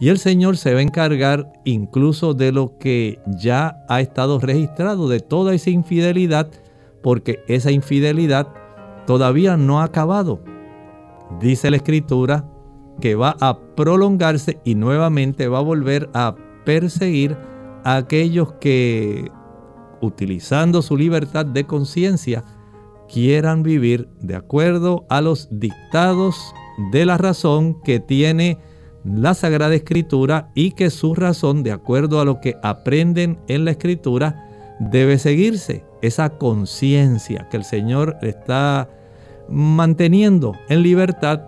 Y 0.00 0.08
el 0.08 0.18
Señor 0.18 0.56
se 0.56 0.74
va 0.74 0.80
a 0.80 0.82
encargar 0.82 1.52
incluso 1.64 2.34
de 2.34 2.50
lo 2.50 2.76
que 2.78 3.20
ya 3.26 3.84
ha 3.88 4.00
estado 4.00 4.40
registrado, 4.40 5.08
de 5.08 5.20
toda 5.20 5.54
esa 5.54 5.70
infidelidad, 5.70 6.50
porque 7.02 7.44
esa 7.46 7.70
infidelidad 7.70 8.48
todavía 9.06 9.56
no 9.56 9.80
ha 9.80 9.84
acabado. 9.84 10.40
Dice 11.40 11.70
la 11.70 11.76
Escritura 11.76 12.44
que 13.00 13.14
va 13.14 13.36
a 13.40 13.58
prolongarse 13.76 14.58
y 14.64 14.74
nuevamente 14.74 15.48
va 15.48 15.58
a 15.58 15.62
volver 15.62 16.10
a 16.14 16.34
perseguir 16.64 17.36
a 17.84 17.96
aquellos 17.96 18.52
que, 18.54 19.30
utilizando 20.00 20.82
su 20.82 20.96
libertad 20.96 21.46
de 21.46 21.64
conciencia, 21.64 22.44
quieran 23.08 23.62
vivir 23.62 24.08
de 24.20 24.36
acuerdo 24.36 25.06
a 25.08 25.20
los 25.20 25.48
dictados 25.50 26.54
de 26.90 27.04
la 27.06 27.18
razón 27.18 27.80
que 27.82 28.00
tiene 28.00 28.58
la 29.04 29.34
Sagrada 29.34 29.74
Escritura 29.74 30.50
y 30.54 30.72
que 30.72 30.90
su 30.90 31.14
razón, 31.14 31.62
de 31.62 31.72
acuerdo 31.72 32.20
a 32.20 32.24
lo 32.24 32.40
que 32.40 32.56
aprenden 32.62 33.38
en 33.48 33.64
la 33.64 33.72
Escritura, 33.72 34.48
debe 34.78 35.18
seguirse. 35.18 35.84
Esa 36.02 36.30
conciencia 36.30 37.48
que 37.50 37.56
el 37.56 37.64
Señor 37.64 38.16
está 38.22 38.88
manteniendo 39.48 40.56
en 40.68 40.82
libertad 40.82 41.42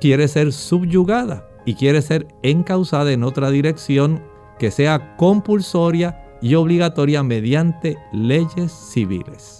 quiere 0.00 0.26
ser 0.28 0.52
subyugada 0.52 1.46
y 1.64 1.74
quiere 1.74 2.02
ser 2.02 2.26
encausada 2.42 3.12
en 3.12 3.22
otra 3.22 3.50
dirección 3.50 4.22
que 4.58 4.70
sea 4.70 5.16
compulsoria 5.16 6.24
y 6.42 6.54
obligatoria 6.54 7.22
mediante 7.22 7.98
leyes 8.12 8.72
civiles. 8.72 9.59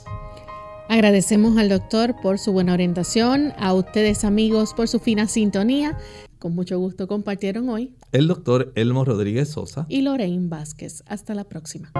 Agradecemos 0.91 1.57
al 1.57 1.68
doctor 1.68 2.16
por 2.20 2.41
su 2.41 2.51
buena 2.53 2.72
orientación, 2.72 3.53
a 3.59 3.72
ustedes 3.74 4.24
amigos 4.24 4.74
por 4.74 4.88
su 4.88 4.99
fina 4.99 5.28
sintonía. 5.28 5.97
Con 6.41 6.53
mucho 6.57 6.80
gusto 6.80 7.07
compartieron 7.07 7.68
hoy 7.68 7.95
el 8.11 8.26
doctor 8.26 8.72
Elmo 8.74 9.05
Rodríguez 9.05 9.51
Sosa 9.51 9.86
y 9.88 10.03
Lorraine 10.03 10.49
Vázquez. 10.49 11.05
Hasta 11.07 11.36
la 11.36 11.45
próxima. 11.45 11.93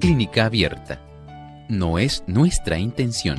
Clínica 0.00 0.46
abierta. 0.46 1.00
No 1.68 2.00
es 2.00 2.24
nuestra 2.26 2.80
intención 2.80 3.38